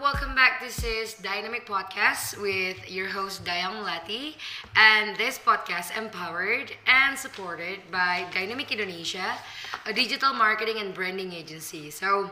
Welcome 0.00 0.36
back. 0.36 0.62
This 0.62 0.84
is 0.84 1.14
Dynamic 1.14 1.66
Podcast 1.66 2.40
with 2.40 2.78
your 2.88 3.08
host 3.08 3.42
Dayang 3.42 3.82
Lati, 3.82 4.38
and 4.78 5.16
this 5.18 5.42
podcast 5.42 5.90
empowered 5.98 6.70
and 6.86 7.18
supported 7.18 7.80
by 7.90 8.24
Dynamic 8.30 8.70
Indonesia, 8.70 9.26
a 9.86 9.92
digital 9.92 10.32
marketing 10.32 10.78
and 10.78 10.94
branding 10.94 11.32
agency. 11.32 11.90
So, 11.90 12.30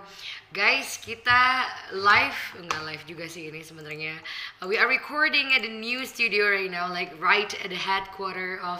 guys, 0.54 1.02
kita 1.02 1.66
live, 1.90 2.38
enggak 2.54 2.86
live 2.86 3.02
juga 3.02 3.26
sih 3.26 3.50
ini 3.50 3.66
sebenarnya. 3.66 4.14
Uh, 4.62 4.70
we 4.70 4.78
are 4.78 4.86
recording 4.86 5.50
at 5.50 5.66
the 5.66 5.72
new 5.74 6.06
studio 6.06 6.46
right 6.46 6.70
now, 6.70 6.86
like 6.86 7.10
right 7.18 7.50
at 7.50 7.74
the 7.74 7.82
headquarter 7.82 8.62
of 8.62 8.78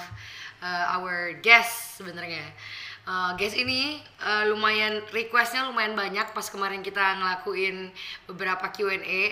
uh, 0.62 0.95
our 0.95 1.34
guests 1.34 1.98
sebenarnya. 1.98 2.55
Uh, 3.07 3.39
guys 3.39 3.55
ini 3.55 4.03
uh, 4.19 4.51
lumayan 4.51 4.99
requestnya 5.15 5.71
lumayan 5.71 5.95
banyak 5.95 6.27
pas 6.35 6.43
kemarin 6.51 6.83
kita 6.83 6.99
ngelakuin 7.23 7.95
beberapa 8.27 8.67
Q&A 8.75 9.31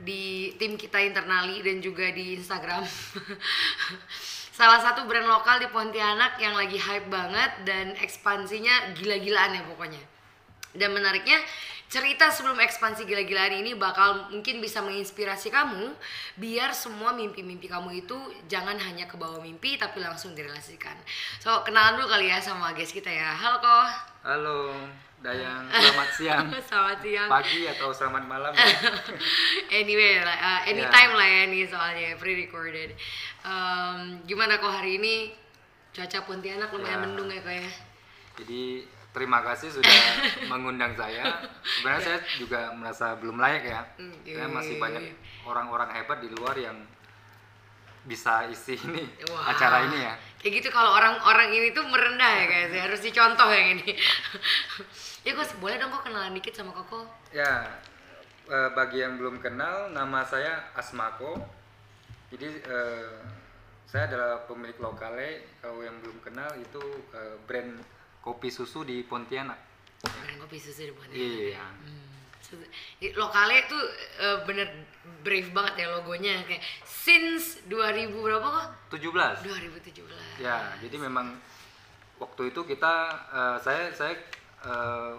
di 0.00 0.56
tim 0.56 0.80
kita 0.80 1.04
internali 1.04 1.60
dan 1.60 1.84
juga 1.84 2.08
di 2.16 2.40
Instagram. 2.40 2.80
Salah 4.56 4.80
satu 4.80 5.04
brand 5.04 5.28
lokal 5.28 5.60
di 5.60 5.68
Pontianak 5.68 6.40
yang 6.40 6.56
lagi 6.56 6.80
hype 6.80 7.12
banget 7.12 7.68
dan 7.68 7.92
ekspansinya 8.00 8.96
gila-gilaan 8.96 9.52
ya 9.52 9.68
pokoknya. 9.68 10.00
Dan 10.70 10.94
menariknya 10.94 11.38
cerita 11.90 12.30
sebelum 12.30 12.54
ekspansi 12.56 13.02
gila-gilaan 13.02 13.58
ini 13.58 13.74
bakal 13.74 14.30
mungkin 14.30 14.62
bisa 14.62 14.78
menginspirasi 14.78 15.50
kamu 15.50 15.90
biar 16.38 16.70
semua 16.70 17.10
mimpi-mimpi 17.10 17.66
kamu 17.66 18.06
itu 18.06 18.14
jangan 18.46 18.78
hanya 18.78 19.10
ke 19.10 19.18
bawah 19.18 19.42
mimpi 19.42 19.74
tapi 19.74 19.98
langsung 19.98 20.30
direalisasikan. 20.30 20.94
So 21.42 21.66
kenalan 21.66 21.98
dulu 21.98 22.06
kali 22.08 22.30
ya 22.30 22.38
sama 22.38 22.70
guys 22.70 22.94
kita 22.94 23.10
ya. 23.10 23.34
Halo 23.34 23.58
kok. 23.58 23.86
Halo, 24.22 24.58
Dayang. 25.18 25.66
Selamat 25.66 26.08
siang, 26.14 26.46
Selamat 26.70 26.98
siang. 27.02 27.26
pagi 27.26 27.66
atau 27.66 27.90
selamat 27.90 28.24
malam. 28.24 28.52
anyway, 29.74 30.22
lah, 30.22 30.38
uh, 30.38 30.60
anytime 30.64 31.12
lah 31.12 31.26
ya 31.26 31.42
nih 31.44 31.66
soalnya 31.66 32.14
pre-recorded. 32.16 32.94
Um, 33.42 34.22
gimana 34.24 34.56
kok 34.56 34.70
hari 34.70 34.96
ini 34.96 35.34
cuaca 35.90 36.22
Pontianak 36.22 36.70
lumayan 36.70 36.94
Ya. 36.94 37.02
mendung 37.02 37.28
ya 37.28 37.40
kok 37.40 37.50
ya? 37.50 37.68
Jadi 38.38 38.86
terima 39.10 39.42
kasih 39.42 39.68
sudah 39.70 39.96
mengundang 40.50 40.94
saya. 40.94 41.42
Sebenarnya 41.62 42.02
saya 42.02 42.18
juga 42.38 42.70
merasa 42.74 43.18
belum 43.18 43.36
layak 43.38 43.64
ya. 43.66 43.80
Hmm, 43.98 44.14
Saya 44.22 44.48
masih 44.48 44.74
iya, 44.78 44.82
banyak 44.82 45.04
orang-orang 45.46 45.90
hebat 45.94 46.18
di 46.22 46.28
luar 46.30 46.54
yang 46.58 46.78
bisa 48.00 48.48
isi 48.48 48.80
ini 48.80 49.04
Wah. 49.28 49.52
acara 49.52 49.84
ini 49.84 49.98
ya. 50.00 50.14
Kayak 50.40 50.52
gitu 50.64 50.68
kalau 50.72 50.96
orang-orang 50.96 51.52
ini 51.52 51.68
tuh 51.76 51.84
merendah 51.84 52.32
ya 52.32 52.44
guys 52.48 52.72
ya 52.72 52.82
harus 52.88 53.00
dicontoh 53.04 53.50
yang 53.52 53.76
ini. 53.76 53.92
ya 55.26 55.30
kok 55.36 55.52
boleh 55.60 55.76
dong 55.76 55.92
kok 55.92 56.08
kenalan 56.08 56.32
dikit 56.32 56.56
sama 56.56 56.72
Koko. 56.72 57.04
Ya, 57.28 57.68
eh, 58.48 58.70
bagi 58.72 59.04
yang 59.04 59.20
belum 59.20 59.44
kenal, 59.44 59.92
nama 59.92 60.24
saya 60.24 60.72
Asmako. 60.72 61.36
Jadi 62.32 62.48
eh, 62.64 63.20
saya 63.84 64.08
adalah 64.08 64.48
pemilik 64.48 64.78
lokale. 64.80 65.60
Kalau 65.60 65.84
yang 65.84 66.00
belum 66.00 66.24
kenal 66.24 66.48
itu 66.56 66.80
eh, 67.12 67.36
brand 67.44 67.99
kopi 68.20 68.48
susu 68.48 68.82
di 68.82 69.02
Pontianak. 69.02 69.56
Kopi 70.38 70.56
susu 70.56 70.84
di 70.84 70.92
Pontianak. 70.92 71.16
Iya. 71.16 71.64
Hmm. 71.64 72.08
Susu- 72.40 72.70
i- 72.98 73.12
Lokalnya 73.12 73.60
tuh 73.66 73.82
eh, 74.18 74.38
bener 74.44 74.68
brave 75.20 75.48
banget 75.50 75.74
ya 75.78 75.86
logonya 75.90 76.44
kayak 76.44 76.60
since 76.82 77.64
2000 77.66 78.12
berapa 78.12 78.44
kok? 78.44 78.66
17. 78.92 79.40
2017. 79.42 80.38
Ya, 80.38 80.76
jadi 80.78 80.96
memang 80.98 81.36
waktu 82.16 82.50
itu 82.50 82.60
kita 82.64 82.92
eh, 83.30 83.56
saya 83.58 83.88
saya 83.90 84.14
eh, 84.60 85.14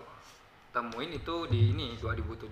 temuin 0.69 1.11
itu 1.11 1.35
di 1.47 1.71
ini 1.71 1.97
2017. 1.97 2.47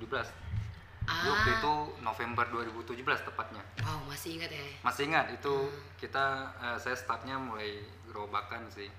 Jadi 1.00 1.26
waktu 1.28 1.50
Ah. 1.50 1.58
itu 1.58 1.74
November 2.00 2.46
2017 2.46 3.02
tepatnya. 3.24 3.66
Wow, 3.82 4.06
masih 4.06 4.38
ingat 4.38 4.52
ya. 4.52 4.62
Masih 4.80 5.10
ingat 5.10 5.26
itu 5.32 5.54
kita 5.98 6.26
eh, 6.60 6.78
saya 6.78 6.94
startnya 6.94 7.36
mulai 7.36 7.82
gerobakan 8.06 8.70
sih. 8.70 8.90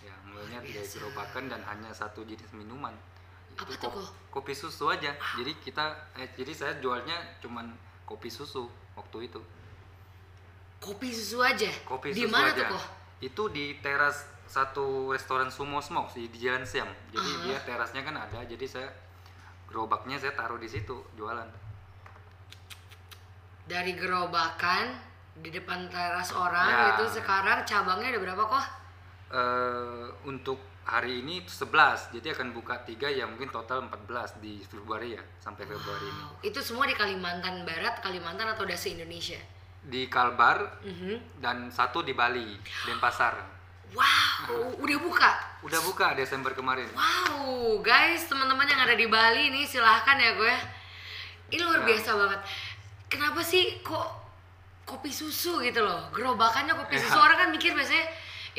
Ya, 0.00 0.14
mulainya 0.22 0.58
Luar 0.58 0.64
dari 0.64 0.72
biasa. 0.74 0.94
gerobakan 0.96 1.44
dan 1.46 1.60
hanya 1.62 1.90
satu 1.90 2.24
jenis 2.24 2.48
minuman. 2.50 2.92
Apa 3.52 3.68
Itu 3.68 3.76
tuh, 3.78 3.90
ko- 3.90 4.00
Ko? 4.00 4.40
Kopi 4.40 4.52
susu 4.52 4.88
aja. 4.88 5.12
Jadi 5.34 5.52
kita 5.58 5.84
eh, 6.14 6.28
jadi 6.32 6.52
saya 6.52 6.72
jualnya 6.76 7.12
cuman 7.38 7.68
kopi 8.04 8.28
susu 8.28 8.64
waktu 8.94 9.26
itu. 9.26 9.40
Kopi 10.78 11.08
susu 11.10 11.38
aja. 11.40 11.68
Kopi 11.84 12.10
di 12.10 12.24
susu 12.24 12.32
mana 12.32 12.48
aja. 12.48 12.64
tuh 12.64 12.66
kok? 12.72 12.84
Itu 13.20 13.42
di 13.48 13.76
teras 13.78 14.16
satu 14.46 15.10
restoran 15.10 15.46
Sumo 15.46 15.78
Smoke 15.78 16.10
di, 16.12 16.26
di 16.26 16.40
Jalan 16.40 16.64
Siam. 16.64 16.88
Jadi 17.10 17.30
Ah. 17.30 17.40
dia 17.44 17.58
terasnya 17.60 18.00
kan 18.00 18.16
ada. 18.16 18.40
Jadi 18.40 18.64
saya 18.64 18.88
gerobaknya 19.66 20.16
saya 20.16 20.32
taruh 20.32 20.56
di 20.56 20.66
situ 20.66 20.96
jualan. 21.14 21.46
Dari 23.62 23.92
gerobakan 23.94 24.98
di 25.36 25.48
depan 25.48 25.86
teras 25.86 26.32
orang 26.32 26.66
Ya. 26.66 26.86
itu 26.96 27.04
sekarang 27.12 27.62
cabangnya 27.62 28.10
ada 28.10 28.20
berapa 28.20 28.42
kok? 28.42 28.64
Eh 29.30 30.06
untuk 30.24 30.58
hari 30.82 31.22
ini 31.22 31.38
11. 31.40 31.70
Jadi 32.10 32.28
akan 32.28 32.50
buka 32.50 32.82
tiga 32.82 33.06
ya 33.06 33.22
mungkin 33.24 33.46
total 33.48 33.86
14 33.86 34.38
di 34.38 34.58
Februari 34.60 35.14
ya 35.14 35.22
sampai 35.38 35.62
Februari 35.62 36.02
ini. 36.04 36.22
Wow. 36.24 36.34
Itu 36.42 36.58
semua 36.60 36.84
di 36.84 36.92
Kalimantan 36.92 37.62
Barat, 37.62 38.00
Kalimantan 38.00 38.48
atau 38.48 38.66
udah 38.66 38.74
se-Indonesia? 38.74 39.38
Di 39.80 40.06
Kalbar 40.06 40.82
Mhm. 40.82 41.40
dan 41.40 41.70
satu 41.70 42.02
di 42.02 42.12
Bali, 42.12 42.58
Denpasar. 42.84 43.38
Wow, 43.90 44.74
udah 44.84 44.98
buka. 44.98 45.30
Udah 45.62 45.80
buka 45.80 46.14
Desember 46.14 46.50
kemarin. 46.52 46.86
Wow, 46.90 47.78
guys, 47.80 48.26
teman-teman 48.26 48.62
yang 48.64 48.80
ada 48.80 48.94
di 48.94 49.06
Bali 49.06 49.50
nih 49.50 49.64
silahkan 49.64 50.14
ya 50.14 50.34
gue. 50.34 50.54
Ini 51.50 51.58
luar 51.60 51.82
Ya. 51.82 51.86
biasa 51.88 52.10
banget. 52.14 52.40
Kenapa 53.06 53.42
sih 53.42 53.82
kok 53.82 54.06
kopi 54.84 55.10
susu 55.10 55.58
gitu 55.60 55.82
loh? 55.82 56.06
Gerobakannya 56.10 56.70
kopi 56.72 56.94
Ya. 56.94 57.02
susu 57.02 57.18
orang 57.18 57.34
kan 57.36 57.48
mikir 57.50 57.74
biasanya, 57.74 58.06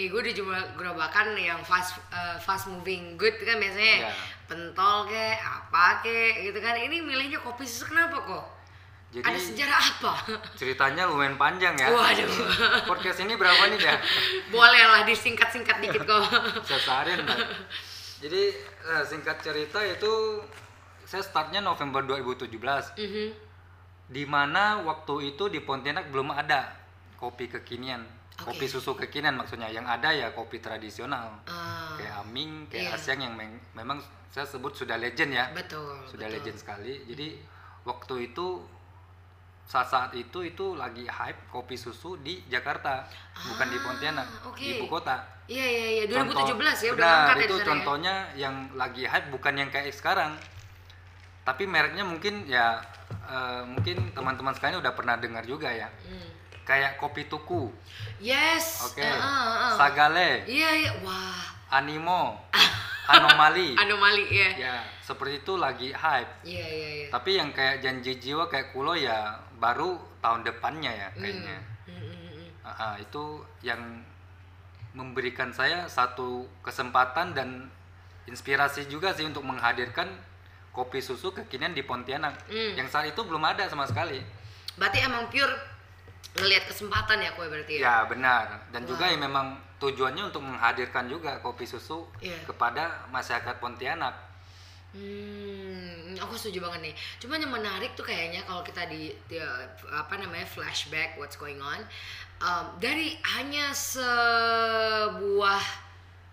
eh 0.02 0.10
gue 0.10 0.18
udah 0.18 0.34
cuma 0.34 0.58
gerobakan 0.74 1.38
yang 1.38 1.62
fast 1.62 2.02
uh, 2.10 2.34
fast 2.42 2.66
moving 2.66 3.14
good 3.14 3.38
kan 3.38 3.62
biasanya 3.62 4.10
Ya. 4.10 4.12
pentol 4.50 5.06
kek, 5.06 5.38
apa 5.38 6.02
kek 6.02 6.42
gitu 6.42 6.58
kan. 6.58 6.74
Ini 6.74 7.06
milihnya 7.06 7.38
kopi 7.38 7.62
susu 7.62 7.86
kenapa 7.88 8.18
kok? 8.18 8.46
Jadi 9.12 9.22
Ada 9.22 9.38
sejarah 9.38 9.78
apa? 9.78 10.14
ceritanya 10.60 11.06
lumayan 11.06 11.38
panjang 11.38 11.78
ya. 11.78 11.94
Waduh. 11.94 12.32
Podcast 12.90 13.22
ini 13.22 13.38
berapa 13.38 13.70
nih 13.70 13.78
ya? 13.78 13.96
Boleh 14.50 14.82
lah 14.82 15.06
disingkat-singkat 15.06 15.78
dikit 15.80 16.02
kok. 16.02 16.24
Mbak. 16.66 17.40
Jadi 18.22 18.42
eh, 18.82 19.04
singkat 19.06 19.38
cerita 19.42 19.84
itu 19.84 20.42
saya 21.04 21.22
startnya 21.22 21.60
November 21.60 22.02
2017 22.02 22.48
Mhm. 22.98 23.28
di 24.08 24.24
mana 24.26 24.80
waktu 24.82 25.36
itu 25.36 25.46
di 25.48 25.60
Pontianak 25.60 26.08
belum 26.10 26.32
ada 26.32 26.72
kopi 27.16 27.46
kekinian 27.48 28.02
Oke. 28.42 28.54
kopi 28.54 28.66
susu 28.68 28.92
kekinian 28.94 29.34
maksudnya 29.34 29.68
yang 29.68 29.84
ada 29.84 30.10
ya 30.10 30.30
kopi 30.30 30.58
tradisional 30.58 31.42
Ah, 31.44 31.94
kayak 31.96 32.14
Aming 32.20 32.66
kayak 32.66 32.84
Iya. 32.88 32.98
Asyang 32.98 33.20
yang 33.22 33.34
meng- 33.34 33.62
memang 33.72 33.98
saya 34.28 34.44
sebut 34.44 34.72
sudah 34.72 34.96
legend 34.96 35.32
ya 35.32 35.52
betul. 35.52 35.96
sudah 36.06 36.26
betul. 36.26 36.36
legend 36.40 36.58
sekali 36.58 36.94
jadi 37.06 37.38
waktu 37.84 38.30
itu 38.30 38.64
saat 39.64 39.88
saat 39.88 40.12
itu 40.14 40.44
itu 40.44 40.66
lagi 40.74 41.06
hype 41.06 41.48
kopi 41.48 41.76
susu 41.76 42.18
di 42.18 42.44
Jakarta 42.46 43.08
bukan 43.46 43.68
di 43.68 43.78
Ah, 43.78 43.84
Pontianak 43.84 44.28
oke. 44.46 44.58
di 44.58 44.76
ibu 44.76 44.86
kota 44.86 45.18
Iya 45.46 45.66
iya 45.66 45.88
iya 45.92 46.04
2017 46.08 46.32
Contoh- 46.32 46.80
ya 46.82 46.92
udah 46.94 47.12
benar, 47.26 47.36
ya 47.36 47.44
itu 47.44 47.56
ya. 47.56 47.66
contohnya 47.66 48.14
yang 48.36 48.56
lagi 48.74 49.04
hype 49.04 49.28
bukan 49.30 49.54
yang 49.56 49.68
kayak 49.68 49.92
sekarang 49.92 50.36
tapi 51.42 51.64
mereknya 51.66 52.04
mungkin 52.04 52.46
ya 52.46 52.80
eh, 53.24 53.64
mungkin 53.66 54.12
teman-teman 54.12 54.52
sekalian 54.52 54.80
udah 54.80 54.92
pernah 54.92 55.16
dengar 55.16 55.44
juga 55.44 55.68
ya 55.70 55.88
Hmm. 56.02 56.30
Kayak 56.72 56.96
kopi 56.96 57.28
tuku 57.28 57.68
Yes. 58.18 58.80
oke 58.82 58.96
Heeh, 58.98 59.20
heeh. 59.20 59.74
sagale 59.76 60.30
Iya, 60.48 60.70
iya. 60.78 60.92
Wah. 61.04 61.44
animo 61.70 62.40
anomali 63.12 63.76
Anomali 63.76 64.24
ya. 64.30 64.50
ya 64.56 64.76
seperti 65.02 65.44
itu 65.44 65.54
lagi 65.56 65.92
hype 65.92 66.32
Iya, 66.42 66.64
iya, 66.66 66.90
iya. 66.96 67.08
tapi 67.12 67.36
yang 67.36 67.52
kayak 67.52 67.84
janji 67.84 68.16
jiwa 68.18 68.48
kayak 68.48 68.72
kulo 68.72 68.96
ya 68.96 69.36
baru 69.58 70.00
tahun 70.20 70.44
depannya 70.44 70.92
ya 70.94 71.08
kayaknya 71.14 71.60
Hmm, 71.82 71.98
hmm, 71.98 72.08
hmm, 72.08 72.32
hmm. 72.32 72.48
Ah, 72.64 72.72
ah, 72.72 72.96
itu 72.96 73.24
yang 73.62 73.82
memberikan 74.92 75.50
saya 75.50 75.88
satu 75.88 76.46
kesempatan 76.62 77.32
dan 77.32 77.68
inspirasi 78.26 78.86
juga 78.86 79.12
sih 79.12 79.24
untuk 79.24 79.42
menghadirkan 79.42 80.08
kopi 80.70 81.00
susu 81.00 81.32
kekinian 81.34 81.72
di 81.72 81.82
Pontianak 81.82 82.36
Hmm. 82.46 82.76
yang 82.76 82.88
saat 82.88 83.08
itu 83.08 83.20
belum 83.20 83.42
ada 83.42 83.68
sama 83.68 83.84
sekali 83.84 84.24
Berarti 84.74 85.00
emang 85.02 85.28
pure 85.28 85.52
ngelihat 86.34 86.64
kesempatan 86.66 87.20
ya 87.20 87.32
kue 87.34 87.46
berarti 87.46 87.78
ya. 87.78 87.82
ya 87.84 87.96
benar 88.06 88.46
dan 88.72 88.84
juga 88.84 89.04
Wow. 89.06 89.12
yang 89.12 89.22
memang 89.22 89.48
tujuannya 89.78 90.24
untuk 90.28 90.42
menghadirkan 90.42 91.06
juga 91.06 91.40
kopi 91.40 91.66
susu 91.66 92.08
Iya. 92.20 92.38
kepada 92.46 93.04
masyarakat 93.10 93.56
Pontianak 93.58 94.16
Hmm, 94.92 96.20
aku 96.20 96.36
setuju 96.36 96.60
banget 96.62 96.92
nih. 96.92 96.96
Cuma 97.16 97.40
yang 97.40 97.48
menarik 97.48 97.96
tuh 97.96 98.04
kayaknya 98.04 98.44
kalau 98.44 98.60
kita 98.60 98.92
di, 98.92 99.16
di, 99.24 99.40
apa 99.88 100.20
namanya 100.20 100.44
flashback 100.44 101.16
what's 101.16 101.40
going 101.40 101.56
on 101.58 101.80
um, 102.40 102.76
dari 102.76 103.16
hanya 103.32 103.72
sebuah 103.72 105.64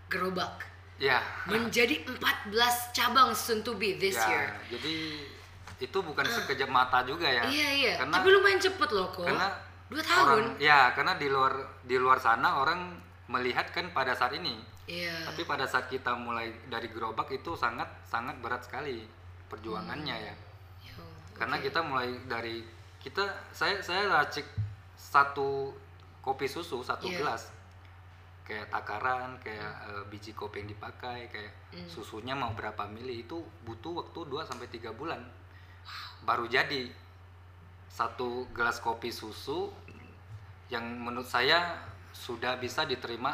gerobak 0.07 0.67
ya 0.99 1.23
menjadi 1.47 2.03
14 2.03 2.51
cabang 2.91 3.31
soon 3.31 3.63
to 3.63 3.71
be 3.73 3.95
this 3.95 4.19
ya 4.19 4.27
year. 4.27 4.51
jadi 4.67 4.95
itu 5.79 5.95
bukan 5.95 6.27
sekejap 6.27 6.67
mata 6.67 7.07
juga 7.07 7.23
ya 7.23 7.47
Iya 7.47 7.69
iya. 7.71 7.93
karena 7.95 8.19
Tapi 8.19 8.27
lumayan 8.27 8.59
cepet 8.59 8.89
loh 8.91 9.07
kok. 9.07 9.23
karena 9.23 9.47
Dua 9.89 9.99
tahun. 9.99 10.25
orang- 10.27 10.57
ya 10.59 10.93
karena 10.93 11.13
di 11.15 11.27
luar 11.27 11.53
di 11.81 11.95
luar 11.95 12.17
sana 12.17 12.57
orang 12.57 12.93
melihat 13.27 13.69
kan 13.69 13.89
pada 13.89 14.13
saat 14.13 14.33
ini 14.33 14.57
Iya. 14.85 15.13
tapi 15.23 15.43
pada 15.43 15.65
saat 15.65 15.85
kita 15.85 16.13
mulai 16.15 16.49
dari 16.65 16.87
gerobak 16.87 17.29
itu 17.29 17.53
sangat 17.53 17.85
sangat 18.03 18.37
berat 18.37 18.61
sekali 18.61 19.05
perjuangannya 19.45 20.15
ya 20.19 20.35
Yo, 20.83 21.01
karena 21.35 21.57
oke. 21.57 21.63
kita 21.63 21.79
mulai 21.81 22.09
dari 22.23 22.61
kita 22.97 23.21
saya 23.51 23.77
saya 23.79 24.05
racik 24.07 24.45
satu 24.95 25.73
kopi 26.19 26.45
susu 26.45 26.81
satu 26.81 27.05
Iya. 27.05 27.17
gelas 27.19 27.49
kayak 28.43 28.65
takaran 28.67 29.37
kayak 29.39 29.61
eh, 29.87 30.03
biji 30.05 30.33
kopi 30.33 30.59
yang 30.59 30.69
dipakai 30.69 31.29
kayak 31.29 31.53
Hmm. 31.69 31.85
susunya 31.87 32.33
mau 32.33 32.49
berapa 32.51 32.85
mili 32.87 33.21
itu 33.23 33.37
butuh 33.63 33.93
waktu 33.95 34.19
2 34.23 34.41
sampai 34.43 34.65
tiga 34.67 34.89
bulan 34.91 35.21
baru 36.19 36.45
jadi 36.45 36.89
satu 37.89 38.47
gelas 38.53 38.79
kopi 38.79 39.09
susu 39.09 39.73
yang 40.69 40.85
menurut 40.85 41.25
saya 41.25 41.75
sudah 42.13 42.55
bisa 42.55 42.85
diterima 42.85 43.33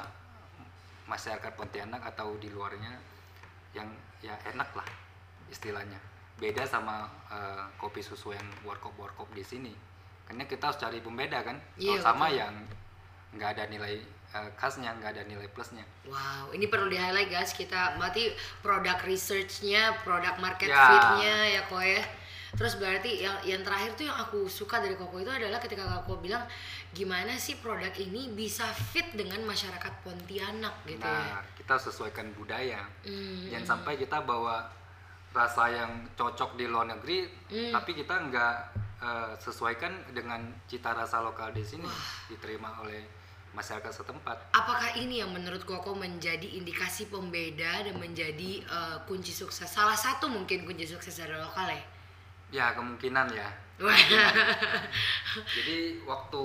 masyarakat 1.05 1.51
Pontianak 1.53 2.01
atau 2.01 2.33
di 2.39 2.49
luarnya 2.49 2.89
yang 3.75 3.85
ya 4.19 4.33
enak 4.47 4.71
lah 4.73 4.87
istilahnya 5.47 5.99
beda 6.35 6.65
sama 6.65 7.05
eh, 7.29 7.63
kopi 7.77 8.01
susu 8.01 8.33
yang 8.33 8.47
warkop 8.63 8.95
warkop 8.97 9.27
di 9.31 9.43
sini 9.43 9.71
karena 10.25 10.43
kita 10.43 10.71
harus 10.71 10.79
cari 10.81 10.99
pembeda 10.99 11.45
kan 11.45 11.59
Iya, 11.77 12.01
kalau 12.01 12.03
sama 12.03 12.25
betul. 12.27 12.39
yang 12.41 12.53
nggak 13.35 13.49
ada 13.53 13.63
nilai 13.69 13.93
eh, 14.33 14.49
khasnya 14.57 14.91
nggak 14.97 15.11
ada 15.13 15.23
nilai 15.23 15.47
plusnya 15.53 15.85
Wow, 16.07 16.49
ini 16.51 16.65
perlu 16.65 16.85
di 16.85 16.97
highlight 16.97 17.29
guys. 17.29 17.49
Kita 17.49 17.97
berarti 17.97 18.29
produk 18.61 19.01
researchnya, 19.01 19.97
produk 20.05 20.37
market 20.37 20.69
Ya. 20.69 20.85
fitnya 20.85 21.35
ya 21.49 21.61
kok 21.65 21.81
ya. 21.81 22.01
Terus 22.55 22.75
berarti 22.75 23.19
yang 23.19 23.35
yang 23.43 23.61
terakhir 23.61 23.93
tuh 23.93 24.07
yang 24.07 24.15
aku 24.15 24.47
suka 24.47 24.79
dari 24.79 24.95
Koko 24.95 25.19
itu 25.19 25.27
adalah 25.27 25.59
ketika 25.59 25.83
Koko 25.99 26.17
bilang 26.17 26.47
gimana 26.89 27.35
sih 27.35 27.59
produk 27.59 27.91
ini 27.95 28.31
bisa 28.31 28.63
fit 28.71 29.11
dengan 29.11 29.43
masyarakat 29.43 29.91
Pontianak 30.01 30.71
gitu 30.83 30.99
ya. 30.99 31.19
nah 31.35 31.43
kita 31.53 31.75
sesuaikan 31.75 32.31
budaya 32.31 32.79
Hmm, 33.03 33.51
jangan 33.51 33.65
sampai 33.75 33.97
kita 33.97 34.23
bawa 34.23 34.63
rasa 35.29 35.67
yang 35.67 35.91
cocok 36.13 36.55
di 36.55 36.65
luar 36.65 36.87
negeri 36.87 37.27
Hmm. 37.45 37.71
tapi 37.71 37.91
kita 37.93 38.15
nggak 38.25 38.55
eh, 38.97 39.31
sesuaikan 39.37 39.91
dengan 40.09 40.39
cita 40.65 40.95
rasa 40.95 41.19
lokal 41.19 41.51
di 41.51 41.59
sini 41.61 41.83
diterima 42.25 42.79
oleh 42.79 43.03
masyarakat 43.51 43.91
setempat 43.93 44.51
Apakah 44.51 44.95
ini 44.95 45.19
yang 45.19 45.31
menurut 45.31 45.63
Koko 45.63 45.91
menjadi 45.91 46.47
indikasi 46.53 47.07
pembeda 47.07 47.83
dan 47.83 47.95
menjadi 47.95 48.63
eh, 48.63 48.97
kunci 49.03 49.31
sukses? 49.31 49.67
Salah 49.67 49.95
satu 49.95 50.27
mungkin 50.27 50.63
kunci 50.63 50.83
sukses 50.85 51.11
dari 51.13 51.35
lokal 51.35 51.67
ya. 51.69 51.83
Ya 52.55 52.71
kemungkinan 52.71 53.27
ya 53.29 53.47
Wah. 53.77 53.91
jadi 55.35 55.77
waktu 56.03 56.43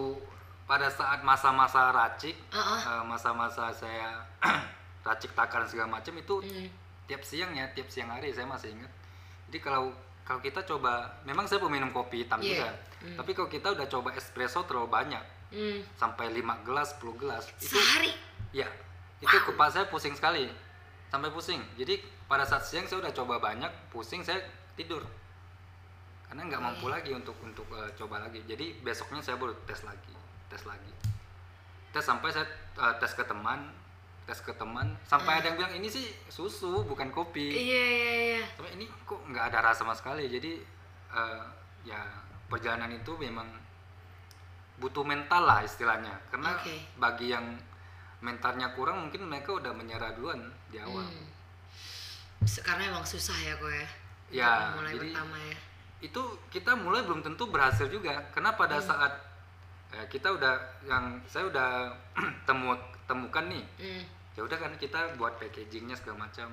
pada 0.67 0.87
saat 0.87 1.23
masa-masa 1.23 1.91
racik 1.91 2.35
eh, 2.51 3.03
masa-masa 3.05 3.71
saya 3.71 4.19
racik 5.07 5.31
takaran 5.33 5.67
segala 5.67 5.89
macam 5.93 6.15
itu 6.15 6.43
Hmm. 6.43 6.69
tiap 7.07 7.23
siang 7.23 7.51
ya 7.53 7.67
tiap 7.71 7.87
siang 7.87 8.07
hari 8.09 8.31
saya 8.31 8.47
masih 8.47 8.71
ingat 8.71 8.91
jadi 9.47 9.59
kalau 9.61 9.91
kalau 10.23 10.39
kita 10.39 10.62
coba 10.62 11.11
memang 11.25 11.43
saya 11.45 11.59
peminum 11.59 11.91
kopi 11.91 12.23
hitam 12.23 12.39
Iya. 12.39 12.51
juga 12.57 12.69
tapi 13.17 13.31
kalau 13.33 13.49
kita 13.49 13.69
udah 13.73 13.87
coba 13.89 14.11
espresso 14.12 14.62
terlalu 14.65 14.89
banyak 14.89 15.25
Hmm. 15.51 15.83
sampai 15.97 16.31
5 16.33 16.62
gelas 16.62 16.95
10 16.97 17.15
gelas 17.17 17.43
itu 17.59 17.75
Sehari. 17.75 18.15
ya 18.53 18.71
itu 19.19 19.35
kepala 19.43 19.67
saya 19.67 19.87
pusing 19.87 20.15
sekali 20.15 20.47
sampai 21.07 21.27
pusing 21.29 21.59
jadi 21.75 21.99
pada 22.25 22.43
saat 22.43 22.62
siang 22.62 22.87
saya 22.87 23.03
udah 23.03 23.11
coba 23.12 23.39
banyak 23.41 23.67
pusing 23.91 24.23
saya 24.23 24.39
tidur 24.73 25.03
karena 26.31 26.47
nggak 26.47 26.62
mampu 26.62 26.87
lagi 26.87 27.11
untuk 27.11 27.35
untuk 27.43 27.67
eh, 27.75 27.91
coba 27.94 28.23
lagi 28.23 28.38
jadi 28.47 28.79
besoknya 28.81 29.19
saya 29.19 29.35
baru 29.35 29.50
tes 29.67 29.82
lagi 29.82 30.15
tes 30.47 30.62
lagi 30.62 30.94
tes 31.91 32.00
sampai 32.00 32.31
saya 32.31 32.47
eh, 32.79 32.94
tes 32.97 33.11
ke 33.11 33.27
teman 33.27 33.67
tes 34.23 34.38
ke 34.38 34.55
teman 34.55 34.94
sampai 35.05 35.43
ada 35.43 35.50
yang 35.50 35.59
bilang 35.59 35.75
ini 35.75 35.91
sih 35.91 36.06
susu 36.31 36.87
bukan 36.87 37.11
kopi 37.11 37.50
Iya 37.50 37.82
iya 37.82 38.12
iya. 38.15 38.43
tapi 38.55 38.79
ini 38.79 38.87
kok 39.03 39.19
nggak 39.27 39.50
ada 39.50 39.59
rasa 39.67 39.82
sama 39.82 39.93
sekali 39.93 40.31
jadi 40.31 40.62
eh, 41.11 41.44
ya 41.82 41.99
perjalanan 42.47 42.91
itu 42.93 43.11
memang 43.17 43.50
butuh 44.79 45.03
mental 45.03 45.44
lah 45.44 45.61
istilahnya 45.61 46.15
karena 46.31 46.55
Oke. 46.56 46.79
bagi 46.97 47.29
yang 47.29 47.59
mentalnya 48.21 48.71
kurang 48.71 49.03
mungkin 49.03 49.26
mereka 49.26 49.50
udah 49.53 49.73
menyerah 49.73 50.15
duluan 50.15 50.41
di 50.71 50.79
awal 50.79 51.05
Hmm. 51.05 51.29
Sekarang 52.41 52.88
emang 52.88 53.05
susah 53.05 53.37
ya 53.37 53.53
kok 53.53 53.69
ya. 53.69 53.88
Ya, 54.33 54.53
mulai 54.73 54.97
jadi- 54.97 55.12
pertama 55.12 55.37
ya. 55.37 55.59
Itu 56.00 56.20
kita 56.49 56.73
mulai 56.75 57.02
belum 57.02 57.20
tentu 57.20 57.47
berhasil 57.47 57.85
juga 57.87 58.17
karena 58.31 58.52
pada 58.52 58.76
saat 58.79 59.12
eh, 59.91 60.06
kita 60.06 60.31
udah 60.31 60.55
yang 60.82 61.20
saya 61.25 61.44
udah 61.47 61.93
temu 62.49 62.73
temukan 63.05 63.44
nih 63.44 63.64
Hmm. 63.76 64.02
ya 64.32 64.43
udah 64.43 64.56
kan 64.56 64.73
kita 64.75 65.14
buat 65.14 65.37
packagingnya 65.37 65.94
segala 65.94 66.25
macam 66.25 66.49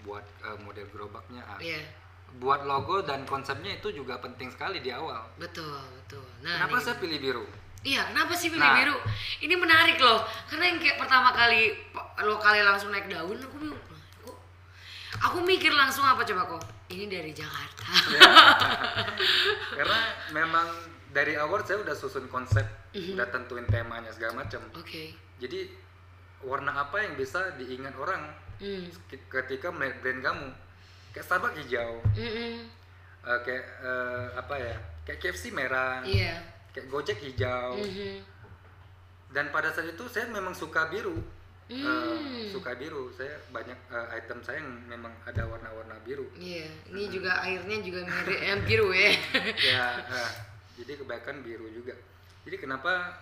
buat 0.00 0.24
eh, 0.42 0.56
model 0.58 0.86
gerobaknya 0.88 1.42
ah. 1.42 1.58
Iya. 1.58 1.84
buat 2.32 2.62
logo 2.62 3.02
dan 3.02 3.26
konsepnya 3.26 3.74
itu 3.74 3.90
juga 3.92 4.16
penting 4.16 4.48
sekali 4.48 4.78
di 4.78 4.88
awal 4.88 5.18
Betul, 5.36 5.66
betul. 5.98 6.22
Nah, 6.40 6.62
kenapa 6.62 6.78
nih. 6.78 6.82
saya 6.82 6.96
pilih 6.96 7.18
biru 7.18 7.46
Iya, 7.80 8.04
kenapa 8.06 8.32
sih 8.32 8.48
pilih 8.48 8.60
Nah. 8.62 8.76
biru? 8.76 8.92
Ini 9.40 9.56
menarik 9.56 9.96
loh. 9.96 10.20
Karena 10.44 10.68
yang 10.68 10.76
kayak 10.76 11.00
pertama 11.00 11.32
kali 11.32 11.72
lo 12.20 12.36
kali 12.36 12.60
langsung 12.60 12.92
naik 12.92 13.08
daun, 13.08 13.32
aku 13.34 13.56
bingung. 13.56 13.72
"Lah, 13.80 13.96
Kok 14.20 14.36
aku 15.16 15.38
mikir 15.42 15.72
langsung 15.72 16.04
apa 16.04 16.20
coba 16.20 16.44
kok? 16.46 16.62
Ini 16.90 17.06
dari 17.06 17.30
Jakarta. 17.30 17.86
karena 19.72 19.98
memang 20.30 20.66
dari 21.08 21.34
awal 21.34 21.62
saya 21.62 21.80
udah 21.80 21.92
susun 21.92 22.26
konsep 22.26 22.62
udah 22.92 23.26
tentuin 23.28 23.64
temanya 23.64 24.10
segala 24.10 24.42
macam 24.42 24.62
Oke. 24.72 25.14
jadi 25.38 25.70
warna 26.40 26.70
apa 26.76 27.00
yang 27.00 27.14
bisa 27.14 27.54
diingat 27.56 27.94
orang 27.96 28.22
Hmm. 28.60 28.84
ketika 29.32 29.72
melihat 29.72 30.04
brand 30.04 30.20
kamu 30.20 30.48
kayak 31.10 31.24
Starbucks 31.24 31.56
hijau 31.58 31.96
Mm-mm. 32.12 32.68
eh, 33.22 33.38
kayak 33.40 33.64
eh, 33.80 34.26
apa 34.36 34.54
ya 34.54 34.76
kayak 35.02 35.16
KFC 35.18 35.48
merah 35.50 36.04
Iya. 36.04 36.36
kayak 36.70 36.86
Gojek 36.86 37.18
hijau 37.20 37.72
Mhm. 37.74 38.20
dan 39.30 39.48
pada 39.48 39.72
saat 39.72 39.88
itu 39.88 40.04
saya 40.06 40.28
memang 40.28 40.52
suka 40.52 40.86
biru 40.86 41.16
Eh, 41.70 41.78
Hmm. 41.78 42.50
suka 42.50 42.74
biru 42.74 43.14
saya 43.14 43.30
banyak 43.48 43.78
eh, 43.86 44.18
item 44.18 44.42
saya 44.42 44.58
yang 44.58 44.74
memang 44.84 45.14
ada 45.22 45.46
warna-warna 45.46 45.94
biru 46.02 46.26
Iya, 46.34 46.66
ini 46.90 47.06
juga 47.06 47.38
airnya 47.40 47.78
juga 47.78 48.02
mirip 48.02 48.42
yang 48.42 48.60
biru 48.66 48.90
ya. 48.90 49.14
ya 49.70 49.84
eh, 50.02 50.30
jadi 50.74 50.98
kebanyakan 50.98 51.36
biru 51.40 51.70
juga 51.70 51.94
jadi 52.42 52.56
kenapa 52.58 53.14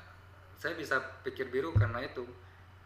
saya 0.57 0.73
bisa 0.75 0.97
pikir 1.21 1.52
biru 1.52 1.71
karena 1.73 2.00
itu 2.00 2.25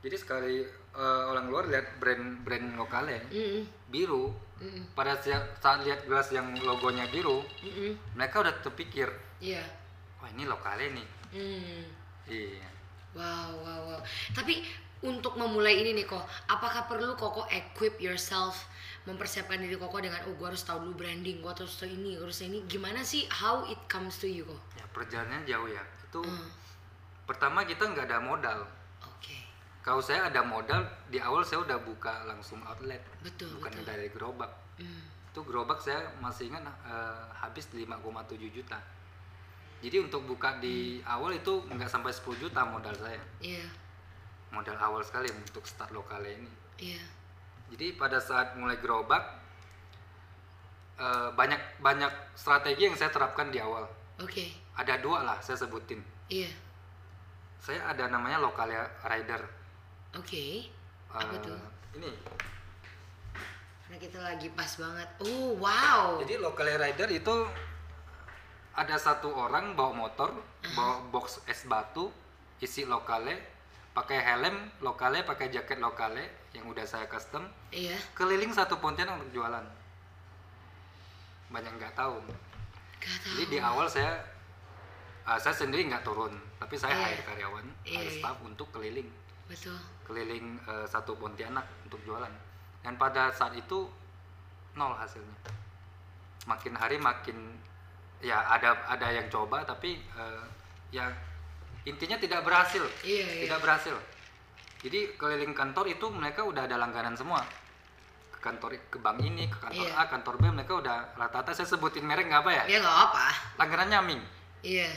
jadi 0.03 0.19
sekali 0.19 0.67
eh, 0.67 1.23
orang 1.25 1.47
luar 1.47 1.71
lihat 1.71 1.95
brand-brand 1.97 2.75
lokalnya 2.75 3.23
Mm-mm. 3.31 3.63
biru 3.87 4.35
Mm-mm. 4.59 4.91
pada 4.93 5.15
saat, 5.17 5.47
saat 5.57 5.87
lihat 5.87 6.03
gelas 6.03 6.27
yang 6.29 6.59
logonya 6.59 7.07
biru 7.07 7.39
Mm-mm. 7.63 7.95
mereka 8.13 8.43
udah 8.43 8.55
terpikir 8.59 9.07
Iya. 9.39 9.63
wah 10.19 10.27
ini 10.29 10.43
lokalnya 10.43 10.91
nih 10.93 11.09
Hmm. 11.31 11.87
iya 12.27 12.67
Wow, 13.13 13.57
wow, 13.59 13.81
wow. 13.89 14.01
Tapi 14.33 14.65
untuk 15.03 15.35
memulai 15.35 15.77
ini 15.77 15.95
nih 15.95 16.07
kok, 16.07 16.23
apakah 16.47 16.87
perlu 16.87 17.13
koko 17.13 17.45
equip 17.49 17.99
yourself 17.99 18.71
mempersiapkan 19.03 19.59
diri 19.59 19.75
koko 19.75 19.99
dengan 19.99 20.23
oh 20.25 20.33
gue 20.33 20.47
harus 20.47 20.63
tahu 20.63 20.79
dulu 20.81 20.95
branding, 20.97 21.39
gue 21.39 21.51
harus 21.51 21.75
tahu 21.75 21.91
ini, 21.91 22.15
harus 22.15 22.39
ini. 22.41 22.63
Gimana 22.65 23.03
sih 23.03 23.27
how 23.29 23.63
it 23.65 23.79
comes 23.87 24.17
to 24.17 24.27
you 24.27 24.43
kok? 24.45 24.63
ya 24.73 24.85
perjalanannya 24.89 25.43
jauh 25.45 25.67
ya 25.67 25.83
itu 26.03 26.21
Hmm. 26.23 26.49
pertama 27.25 27.63
kita 27.63 27.83
nggak 27.83 28.05
ada 28.05 28.21
modal 28.21 28.61
Oke. 29.03 29.35
kalau 29.81 29.99
saya 29.99 30.29
ada 30.29 30.41
modal 30.41 30.81
di 31.09 31.17
awal 31.17 31.41
saya 31.41 31.61
udah 31.61 31.81
buka 31.81 32.23
langsung 32.25 32.61
outlet 32.63 33.01
Betul, 33.21 33.49
bukan 33.57 33.73
betul. 33.73 33.85
dari 33.85 34.07
gerobak 34.07 34.53
Hmm. 34.77 35.03
itu 35.27 35.41
gerobak 35.43 35.79
saya 35.79 35.99
masih 36.19 36.47
ingat 36.47 36.63
eh, 36.85 37.25
habis 37.35 37.67
5,7 37.69 37.91
juta 38.49 38.77
jadi 39.81 39.99
untuk 39.99 40.23
buka 40.25 40.61
di 40.61 41.01
awal 41.03 41.33
itu 41.33 41.65
nggak 41.67 41.89
sampai 41.89 42.13
10 42.13 42.39
juta 42.39 42.63
modal 42.63 42.95
saya 42.95 43.19
Iya. 43.41 43.65
Modal 44.53 44.77
awal 44.77 45.01
sekali 45.01 45.29
untuk 45.29 45.65
start 45.65 45.91
lokal 45.91 46.23
ini 46.23 46.49
Iya. 46.79 47.01
jadi 47.71 47.97
pada 47.97 48.19
saat 48.19 48.55
mulai 48.55 48.77
gerobak 48.77 49.21
eh, 50.97 51.29
banyak 51.33 51.81
banyak 51.81 52.13
strategi 52.35 52.85
yang 52.85 52.95
saya 52.95 53.09
terapkan 53.09 53.49
di 53.49 53.59
awal 53.59 53.89
Oke. 54.17 54.53
ada 54.75 54.97
dua 54.97 55.25
lah 55.25 55.39
saya 55.41 55.57
sebutin 55.57 55.99
Iya. 56.29 56.53
saya 57.59 57.81
ada 57.87 58.07
namanya 58.07 58.39
lokal 58.39 58.69
rider 59.03 59.41
Oke. 60.13 60.69
Apa 61.09 61.25
Eh, 61.31 61.41
tuh? 61.41 61.57
ini 61.95 62.13
Karena 63.83 63.97
kita 63.99 64.19
lagi 64.21 64.49
pas 64.49 64.73
banget. 64.77 65.09
Oh, 65.21 65.53
wow. 65.57 66.17
Jadi 66.21 66.37
local 66.37 66.65
rider 66.65 67.09
itu 67.09 67.37
ada 68.73 68.97
satu 68.97 69.29
orang 69.29 69.73
bawa 69.73 69.93
motor, 69.95 70.33
bawa 70.73 71.05
box 71.09 71.45
es 71.45 71.65
batu, 71.65 72.09
isi 72.57 72.85
lokale, 72.85 73.52
pakai 73.93 74.19
helm 74.25 74.57
lokale, 74.81 75.21
pakai 75.23 75.53
jaket 75.53 75.77
lokale 75.77 76.49
yang 76.57 76.65
udah 76.65 76.85
saya 76.85 77.05
custom, 77.09 77.45
Iya. 77.69 77.97
keliling 78.17 78.53
satu 78.53 78.81
Pontianak 78.81 79.21
untuk 79.21 79.41
jualan. 79.41 79.65
Banyak 81.53 81.73
nggak 81.77 81.93
tahu. 81.93 82.17
Gak 82.99 83.17
tahu. 83.21 83.33
Jadi 83.37 83.45
di 83.49 83.59
awal 83.61 83.87
saya 83.89 84.17
ah, 85.23 85.37
saya 85.37 85.55
sendiri 85.55 85.87
nggak 85.87 86.03
turun, 86.03 86.33
tapi 86.57 86.75
saya 86.75 86.97
Iya. 86.97 87.05
hire 87.13 87.23
karyawan, 87.25 87.67
Iya, 87.85 87.99
hire 88.01 88.13
staff 88.17 88.37
untuk 88.41 88.69
keliling, 88.73 89.09
Betul. 89.47 89.77
keliling 90.09 90.57
eh, 90.65 90.87
satu 90.89 91.13
Pontianak 91.15 91.69
untuk 91.85 92.01
jualan. 92.03 92.33
Dan 92.83 92.97
pada 92.97 93.29
saat 93.31 93.53
itu 93.55 93.87
nol 94.75 94.97
hasilnya. 94.97 95.37
Makin 96.49 96.75
hari 96.75 96.97
makin 96.99 97.61
ya 98.19 98.39
ada 98.49 98.75
ada 98.89 99.07
yang 99.11 99.29
coba 99.29 99.63
tapi 99.63 100.01
eh, 100.01 100.45
ya 100.91 101.07
intinya 101.83 102.17
tidak 102.17 102.41
berhasil. 102.43 102.85
Iya, 103.03 103.25
iya. 103.27 103.43
Tidak 103.47 103.59
berhasil. 103.59 103.97
Jadi 104.83 105.15
keliling 105.15 105.55
kantor 105.55 105.87
itu 105.89 106.07
mereka 106.11 106.43
udah 106.43 106.67
ada 106.67 106.75
langganan 106.75 107.15
semua. 107.15 107.43
Ke 108.35 108.39
kantor 108.43 108.75
ke 108.91 108.99
bank 108.99 109.23
ini, 109.23 109.47
ke 109.47 109.59
kantor 109.59 109.87
Iya. 109.87 109.95
A, 109.99 110.11
kantor 110.11 110.35
B 110.39 110.43
mereka 110.51 110.73
udah 110.79 110.97
rata-rata 111.15 111.55
saya 111.55 111.67
sebutin 111.67 112.03
merek 112.03 112.27
nggak 112.27 112.43
apa 112.43 112.51
ya? 112.51 112.65
Ya 112.67 112.79
nggak 112.83 112.99
apa. 113.11 113.25
Langganannya 113.59 113.99
Ming. 114.03 114.23
Iya. 114.63 114.91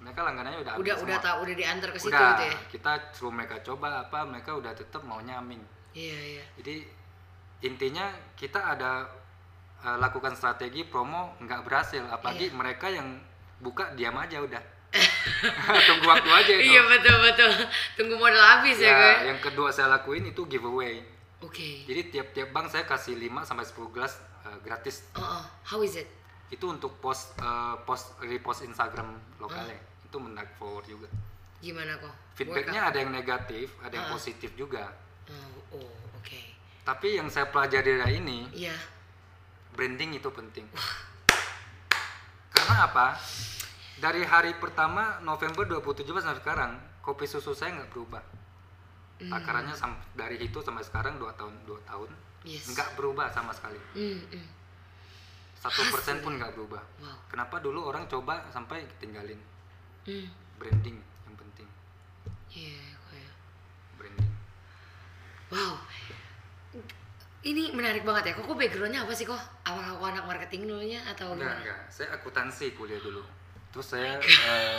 Mereka 0.00 0.20
langganannya 0.20 0.60
udah 0.64 0.72
Udah 0.80 0.94
udah 0.96 1.18
tahu 1.20 1.36
udah 1.44 1.54
diantar 1.56 1.88
ke 1.92 1.98
situ 2.00 2.08
Udah, 2.12 2.32
gitu 2.32 2.44
ya. 2.48 2.56
kita 2.72 2.92
suruh 3.12 3.32
mereka 3.32 3.60
coba 3.60 4.00
apa, 4.00 4.24
mereka 4.24 4.56
udah 4.56 4.72
tetap 4.72 5.04
maunya 5.04 5.36
Ming. 5.40 5.60
Iya, 5.92 6.40
iya. 6.40 6.44
Jadi 6.56 6.76
intinya 7.60 8.08
kita 8.32 8.76
ada 8.76 9.04
eh, 9.80 9.96
lakukan 9.96 10.32
strategi 10.36 10.84
promo 10.84 11.36
nggak 11.40 11.60
berhasil, 11.64 12.04
apalagi 12.08 12.48
Iya. 12.48 12.56
mereka 12.56 12.88
yang 12.88 13.20
buka 13.60 13.92
diam 13.96 14.16
aja 14.16 14.40
udah. 14.40 14.60
Tunggu 15.88 16.04
waktu 16.04 16.28
aja 16.28 16.52
itu. 16.52 16.66
Iya 16.68 16.82
betul 16.84 17.16
betul. 17.22 17.50
Tunggu 17.94 18.14
modal 18.16 18.42
habis 18.42 18.76
ya, 18.76 18.86
Ya, 18.86 18.94
gue. 18.94 19.14
yang 19.30 19.38
kedua 19.38 19.70
saya 19.70 19.86
lakuin 19.88 20.26
itu 20.26 20.42
giveaway. 20.44 21.00
Oke. 21.40 21.86
Jadi 21.86 22.10
tiap-tiap 22.10 22.50
bank 22.50 22.68
saya 22.68 22.84
kasih 22.84 23.16
5 23.16 23.44
sampai 23.44 23.64
10 23.64 23.94
gelas 23.94 24.12
eh, 24.44 24.58
gratis. 24.60 25.06
Oh, 25.14 25.22
oh. 25.22 25.42
how 25.64 25.80
is 25.80 25.96
it? 25.96 26.10
Itu 26.50 26.68
untuk 26.68 26.98
post 26.98 27.38
eh, 27.38 27.76
post 27.82 28.18
repost 28.20 28.60
Instagram 28.62 29.08
lokalnya. 29.38 29.78
Itu 30.02 30.18
menarik 30.18 30.52
forward 30.54 30.84
juga. 30.84 31.08
Gimana 31.60 31.96
kok? 31.96 32.12
Feedbacknya 32.34 32.88
ada 32.88 32.98
yang 32.98 33.12
negatif, 33.12 33.70
ada 33.80 33.92
yang 33.92 34.08
Ah. 34.08 34.12
positif 34.12 34.50
juga. 34.54 34.90
Oh, 35.30 35.78
oh 35.78 35.92
oke. 36.16 36.40
Tapi 36.82 37.20
yang 37.20 37.28
saya 37.28 37.46
pelajari 37.46 38.00
dari 38.00 38.16
ini, 38.16 38.48
Iya. 38.50 38.74
branding 39.70 40.16
itu 40.16 40.28
penting. 40.28 40.66
Karena 42.50 42.74
apa? 42.84 43.14
Dari 44.00 44.24
hari 44.24 44.56
pertama 44.56 45.20
November 45.20 45.68
2017 45.68 46.08
sampai 46.18 46.40
sekarang, 46.40 46.72
kopi 47.00 47.28
susu 47.28 47.52
saya 47.52 47.76
nggak 47.76 47.90
berubah. 47.90 48.22
Hmm. 49.20 49.28
Takarannya 49.28 49.76
sam- 49.76 50.00
dari 50.14 50.40
itu 50.40 50.56
sampai 50.58 50.80
sekarang 50.80 51.20
dua 51.20 51.36
tahun 51.36 51.52
dua 51.62 51.76
tahun 51.84 52.08
Yes. 52.40 52.72
nggak 52.72 52.96
berubah 52.96 53.28
sama 53.28 53.52
sekali. 53.52 53.76
Hmm, 53.92 54.24
hmm. 54.26 54.48
Satu 55.54 55.84
persen 55.92 56.24
pun 56.24 56.40
nggak 56.40 56.56
berubah. 56.56 56.80
Wow. 56.98 57.20
Kenapa 57.28 57.60
dulu 57.60 57.84
orang 57.84 58.08
coba 58.08 58.40
sampai 58.48 58.88
tinggalin 58.96 59.36
Hmm. 60.00 60.32
branding 60.56 60.96
yang 61.22 61.36
penting 61.36 61.68
Iya, 62.48 62.80
kok 62.96 63.12
ya. 63.14 63.30
branding. 63.94 64.30
Wow. 65.50 65.76
Ini 67.40 67.72
menarik 67.72 68.00
banget 68.02 68.24
ya. 68.26 68.34
Kok 68.34 68.44
kok 68.46 68.56
backgroundnya 68.56 69.04
apa 69.04 69.12
sih 69.12 69.24
kok? 69.24 69.36
Apakah 69.62 69.92
kok 69.94 70.08
anak 70.08 70.24
marketing 70.26 70.64
dulunya 70.66 71.00
atau 71.02 71.32
Enggak 71.32 71.44
gimana? 71.46 71.60
enggak, 71.60 71.80
saya 71.90 72.08
akuntansi 72.14 72.72
kuliah 72.72 72.96
dulu. 72.98 73.20
Terus 73.70 73.86
saya 73.86 74.18
eh, 74.50 74.76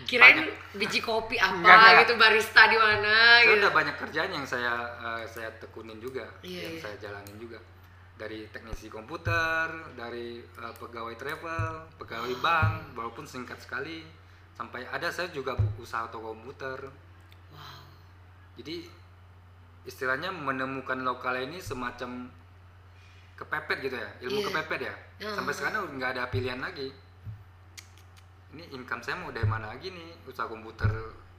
Kirain 0.00 0.40
Banyak. 0.40 0.48
biji 0.74 0.98
kopi 0.98 1.36
apa 1.36 1.52
Enggak, 1.52 1.76
enggak. 1.76 1.98
gitu 2.00 2.14
barista 2.16 2.62
di 2.64 2.78
mana 2.78 3.12
saya 3.36 3.44
gitu. 3.44 3.60
udah 3.60 3.70
banyak 3.70 3.96
kerjaan 3.98 4.30
yang 4.32 4.46
saya 4.46 4.72
eh, 4.96 5.24
saya 5.24 5.50
tekunin 5.54 5.98
juga, 5.98 6.24
Iya, 6.40 6.64
yang 6.64 6.74
iya. 6.74 6.80
saya 6.80 6.96
jalanin 6.98 7.36
juga. 7.36 7.58
Dari 8.14 8.48
teknisi 8.48 8.88
komputer, 8.88 9.66
dari 9.92 10.40
eh, 10.40 10.74
pegawai 10.74 11.14
travel, 11.14 11.68
pegawai 11.96 12.30
Oh. 12.30 12.40
bank, 12.40 12.72
walaupun 12.94 13.24
singkat 13.24 13.58
sekali. 13.58 14.02
Sampai 14.52 14.82
ada 14.84 15.06
saya 15.08 15.28
juga 15.28 15.52
usaha 15.76 16.08
toko 16.08 16.32
komputer. 16.32 16.78
Wow. 17.52 17.82
Jadi 18.56 18.90
istilahnya 19.84 20.28
menemukan 20.28 20.98
lokal 20.98 21.38
ini 21.38 21.58
semacam 21.58 22.26
kepepet 23.34 23.78
gitu 23.80 23.96
ya, 23.96 24.08
ilmu 24.20 24.40
Iya. 24.40 24.46
kepepet 24.48 24.80
ya. 24.82 24.94
Ah. 25.22 25.34
Sampai 25.34 25.52
sekarang 25.52 25.84
udah 25.84 25.94
nggak 25.94 26.10
ada 26.12 26.24
pilihan 26.26 26.58
lagi. 26.58 26.90
Ini 28.48 28.64
income 28.72 29.04
saya 29.04 29.16
mau 29.20 29.28
dari 29.28 29.44
mana 29.44 29.68
lagi 29.72 29.92
nih? 29.92 30.24
Usaha 30.24 30.48
komputer 30.48 30.88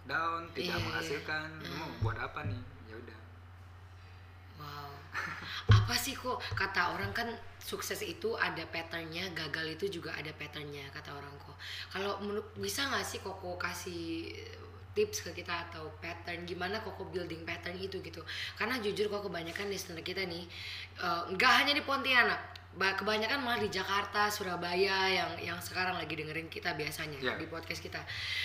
down, 0.06 0.46
tidak 0.54 0.74
Iya, 0.74 0.76
iya. 0.78 0.86
menghasilkan. 0.86 1.48
Ini 1.62 1.74
Mau 1.74 1.90
buat 2.06 2.18
apa 2.18 2.46
nih? 2.46 2.62
Ya 2.90 2.96
udah. 2.98 3.20
Wow. 4.60 4.92
Apa 5.82 5.94
sih 5.98 6.14
kok 6.14 6.38
kata 6.54 6.94
orang 6.94 7.10
kan 7.14 7.30
sukses 7.58 8.02
itu 8.06 8.38
ada 8.38 8.62
patternnya, 8.70 9.30
gagal 9.34 9.78
itu 9.78 10.02
juga 10.02 10.14
ada 10.14 10.30
patternnya 10.38 10.86
kata 10.94 11.14
orang 11.14 11.34
kok. 11.42 11.58
Kalau 11.90 12.22
bisa 12.58 12.86
nggak 12.90 13.06
sih 13.06 13.20
koko 13.22 13.58
kasih 13.58 14.30
tips 14.94 15.22
ke 15.22 15.32
kita 15.42 15.70
atau 15.70 15.90
pattern 16.02 16.44
gimana 16.50 16.82
koko 16.82 17.10
building 17.10 17.46
pattern 17.46 17.78
itu 17.78 18.02
gitu? 18.02 18.22
Karena 18.58 18.78
jujur 18.82 19.10
kok 19.10 19.26
kebanyakan 19.26 19.70
listener 19.70 20.02
kita 20.02 20.26
nih 20.26 20.46
eh, 21.02 21.22
nggak 21.34 21.54
hanya 21.62 21.74
di 21.78 21.82
Pontianak, 21.86 22.42
kebanyakan 22.78 23.42
malah 23.42 23.60
di 23.60 23.72
Jakarta, 23.74 24.30
Surabaya 24.30 25.10
yang 25.10 25.32
yang 25.42 25.60
sekarang 25.60 25.98
lagi 25.98 26.14
dengerin 26.14 26.48
kita 26.52 26.78
biasanya 26.78 27.18
Iya. 27.18 27.36
di 27.40 27.50
podcast 27.50 27.82
kita. 27.82 28.00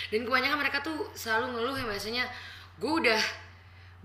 Dan 0.09 0.25
kebanyakan 0.25 0.57
mereka 0.59 0.81
tuh 0.81 1.13
selalu 1.13 1.55
ngeluh 1.55 1.75
ya 1.77 1.85
biasanya 1.85 2.25
gue 2.81 2.93
udah 3.05 3.21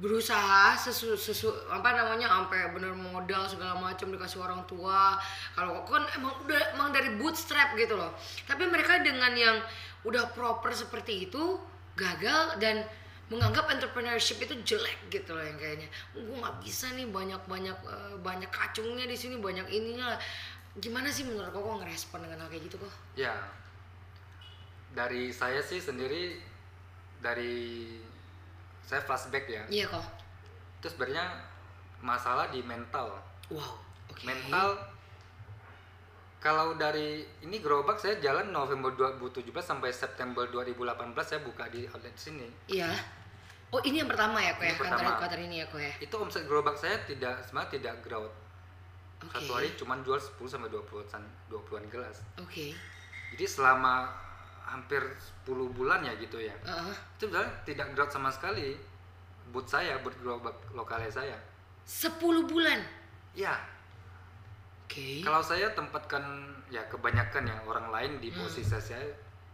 berusaha 0.00 0.73
sesu, 0.81 1.12
sesu 1.12 1.53
apa 1.69 1.93
namanya 1.93 2.25
sampai 2.33 2.73
bener 2.73 2.97
modal 2.97 3.45
segala 3.45 3.77
macam 3.77 4.09
dikasih 4.09 4.41
orang 4.41 4.65
tua 4.65 5.21
kalau 5.53 5.85
kok 5.85 5.93
kan 5.93 6.05
emang 6.17 6.33
udah 6.41 6.73
emang 6.73 6.89
dari 6.89 7.21
bootstrap 7.21 7.77
gitu 7.77 8.00
loh 8.00 8.17
tapi 8.49 8.65
mereka 8.65 8.97
dengan 9.05 9.29
yang 9.37 9.61
udah 10.09 10.33
proper 10.33 10.73
seperti 10.73 11.29
itu 11.29 11.61
gagal 12.00 12.57
dan 12.57 12.81
menganggap 13.30 13.70
entrepreneurship 13.70 14.37
itu 14.38 14.54
jelek 14.66 14.99
gitu 15.08 15.30
loh 15.30 15.40
yang 15.40 15.54
kayaknya 15.54 15.87
gue 16.12 16.37
nggak 16.37 16.56
bisa 16.58 16.90
nih 16.92 17.06
banyak 17.06 17.38
banyak 17.46 17.78
eh, 17.80 18.14
banyak 18.18 18.50
kacungnya 18.50 19.06
di 19.06 19.14
sini 19.14 19.38
banyak 19.38 19.66
ininya 19.66 20.18
gimana 20.76 21.06
sih 21.08 21.22
menurut 21.22 21.49
kok 21.49 21.62
ngerespon 21.62 22.20
dengan 22.20 22.42
hal 22.42 22.49
kayak 22.49 22.66
gitu 22.66 22.76
kok 22.76 22.92
Ya. 23.14 23.34
Dari 24.90 25.30
saya 25.30 25.62
sih 25.62 25.78
sendiri 25.78 26.42
dari 27.18 27.87
saya 28.82 28.99
flashback 29.00 29.46
ya. 29.46 29.62
iya 29.70 29.87
kok 29.87 30.02
Itu 30.78 30.90
sebenarnya 30.90 31.30
masalah 32.00 32.50
di 32.50 32.58
mental. 32.60 33.14
wow 33.49 33.78
oke 34.08 34.22
Mental 34.22 34.75
kalau 36.40 36.72
dari 36.75 37.20
ini 37.40 37.60
gerobak 37.60 38.00
saya 38.00 38.16
jalan 38.16 38.49
November 38.49 38.90
2017 39.20 39.44
sampai 39.60 39.92
September 39.92 40.49
2018 40.49 40.96
saya 41.20 41.40
buka 41.40 41.68
di 41.68 41.84
outlet 41.87 42.16
sini. 42.16 42.49
iya 42.66 42.88
oh 43.71 43.81
ini 43.83 44.03
yang 44.03 44.11
pertama 44.11 44.39
ya 44.39 44.53
kok 44.55 44.65
ya 44.65 44.75
kantor 44.75 45.15
kantor 45.17 45.41
ini 45.41 45.57
ya 45.62 45.67
kok 45.71 45.81
ya 45.81 45.93
Itu 45.99 46.15
omset 46.19 46.45
gerobak 46.45 46.75
saya 46.75 46.99
tidak 47.07 47.43
sebenarnya 47.45 47.71
tidak 47.79 47.95
growth. 48.03 48.35
Oke. 49.21 49.37
Satu 49.37 49.53
hari 49.53 49.69
cuma 49.77 49.95
jual 50.00 50.17
10 50.17 50.33
sampai 50.49 50.73
20-an 50.73 51.23
20-an 51.53 51.85
gelas. 51.93 52.17
Oke. 52.41 52.73
Jadi 53.37 53.45
selama 53.45 54.09
hampir 54.65 55.00
10 55.45 55.50
bulan 55.71 56.00
ya 56.03 56.17
gitu 56.17 56.41
ya. 56.41 56.57
Heeh. 56.65 56.95
Itu 57.15 57.29
sebenarnya 57.29 57.53
tidak 57.62 57.87
growth 57.93 58.12
sama 58.12 58.33
sekali. 58.33 58.81
Boot 59.50 59.67
saya, 59.67 59.99
boot 60.00 60.15
gerobak 60.19 60.55
lokalnya 60.73 61.11
saya. 61.11 61.37
10 61.85 62.17
bulan. 62.47 62.81
Ya, 63.35 63.55
Oke. 64.91 65.23
Kalau 65.23 65.39
saya 65.39 65.71
tempatkan 65.71 66.19
ya 66.67 66.83
kebanyakan 66.91 67.47
ya 67.47 67.57
orang 67.62 67.95
lain 67.95 68.12
di 68.19 68.35
Hmm. 68.35 68.43
posisi 68.43 68.67
saya, 68.67 69.07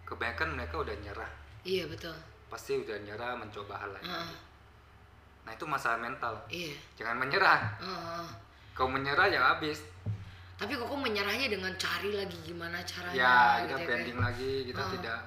kebanyakan 0.08 0.56
mereka 0.56 0.80
udah 0.80 0.96
nyerah. 0.96 1.28
Iya 1.60 1.84
betul. 1.84 2.16
Pasti 2.56 2.72
udah 2.74 2.96
nyerah 2.98 3.36
mencoba 3.36 3.76
hal 3.76 3.92
lain 3.92 4.08
Heeh. 4.08 4.32
nah 5.44 5.52
itu 5.52 5.68
masalah 5.68 6.00
mental 6.00 6.32
Iya. 6.48 6.72
jangan 6.96 7.20
menyerah 7.20 7.60
Heeh. 7.76 8.26
kau 8.72 8.88
menyerah 8.88 9.28
ya 9.28 9.44
habis 9.46 9.84
Tapi 10.56 10.72
kok 10.72 10.88
menyerahnya 10.88 11.52
dengan 11.52 11.68
cari 11.76 12.16
lagi 12.16 12.32
gimana 12.42 12.80
caranya 12.80 13.12
ya 13.12 13.36
gitu 13.60 13.68
kita 13.68 13.76
ya, 13.76 13.84
branding 13.84 14.16
kayak- 14.16 14.24
lagi 14.24 14.52
kita 14.64 14.80
Oh. 14.80 14.88
tidak 14.88 15.20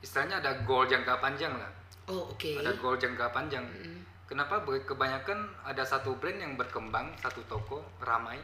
istilahnya 0.00 0.36
ada 0.38 0.52
goal 0.62 0.84
jangka 0.84 1.14
panjang 1.16 1.54
lah 1.54 1.70
Oh, 2.08 2.26
oke. 2.26 2.50
ada 2.58 2.74
goal 2.74 2.98
jangka 2.98 3.30
panjang 3.30 3.62
Mm. 3.62 4.02
kenapa 4.26 4.58
Be- 4.60 4.82
kebanyakan 4.82 5.38
ada 5.62 5.86
satu 5.86 6.18
brand 6.18 6.34
yang 6.36 6.58
berkembang 6.58 7.14
satu 7.16 7.46
toko 7.46 7.78
ramai 8.00 8.42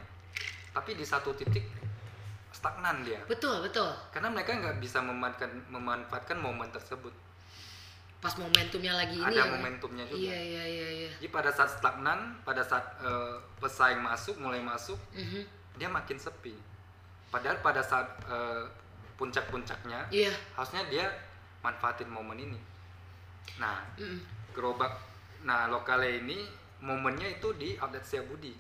tapi 0.71 0.95
di 0.95 1.03
satu 1.03 1.35
titik 1.35 1.67
stagnan 2.51 3.03
dia 3.03 3.19
Betul, 3.27 3.59
betul. 3.61 3.91
karena 4.11 4.31
mereka 4.31 4.55
nggak 4.55 4.79
bisa 4.79 5.01
memanfaatkan 5.01 5.51
memanfaatkan 5.69 6.39
momen 6.39 6.71
tersebut 6.71 7.11
Pas 8.25 8.33
momentumnya 8.35 8.97
lagi 8.97 9.15
ini 9.15 9.27
ada 9.27 9.37
ya. 9.39 9.53
momentumnya 9.53 10.01
juga 10.03 10.17
Iya, 10.17 10.39
iya, 10.41 10.65
iya, 10.65 10.89
iya. 10.99 11.11
jadi 11.21 11.29
pada 11.29 11.53
saat 11.53 11.69
stagnan 11.71 12.41
pada 12.41 12.65
saat 12.65 12.81
eh, 12.99 13.37
pesaing 13.61 14.01
masuk 14.01 14.41
mulai 14.41 14.59
masuk 14.59 14.97
Mhm. 15.13 15.45
dia 15.77 15.89
makin 15.89 16.17
sepi 16.17 16.57
padahal 17.29 17.61
pada 17.61 17.79
saat 17.79 18.09
eh, 18.25 18.65
puncak-puncaknya 19.15 20.09
Iya. 20.09 20.33
harusnya 20.53 20.89
dia 20.89 21.05
manfaatin 21.61 22.09
momen 22.09 22.41
ini 22.41 22.57
nah 23.55 23.85
Mm. 23.95 24.25
gerobak 24.51 24.97
nah 25.43 25.69
lokale 25.69 26.19
ini 26.19 26.49
momennya 26.81 27.29
itu 27.31 27.53
di 27.55 27.77
outlet 27.77 28.01
Setiabudi 28.03 28.57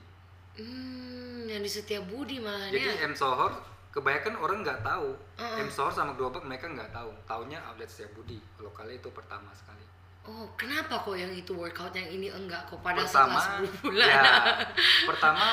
Hmm, 0.55 1.49
yang 1.49 1.59
di 1.59 1.69
Setiabudi 1.69 2.39
malahan 2.39 2.69
jadi 2.69 3.01
ya. 3.01 3.09
M 3.09 3.15
Sohor 3.17 3.51
kebanyakan 3.95 4.35
orang 4.43 4.67
nggak 4.67 4.83
tahu. 4.83 5.15
Heeh. 5.39 5.63
M 5.63 5.71
Sohor 5.71 5.95
sama 5.95 6.19
gerobak 6.19 6.43
mereka 6.43 6.67
nggak 6.67 6.91
tahu. 6.91 7.15
Taunya 7.31 7.63
outlet 7.63 7.87
Setiabudi 7.87 8.43
lokale 8.59 8.99
itu 8.99 9.07
pertama 9.15 9.55
sekali. 9.55 9.87
Oh, 10.27 10.51
kenapa 10.59 10.99
kok 11.05 11.15
yang 11.15 11.31
itu 11.31 11.55
workout 11.55 11.95
yang 11.95 12.11
ini 12.11 12.33
enggak 12.33 12.67
kok 12.67 12.81
pada 12.83 13.05
pertama 13.05 13.39
setelah 13.39 13.71
10 13.71 13.85
bulan? 13.85 14.09
ya 14.09 14.23
pertama 15.13 15.47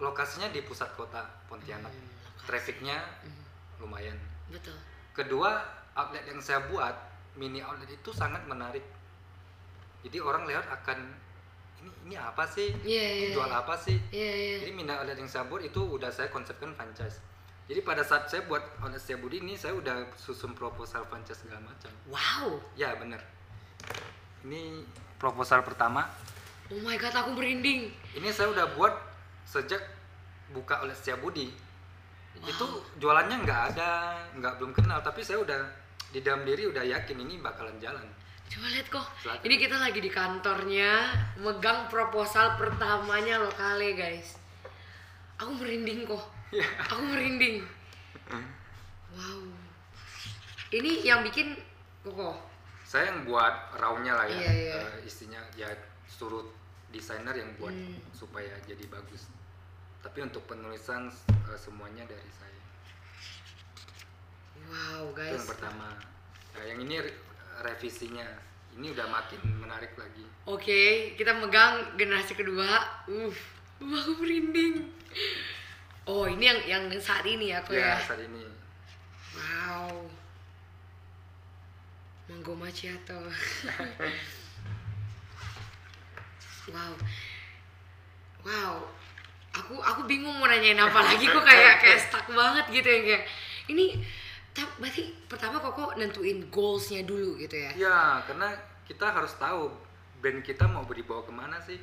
lokasinya 0.00 0.48
di 0.50 0.60
pusat 0.66 0.90
kota 0.98 1.22
Pontianak. 1.46 1.92
Hmm, 1.92 2.08
trafficnya 2.48 2.98
Hmm, 3.22 3.44
lumayan. 3.78 4.18
Betul. 4.50 4.74
kedua 5.14 5.60
outlet 5.94 6.24
yang 6.26 6.40
saya 6.42 6.66
buat 6.66 6.92
mini 7.38 7.62
outlet 7.62 7.94
itu 7.94 8.10
sangat 8.10 8.42
menarik. 8.48 8.82
Jadi 10.02 10.18
orang 10.24 10.48
lewat 10.48 10.66
akan 10.72 10.98
ini 11.84 11.90
ini 12.08 12.16
apa 12.16 12.48
sih? 12.48 12.72
Ini 12.80 12.88
iya. 12.88 13.28
jual 13.36 13.52
apa 13.52 13.76
sih? 13.76 14.00
Iya, 14.08 14.32
iya. 14.32 14.56
jadi 14.64 14.72
mini 14.72 14.88
outlet 14.88 15.20
yang 15.20 15.28
saya 15.28 15.44
buat 15.46 15.60
itu 15.60 15.84
udah 15.84 16.08
saya 16.08 16.32
konsepkan 16.32 16.72
franchise 16.72 17.20
jadi 17.66 17.82
pada 17.82 18.06
saat 18.06 18.30
saya 18.30 18.46
buat 18.46 18.62
outlet 18.78 19.02
Setiabudi 19.02 19.42
ini 19.42 19.58
saya 19.58 19.74
udah 19.74 20.06
susun 20.14 20.54
proposal 20.54 21.02
franchise 21.06 21.42
segala 21.42 21.62
macam 21.62 21.90
Wow. 22.06 22.62
ya 22.78 22.94
bener 22.94 23.20
ini 24.46 24.82
proposal 25.18 25.62
pertama 25.66 26.06
Oh 26.66 26.82
my 26.82 26.98
god, 26.98 27.14
aku 27.14 27.30
merinding. 27.38 27.94
ini 28.18 28.28
saya 28.34 28.50
udah 28.50 28.74
buat 28.74 28.90
sejak 29.46 29.78
buka 30.50 30.82
oleh 30.82 30.94
Setiabudi 30.94 31.50
itu 32.36 32.66
jualannya 33.00 33.42
nggak 33.42 33.62
ada 33.72 33.90
nggak 34.36 34.60
belum 34.60 34.76
kenal 34.76 35.00
tapi 35.00 35.24
saya 35.24 35.40
udah 35.40 35.60
di 36.12 36.20
dalam 36.20 36.44
diri 36.44 36.68
udah 36.68 36.84
yakin 36.84 37.16
ini 37.18 37.40
bakalan 37.40 37.74
jalan 37.80 38.04
Coba 38.46 38.70
lihat 38.70 38.86
kok. 38.86 39.02
Silakan. 39.18 39.42
Ini 39.42 39.54
kita 39.58 39.74
lagi 39.74 39.98
di 39.98 40.06
kantornya 40.06 41.10
megang 41.42 41.90
proposal 41.90 42.54
pertamanya 42.54 43.42
lokale, 43.42 43.98
guys. 43.98 44.38
Aku 45.42 45.50
merinding 45.58 46.06
kok. 46.06 46.22
Iya. 46.48 46.66
Aku 46.84 47.02
merinding. 47.02 47.66
Wow. 49.10 49.42
Ini 50.68 50.90
yang 51.02 51.22
bikin 51.22 51.56
Koko. 52.00 52.36
saya 52.82 53.10
yang 53.10 53.24
buat 53.24 53.50
raunya 53.74 54.12
lah 54.12 54.26
ya 54.26 54.36
Iya, 54.36 54.52
iya. 54.52 54.74
eh, 54.78 54.98
istinya 55.02 55.42
ya 55.52 55.66
suruh 56.06 56.46
desainer 56.88 57.34
yang 57.34 57.50
buat 57.56 57.70
Hmm. 57.70 57.98
supaya 58.12 58.54
jadi 58.62 58.86
bagus 58.86 59.26
tapi 60.00 60.22
untuk 60.22 60.46
penulisan 60.46 61.10
eh, 61.26 61.58
semuanya 61.58 62.04
dari 62.04 62.30
saya 62.32 62.60
Wow, 64.66 65.10
itu 65.10 65.18
guys. 65.18 65.34
yang 65.34 65.48
pertama 65.48 65.88
nah, 66.52 66.62
yang 66.62 66.78
ini 66.80 66.94
re- 67.00 67.18
revisinya 67.64 68.26
ini 68.74 68.92
udah 68.92 69.06
makin 69.08 69.40
menarik 69.56 69.94
lagi 69.94 70.22
Oke, 70.46 70.78
kita 71.14 71.34
megang 71.34 71.98
generasi 71.98 72.38
kedua. 72.38 72.70
Uh, 73.10 73.26
uh, 73.82 73.98
aku 73.98 74.14
merinding. 74.16 74.86
Oh, 76.06 76.22
ini 76.30 76.46
yang 76.46 76.60
yang 76.64 76.84
saat 77.02 77.26
ini 77.26 77.50
ya, 77.50 77.58
kok 77.66 77.74
ya. 77.74 77.98
ya 77.98 78.06
saat 78.06 78.22
ini 78.22 78.46
Wow. 79.36 80.06
Mango 82.30 82.54
macchiato. 82.54 83.18
wow. 86.72 86.92
Wow. 88.46 88.74
Aku 89.56 89.74
aku 89.82 90.06
bingung 90.06 90.36
mau 90.38 90.46
nanyain 90.46 90.78
apa 90.78 91.00
lagi 91.04 91.26
kok 91.26 91.44
kayak 91.44 91.82
kayak 91.82 91.98
stuck 92.00 92.26
banget 92.30 92.64
gitu 92.70 92.88
ya 92.88 93.00
kayak. 93.02 93.22
Ini 93.66 93.84
berarti 94.78 95.12
pertama 95.28 95.60
kok 95.60 95.98
nentuin 96.00 96.48
goalsnya 96.48 97.04
dulu 97.04 97.36
gitu 97.36 97.56
ya. 97.60 97.70
Ya, 97.76 97.98
karena 98.24 98.54
kita 98.88 99.10
harus 99.10 99.34
tahu 99.36 99.68
brand 100.22 100.40
kita 100.40 100.64
mau 100.70 100.86
dibawa 100.86 101.26
ke 101.26 101.32
mana 101.34 101.58
sih. 101.60 101.76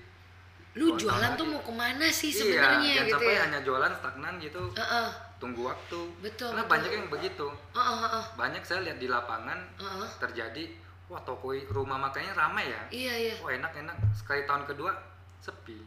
Lu 0.73 0.97
jualan 0.97 1.37
tuh 1.37 1.45
mau 1.45 1.61
ke 1.61 1.69
mana 1.69 2.09
sih 2.09 2.33
iya, 2.33 2.39
sebenarnya 2.41 2.81
jangan 2.81 3.05
gitu 3.05 3.13
sampai 3.13 3.33
ya. 3.33 3.41
hanya 3.45 3.59
jualan 3.61 3.91
stagnan 3.93 4.33
gitu. 4.41 4.61
Heeh. 4.73 5.07
Tunggu 5.37 5.61
waktu. 5.69 5.99
Betul, 6.23 6.49
Karena 6.49 6.63
betul. 6.65 6.73
banyak 6.73 6.91
yang 6.97 7.07
begitu. 7.13 7.47
Heeh, 7.77 7.97
heeh. 8.09 8.23
Banyak 8.33 8.63
saya 8.65 8.79
lihat 8.81 8.97
di 8.97 9.07
lapangan 9.11 9.59
Heeh. 9.77 10.09
terjadi, 10.17 10.63
wah 11.13 11.21
toko 11.21 11.53
rumah 11.69 12.01
makannya 12.01 12.33
ramai 12.33 12.73
ya. 12.73 12.81
Iya, 12.89 13.13
iya. 13.29 13.35
Wah 13.45 13.53
enak-enak. 13.53 13.95
Sekali 14.17 14.49
tahun 14.49 14.65
kedua 14.65 14.91
sepi. 15.45 15.77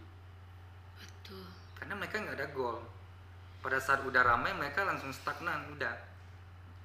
Betul. 1.03 1.47
Karena 1.75 1.99
mereka 1.99 2.23
nggak 2.23 2.37
ada 2.39 2.49
goal. 2.55 2.79
Pada 3.59 3.83
saat 3.83 4.07
udah 4.07 4.23
ramai 4.23 4.55
mereka 4.55 4.87
langsung 4.87 5.11
stagnan, 5.11 5.67
udah 5.75 5.91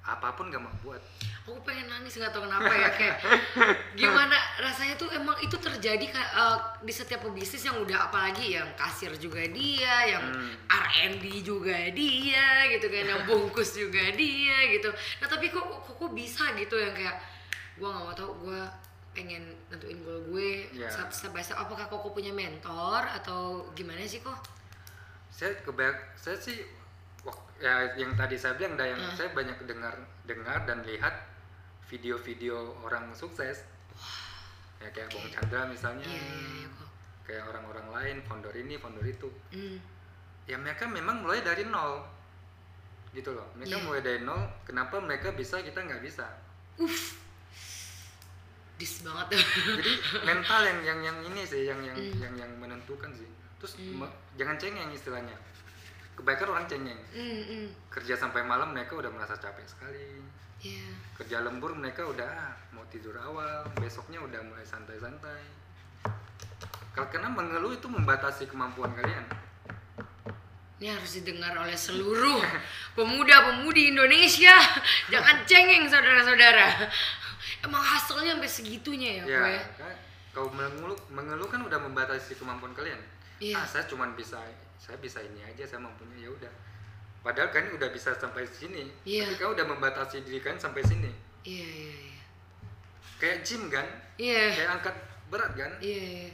apa 0.02 0.34
pun 0.34 0.50
gak 0.50 0.58
mau 0.58 0.74
buat. 0.82 0.98
aku 1.42 1.58
pengen 1.62 1.86
nangis 1.86 2.18
nggak 2.18 2.30
tahu 2.30 2.42
kenapa 2.42 2.70
ya 2.70 2.90
kayak 2.90 3.16
gimana 3.98 4.34
rasanya 4.58 4.94
tuh 4.94 5.10
emang 5.10 5.34
itu 5.38 5.54
terjadi 5.54 6.06
eh, 6.10 6.56
di 6.80 6.90
setiap 6.90 7.22
pebisnis 7.22 7.62
yang 7.62 7.78
udah 7.78 8.06
apalagi 8.06 8.54
yang 8.54 8.66
kasir 8.74 9.10
juga 9.14 9.42
dia 9.46 10.10
yang 10.10 10.22
Hmm. 10.22 10.54
R&D 10.66 11.22
juga 11.42 11.74
dia 11.90 12.46
gitu 12.68 12.86
kan 12.86 13.04
yang 13.04 13.22
bungkus 13.24 13.74
juga 13.82 14.02
dia 14.10 14.56
gitu 14.70 14.90
nah 15.18 15.26
tapi 15.26 15.50
kok 15.50 15.62
kok, 15.62 15.94
kok 15.94 16.10
bisa 16.10 16.50
gitu 16.54 16.74
yang 16.74 16.90
kayak 16.92 17.18
gua 17.76 17.90
nggak 17.90 18.04
mau 18.04 18.14
tahu 18.14 18.30
gua 18.42 18.62
pengen 19.12 19.44
nentuin 19.68 19.98
goal 20.00 20.24
gue 20.24 20.72
Ya. 20.72 20.88
step 20.88 21.12
step 21.12 21.30
by 21.30 21.44
step 21.44 21.58
apakah 21.58 21.84
koko 21.84 22.10
punya 22.10 22.32
mentor 22.32 23.04
atau 23.12 23.66
gimana 23.70 24.00
sih 24.02 24.18
kok 24.18 24.34
saya 25.28 25.52
kebanyak 25.60 25.94
saya 26.16 26.34
sih 26.34 26.64
ya 27.56 27.94
yang 27.94 28.12
tadi 28.12 28.34
saya 28.34 28.54
bilang 28.54 28.74
dah 28.74 28.84
yang 28.84 28.98
Hmm. 28.98 29.14
saya 29.14 29.30
banyak 29.30 29.54
dengar 29.62 29.94
dengar 30.24 30.66
dan 30.66 30.82
lihat 30.82 31.14
video-video 31.86 32.54
orang 32.80 33.12
sukses. 33.12 33.62
Ya 34.76 34.88
kayak 34.88 35.08
Bong 35.08 35.28
Chandra 35.28 35.62
misalnya. 35.64 36.02
Iya 36.02 36.18
iya 36.18 36.66
kok. 36.68 36.90
Kayak 37.22 37.44
orang-orang 37.46 37.86
lain 37.88 38.16
founder 38.22 38.50
ini 38.52 38.74
founder 38.76 39.04
itu. 39.04 39.30
Hmm. 39.50 39.78
ya 40.42 40.58
mereka 40.58 40.84
memang 40.84 41.22
mulai 41.22 41.38
dari 41.38 41.62
nol. 41.64 42.02
Gitu 43.12 43.30
loh. 43.30 43.46
Mereka 43.54 43.76
Iya. 43.76 43.84
mulai 43.84 44.00
dari 44.00 44.20
nol 44.20 44.42
kenapa 44.64 44.98
mereka 44.98 45.30
bisa 45.30 45.60
kita 45.60 45.78
nggak 45.78 46.02
bisa? 46.02 46.26
Dis 48.74 49.06
banget. 49.06 49.38
Jadi 49.78 49.92
mental 50.24 50.60
yang 50.64 50.80
yang 50.82 51.00
yang 51.04 51.18
ini 51.22 51.42
sih 51.44 51.62
yang 51.62 51.78
yang 51.80 51.94
Hmm. 51.94 52.18
yang 52.18 52.34
yang 52.36 52.52
menentukan 52.58 53.14
sih. 53.14 53.28
Terus 53.56 53.78
me- 53.94 54.10
jangan 54.34 54.58
cengeng 54.58 54.90
istilahnya 54.90 55.36
kebanyakan 56.22 56.48
orang 56.50 56.66
cengeng 56.66 57.00
hmm, 57.10 57.42
hmm. 57.42 57.66
kerja 57.90 58.14
sampai 58.14 58.40
malam 58.42 58.70
mereka 58.70 58.94
udah 58.94 59.10
merasa 59.10 59.34
capek 59.34 59.66
sekali 59.66 60.22
Iya. 60.62 60.94
kerja 61.18 61.42
lembur 61.42 61.74
mereka 61.74 62.06
udah 62.06 62.22
ah, 62.22 62.54
mau 62.70 62.86
tidur 62.86 63.18
awal 63.18 63.66
besoknya 63.74 64.22
udah 64.22 64.38
mulai 64.40 64.62
santai-santai 64.62 65.42
Kal- 66.94 67.10
karena 67.10 67.26
mengeluh 67.26 67.74
itu 67.74 67.90
membatasi 67.90 68.46
kemampuan 68.46 68.94
kalian 68.94 69.26
Ini 70.78 70.94
harus 70.94 71.18
didengar 71.18 71.54
oleh 71.56 71.74
seluruh 71.74 72.42
pemuda-pemudi 72.98 73.90
Indonesia. 73.90 74.50
Jangan 75.14 75.46
cengeng 75.46 75.86
saudara-saudara. 75.86 76.90
Emang 77.62 77.78
hasilnya 77.78 78.34
sampai 78.34 78.50
segitunya 78.50 79.10
ya, 79.18 79.24
ya 79.24 79.38
Ko, 79.38 79.46
ya? 79.48 79.62
kan 79.78 79.94
kalau 80.32 80.48
mengeluh 80.50 80.98
mengeluh 81.08 81.46
kan 81.46 81.60
udah 81.60 81.78
membatasi 81.78 82.34
kemampuan 82.34 82.70
kalian 82.72 82.98
Iya. 83.38 83.58
ah 83.58 83.66
saya 83.66 83.86
cuman 83.86 84.14
bisa 84.14 84.38
saya 84.82 84.98
bisa 84.98 85.22
ini 85.22 85.38
aja 85.46 85.62
saya 85.62 85.78
mampunya 85.78 86.26
ya 86.26 86.30
udah 86.34 86.50
padahal 87.22 87.54
kan 87.54 87.70
udah 87.70 87.86
bisa 87.94 88.10
sampai 88.18 88.42
sini 88.42 88.90
Iya. 89.06 89.30
tapi 89.30 89.38
kau 89.38 89.54
udah 89.54 89.62
membatasi 89.62 90.26
diri 90.26 90.42
kan 90.42 90.58
sampai 90.58 90.82
sini 90.82 91.06
Iya, 91.46 91.68
iya, 91.70 91.94
iya. 92.10 92.22
kayak 93.22 93.46
gym 93.46 93.70
kan 93.70 93.86
Iya. 94.18 94.50
kayak 94.50 94.70
angkat 94.76 94.96
berat 95.30 95.54
kan 95.54 95.70
Iya, 95.78 96.02
iya. 96.26 96.30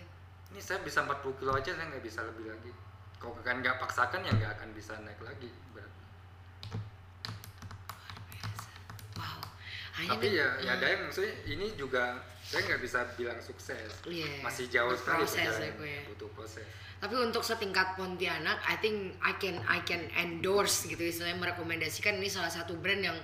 ini 0.48 0.61
saya 0.64 0.80
bisa 0.80 1.04
40 1.04 1.37
kilo 1.37 1.52
aja 1.52 1.68
saya 1.68 1.92
nggak 1.92 2.00
bisa 2.00 2.24
lebih 2.24 2.48
lagi 2.48 2.72
kalau 3.20 3.37
kan 3.44 3.61
nggak 3.61 3.76
paksakan 3.76 4.24
ya 4.24 4.32
nggak 4.32 4.52
akan 4.56 4.68
bisa 4.72 4.96
naik 5.04 5.20
lagi 5.20 5.52
berat 5.76 5.92
Wow. 9.18 9.42
Tapi 10.14 10.26
ya 10.30 10.48
ya 10.62 10.78
ada 10.78 10.87
yang 10.87 11.00
maksudnya 11.04 11.34
ini 11.44 11.74
juga 11.74 12.16
saya 12.48 12.64
nggak 12.64 12.80
bisa 12.80 13.04
bilang 13.12 13.37
sukses 13.38 13.92
Iya. 14.02 14.40
masih 14.40 14.72
jauh 14.72 14.96
sekali 14.96 15.20
Proses 15.20 15.52
ya, 15.54 15.68
gue. 15.70 15.96
butuh 16.08 16.32
proses 16.32 16.64
Tapi 16.98 17.14
untuk 17.14 17.46
setingkat 17.46 17.94
Pontianak, 17.94 18.58
I 18.66 18.74
think 18.74 19.14
I 19.22 19.38
can 19.38 19.62
I 19.70 19.87
can 19.87 20.11
endorse 20.18 20.82
gitu 20.82 20.98
istilahnya 20.98 21.38
merekomendasikan 21.38 22.18
ini 22.18 22.26
salah 22.26 22.50
satu 22.50 22.74
brand 22.74 22.98
yang 22.98 23.14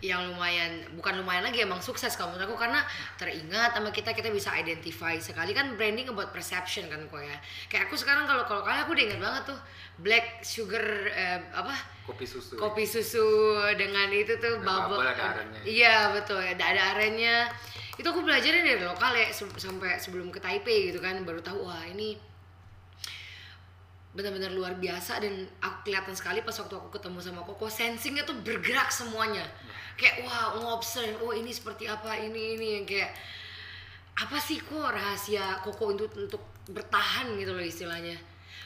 yang 0.00 0.24
lumayan 0.24 0.88
bukan 0.96 1.20
lumayan 1.20 1.44
lagi 1.44 1.60
emang 1.60 1.84
sukses 1.84 2.16
kalau 2.16 2.32
menurut 2.32 2.48
aku 2.48 2.56
karena 2.56 2.80
teringat 3.20 3.76
sama 3.76 3.92
kita 3.92 4.16
kita 4.16 4.32
bisa 4.32 4.56
identify 4.56 5.20
sekali 5.20 5.52
kan 5.52 5.76
branding 5.76 6.08
about 6.08 6.32
perception 6.32 6.88
kan 6.88 7.04
kok 7.04 7.20
ya. 7.20 7.36
Kayak 7.68 7.92
aku 7.92 8.00
sekarang 8.00 8.24
kalau 8.24 8.48
kalau 8.48 8.64
kalian 8.64 8.88
aku 8.88 8.96
udah 8.96 9.04
ingat 9.04 9.20
banget 9.20 9.42
tuh 9.52 9.58
black 10.00 10.26
sugar 10.40 10.84
eh, 11.12 11.44
apa 11.52 11.76
kopi 12.08 12.24
susu 12.24 12.56
kopi 12.56 12.88
susu 12.88 13.28
dengan 13.76 14.08
itu 14.08 14.32
tuh 14.40 14.64
bubble 14.64 14.96
bubble, 14.96 15.04
ada 15.04 15.36
arennya. 15.36 15.60
iya 15.68 16.08
betul 16.10 16.40
ada 16.40 16.64
ada 16.64 16.96
arennya 16.96 17.52
itu 18.00 18.08
aku 18.08 18.24
belajarnya 18.24 18.64
dari 18.64 18.80
lokal 18.80 19.12
ya 19.12 19.28
se- 19.28 19.60
sampai 19.60 20.00
sebelum 20.00 20.32
ke 20.32 20.40
Taipei 20.40 20.88
gitu 20.88 21.04
kan 21.04 21.20
baru 21.20 21.44
tahu 21.44 21.68
wah 21.68 21.84
ini 21.84 22.16
benar-benar 24.10 24.50
luar 24.50 24.74
biasa 24.74 25.22
dan 25.22 25.46
aku 25.62 25.86
kelihatan 25.86 26.16
sekali 26.16 26.42
pas 26.42 26.56
waktu 26.56 26.74
aku 26.74 26.88
ketemu 26.96 27.18
sama 27.22 27.46
Koko 27.46 27.70
sensingnya 27.70 28.26
tuh 28.26 28.34
bergerak 28.42 28.90
semuanya. 28.90 29.46
Kayak 29.94 30.26
wah 30.26 30.58
ngobserve 30.58 31.20
oh 31.22 31.30
ini 31.30 31.54
seperti 31.54 31.86
apa 31.86 32.18
ini 32.18 32.58
ini 32.58 32.66
yang 32.80 32.84
kayak 32.88 33.14
apa 34.18 34.36
sih 34.42 34.58
kok 34.58 34.90
rahasia 34.90 35.62
Koko 35.62 35.94
untuk 35.94 36.10
untuk 36.16 36.42
bertahan 36.72 37.36
gitu 37.38 37.54
loh 37.54 37.62
istilahnya 37.62 38.16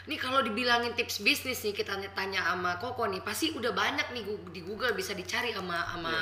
Nih 0.04 0.20
kalau 0.20 0.44
dibilangin 0.44 0.92
tips 0.92 1.24
bisnis 1.24 1.64
nih 1.64 1.72
kita 1.72 1.96
tanya 2.12 2.44
sama 2.44 2.76
Koko 2.76 3.08
nih 3.08 3.24
pasti 3.24 3.56
udah 3.56 3.72
banyak 3.72 4.12
nih 4.12 4.22
di 4.52 4.60
Google 4.60 4.92
bisa 4.92 5.16
dicari 5.16 5.56
sama 5.56 5.80
sama 5.88 6.12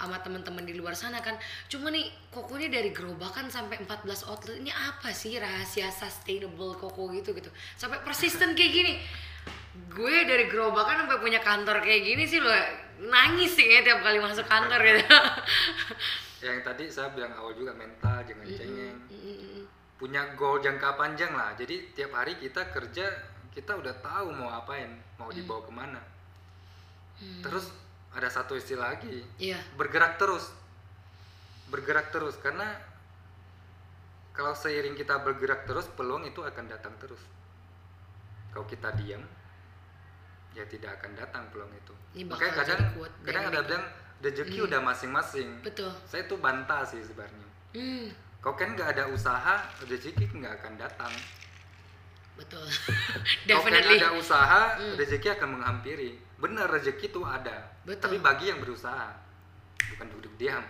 sama 0.00 0.16
teman-teman 0.24 0.64
di 0.64 0.72
luar 0.72 0.96
sana 0.96 1.20
kan. 1.20 1.36
Cuma 1.68 1.92
nih 1.92 2.08
Koko 2.32 2.56
ini 2.56 2.72
dari 2.72 2.88
gerobakan 2.88 3.52
sampai 3.52 3.84
14 3.84 4.24
outlet 4.32 4.56
ini 4.64 4.72
apa 4.72 5.12
sih 5.12 5.36
rahasia 5.36 5.92
sustainable 5.92 6.72
Koko 6.80 7.12
gitu 7.12 7.36
gitu. 7.36 7.52
Sampai 7.76 8.00
persisten 8.00 8.56
kayak 8.56 8.72
gini. 8.72 8.92
Gue 9.92 10.24
dari 10.24 10.48
gerobakan 10.48 11.04
sampai 11.04 11.20
punya 11.20 11.44
kantor 11.44 11.84
kayak 11.84 12.02
gini 12.08 12.24
sih 12.24 12.40
lo 12.40 12.50
nangis 12.98 13.54
sih 13.54 13.68
ya 13.68 13.84
tiap 13.84 14.02
kali 14.02 14.18
masuk 14.18 14.48
kantor 14.48 14.80
gitu. 14.82 15.04
yang 16.38 16.62
tadi 16.62 16.86
saya 16.86 17.10
bilang 17.10 17.34
awal 17.34 17.50
juga 17.50 17.74
mental 17.74 18.22
jangan 18.22 18.46
cengeng 18.46 18.96
Mm-mm. 19.10 19.66
Punya 19.98 20.32
goal 20.38 20.62
jangka 20.62 20.94
panjang 20.94 21.34
lah. 21.34 21.52
Jadi 21.58 21.92
tiap 21.92 22.14
hari 22.14 22.38
kita 22.38 22.70
kerja 22.70 23.04
kita 23.50 23.74
udah 23.74 23.94
tahu 23.98 24.30
mau 24.30 24.48
apain 24.48 24.86
mau 25.18 25.28
dibawa 25.28 25.66
ke 25.66 25.72
mana. 25.74 26.00
Terus 27.42 27.74
ada 28.14 28.30
satu 28.30 28.54
istilah 28.54 28.94
lagi 28.94 29.26
Iya. 29.36 29.58
bergerak 29.74 30.16
terus. 30.16 30.54
Bergerak 31.68 32.14
terus 32.14 32.38
karena 32.38 32.78
kalau 34.30 34.54
seiring 34.54 34.94
kita 34.94 35.18
bergerak 35.18 35.66
terus 35.66 35.90
peluang 35.90 36.22
itu 36.24 36.40
akan 36.40 36.70
datang 36.70 36.94
terus. 37.02 37.18
Kalau 38.54 38.64
kita 38.64 38.94
diam 38.94 39.20
ya 40.54 40.62
tidak 40.64 41.02
akan 41.02 41.18
datang 41.18 41.42
peluang 41.50 41.74
itu. 41.74 41.94
Ini 42.14 42.24
makanya 42.30 42.54
kadang 42.62 42.80
kadang 43.26 43.44
ada 43.50 43.60
bilang 43.66 43.84
rezeki 44.22 44.58
udah 44.70 44.80
masing-masing. 44.82 45.48
Betul. 45.62 45.90
saya 46.06 46.22
tuh 46.30 46.38
bantah 46.38 46.86
sih 46.86 47.02
sebenarnya. 47.02 47.46
Hmm, 47.74 48.08
kau 48.38 48.54
kan 48.54 48.74
nggak 48.78 48.94
ada 48.94 49.04
usaha 49.10 49.66
rezeki 49.86 50.30
nggak 50.30 50.54
akan 50.62 50.74
datang. 50.78 51.12
Betul. 52.38 52.62
Kau 53.50 53.62
kan 53.66 53.74
ada 53.74 54.14
usaha 54.14 54.78
rezeki 54.94 55.28
akan 55.34 55.58
menghampiri. 55.58 56.14
Benar 56.38 56.70
rezeki 56.70 57.10
itu 57.10 57.22
ada. 57.26 57.66
Betul. 57.82 58.02
tapi 58.04 58.16
bagi 58.22 58.52
yang 58.54 58.62
berusaha 58.62 59.10
bukan 59.94 60.06
duduk 60.14 60.30
diam. 60.38 60.62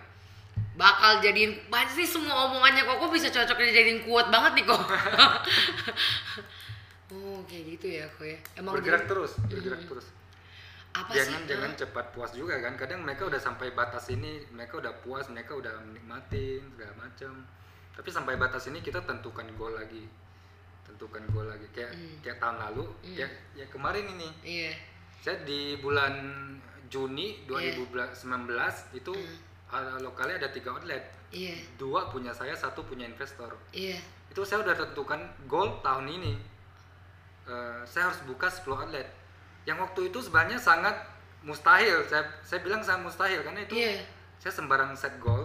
Bakal 0.79 1.19
jadiin 1.19 1.67
pasti 1.67 2.07
semua 2.07 2.47
omongannya 2.49 2.87
Koko 2.87 3.11
bisa 3.11 3.27
cocok 3.29 3.59
dijadiin 3.59 4.01
kuat 4.07 4.33
banget 4.33 4.63
nih 4.63 4.65
kok. 4.65 4.81
oh 7.13 7.39
kayak 7.45 7.63
gitu 7.77 7.87
ya 8.01 8.05
kok 8.09 8.25
ya. 8.25 8.39
Emang 8.57 8.73
bergerak 8.79 9.05
jadi- 9.05 9.11
terus 9.13 9.31
bergerak 9.45 9.81
terus. 9.85 10.07
Apa 10.89 11.13
jangan 11.13 11.45
sih? 11.45 11.53
jangan 11.53 11.69
eh, 11.69 11.77
cepat 11.85 12.05
puas 12.17 12.31
juga 12.33 12.57
kan. 12.65 12.73
Kadang 12.73 13.05
mereka 13.05 13.29
udah 13.29 13.37
sampai 13.37 13.69
batas 13.77 14.09
ini 14.09 14.41
mereka 14.49 14.81
udah 14.81 14.93
puas 15.05 15.29
mereka 15.29 15.53
udah 15.53 15.85
menikmatin 15.85 16.65
segala 16.73 16.93
macam 16.97 17.45
tapi 17.99 18.07
sampai 18.09 18.39
batas 18.39 18.63
ini 18.65 18.79
kita 18.79 19.03
tentukan 19.03 19.43
goal 19.53 19.75
lagi. 19.75 20.07
Tentukan 20.87 21.19
goal 21.29 21.45
lagi. 21.45 21.67
Kayak 21.69 21.91
Hmm. 21.91 22.15
kayak 22.23 22.37
tahun 22.39 22.57
lalu 22.63 22.83
kayak 23.11 23.31
ya 23.53 23.65
kemarin 23.67 24.07
ini. 24.09 24.29
Iya. 24.41 24.71
saya 25.19 25.35
di 25.43 25.75
bulan 25.75 26.15
Juni 26.87 27.43
2019 27.43 28.23
itu 28.95 29.11
uh, 29.67 29.99
lokalnya 29.99 30.39
ada 30.39 30.49
tiga 30.49 30.71
outlet. 30.71 31.03
Iya. 31.29 31.59
dua 31.75 32.07
punya 32.07 32.31
saya 32.31 32.55
satu 32.55 32.81
punya 32.81 33.03
investor. 33.03 33.51
Iya. 33.69 33.99
itu 34.29 34.41
saya 34.41 34.63
udah 34.63 34.79
tentukan 34.79 35.19
goal 35.43 35.83
tahun 35.83 36.07
ini. 36.07 36.33
Eh, 37.45 37.81
saya 37.83 38.07
harus 38.07 38.21
buka 38.23 38.45
10 38.45 38.77
outlet. 38.77 39.09
Yang 39.65 39.77
waktu 39.81 40.01
itu 40.07 40.19
sebenarnya 40.21 40.55
sangat 40.55 40.95
mustahil. 41.41 41.99
Saya 42.05 42.23
saya 42.41 42.61
bilang 42.61 42.79
sangat 42.79 43.05
mustahil 43.05 43.41
karena 43.41 43.61
itu 43.61 43.75
Iya. 43.75 43.99
saya 44.37 44.53
sembarang 44.55 44.93
set 44.93 45.19
goal 45.19 45.38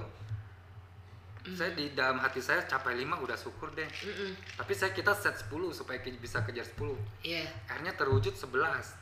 saya 1.47 1.71
di 1.71 1.93
dalam 1.93 2.17
hati 2.17 2.41
saya 2.41 2.63
capai 2.63 2.97
5 2.97 3.21
udah 3.21 3.37
syukur 3.37 3.69
deh 3.71 3.85
Mm-mm. 3.85 4.33
tapi 4.57 4.73
saya 4.73 4.91
kita 4.91 5.13
set 5.13 5.37
10 5.39 5.53
supaya 5.71 5.99
ke- 5.99 6.17
bisa 6.17 6.41
kejar 6.41 6.65
10 6.65 6.97
Iya. 7.21 7.45
akhirnya 7.67 7.93
terwujud 7.93 8.33
11 8.33 8.97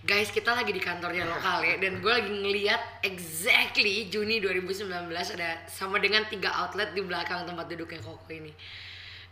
Guys, 0.00 0.30
kita 0.30 0.50
lagi 0.52 0.70
di 0.70 0.78
kantornya 0.78 1.26
lokal 1.26 1.58
ya 1.60 1.74
dan 1.76 1.98
gue 1.98 2.06
lagi 2.08 2.30
ngeliat 2.30 3.02
exactly 3.02 4.06
Juni 4.06 4.38
2019 4.38 4.86
ada 5.10 5.58
sama 5.66 5.98
dengan 5.98 6.22
tiga 6.24 6.54
outlet 6.56 6.90
di 6.92 7.02
belakang 7.02 7.42
tempat 7.44 7.66
duduknya 7.66 7.98
Koko 7.98 8.24
ini. 8.28 8.54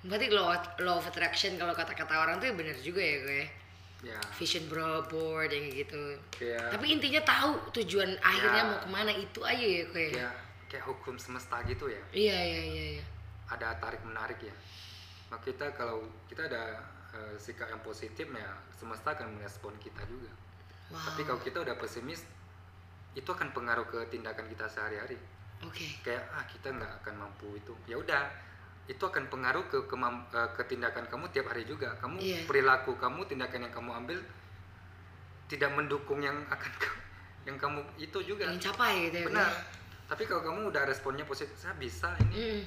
Berarti 0.02 0.26
law, 0.28 0.50
law 0.80 0.98
of 0.98 1.06
attraction 1.06 1.54
kalau 1.54 1.70
kata-kata 1.72 2.10
orang 2.12 2.36
tuh 2.36 2.50
ya 2.50 2.54
bener 2.54 2.76
juga 2.76 2.98
ya 2.98 3.16
gue. 3.20 3.42
ya 4.04 4.18
Vision 4.36 4.66
bro 4.66 5.06
board 5.06 5.48
yang 5.48 5.70
gitu. 5.72 6.18
kayak 6.30 6.68
Tapi 6.68 6.86
intinya 6.92 7.22
tahu 7.22 7.50
tujuan 7.72 8.12
akhirnya 8.20 8.62
Ya. 8.62 8.68
mau 8.68 8.78
ke 8.78 8.88
mana 8.88 9.10
itu 9.10 9.40
aja 9.40 9.56
ya 9.62 9.82
gue. 9.86 10.06
kayak 10.12 10.34
kayak 10.66 10.84
hukum 10.84 11.14
semesta 11.14 11.62
gitu 11.64 11.86
ya 11.86 12.02
Iya 12.10 12.38
iya 12.38 12.62
iya 12.64 12.84
iya. 12.92 13.04
ada 13.48 13.74
tarik 13.76 14.02
menarik 14.02 14.38
ya 14.40 14.54
nah, 15.26 15.38
kita 15.38 15.70
kalau 15.72 16.00
kita 16.26 16.44
ada 16.44 16.78
eh, 17.12 17.34
sikap 17.36 17.66
yang 17.66 17.80
positif 17.80 18.26
ya 18.26 18.48
semesta 18.72 19.12
akan 19.12 19.34
merespon 19.34 19.74
kita 19.78 20.02
juga 20.04 20.30
Wow. 20.86 21.02
tapi 21.02 21.22
kalau 21.22 21.40
kita 21.40 21.58
udah 21.60 21.74
pesimis 21.74 22.22
itu 23.12 23.26
akan 23.26 23.50
pengaruh 23.50 23.82
ke 23.84 24.06
tindakan 24.06 24.46
kita 24.46 24.66
sehari-hari 24.66 25.18
Oke. 25.58 25.82
kayak 26.00 26.22
ah 26.30 26.46
kita 26.46 26.70
nggak 26.70 27.02
akan 27.02 27.14
mampu 27.18 27.58
itu 27.58 27.74
ya 27.86 27.96
udah 27.96 28.22
itu 28.86 29.02
akan 29.02 29.26
pengaruh 29.26 29.66
ke 29.66 29.82
kemam- 29.84 30.30
eh, 30.30 30.46
ke 30.48 30.62
tindakan 30.64 31.02
kamu 31.04 31.26
tiap 31.30 31.50
hari 31.50 31.66
juga 31.66 31.90
kamu 31.96 32.22
Iya. 32.22 32.46
perilaku 32.46 32.94
kamu 32.94 33.26
tindakan 33.26 33.66
yang 33.66 33.74
kamu 33.74 33.90
ambil 33.98 34.18
tidak 35.46 35.70
mendukung 35.72 36.18
yang 36.20 36.38
akan 36.46 36.70
ke- 36.72 36.98
yang 37.46 37.56
kamu 37.56 37.82
itu 37.96 38.18
juga 38.20 38.46
Ingin 38.46 38.62
capai 38.64 39.10
gitu 39.10 39.16
ya. 39.22 39.26
benar 39.26 39.50
tapi 40.06 40.22
kalau 40.24 40.42
kamu 40.42 40.70
udah 40.70 40.82
responnya 40.86 41.22
positif 41.22 41.54
saya 41.54 41.74
bisa 41.74 42.14
ini 42.30 42.34
Mm. 42.36 42.62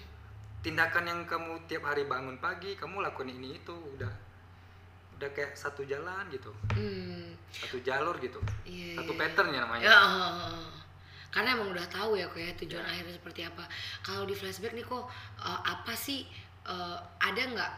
tindakan 0.60 1.04
yang 1.08 1.20
kamu 1.24 1.56
tiap 1.66 1.88
hari 1.88 2.04
bangun 2.04 2.36
pagi 2.38 2.76
kamu 2.76 3.00
lakukan 3.00 3.28
ini 3.28 3.56
itu 3.56 3.72
udah 3.72 4.12
udah 5.16 5.30
kayak 5.32 5.52
satu 5.52 5.84
jalan 5.84 6.24
gitu 6.32 6.52
Hmm. 6.72 7.36
satu 7.52 7.80
jalur 7.80 8.16
gitu 8.20 8.40
Iya, 8.64 9.00
satu 9.00 9.12
iya, 9.12 9.20
pattern 9.20 9.50
ya 9.52 9.60
namanya 9.64 9.84
Ya, 9.84 9.96
oh, 9.96 10.12
oh, 10.16 10.34
oh. 10.56 10.72
karena 11.30 11.56
emang 11.56 11.72
udah 11.72 11.88
tahu 11.88 12.16
ya 12.16 12.28
kok 12.28 12.40
ya 12.40 12.52
tujuan 12.56 12.82
akhirnya 12.82 13.14
seperti 13.14 13.44
apa. 13.46 13.62
Kalau 14.02 14.24
di 14.24 14.34
flashback 14.34 14.74
nih 14.74 14.82
kok 14.82 15.06
uh, 15.38 15.60
apa 15.62 15.94
sih 15.94 16.24
uh, 16.66 16.98
ada 17.20 17.42
nggak 17.46 17.72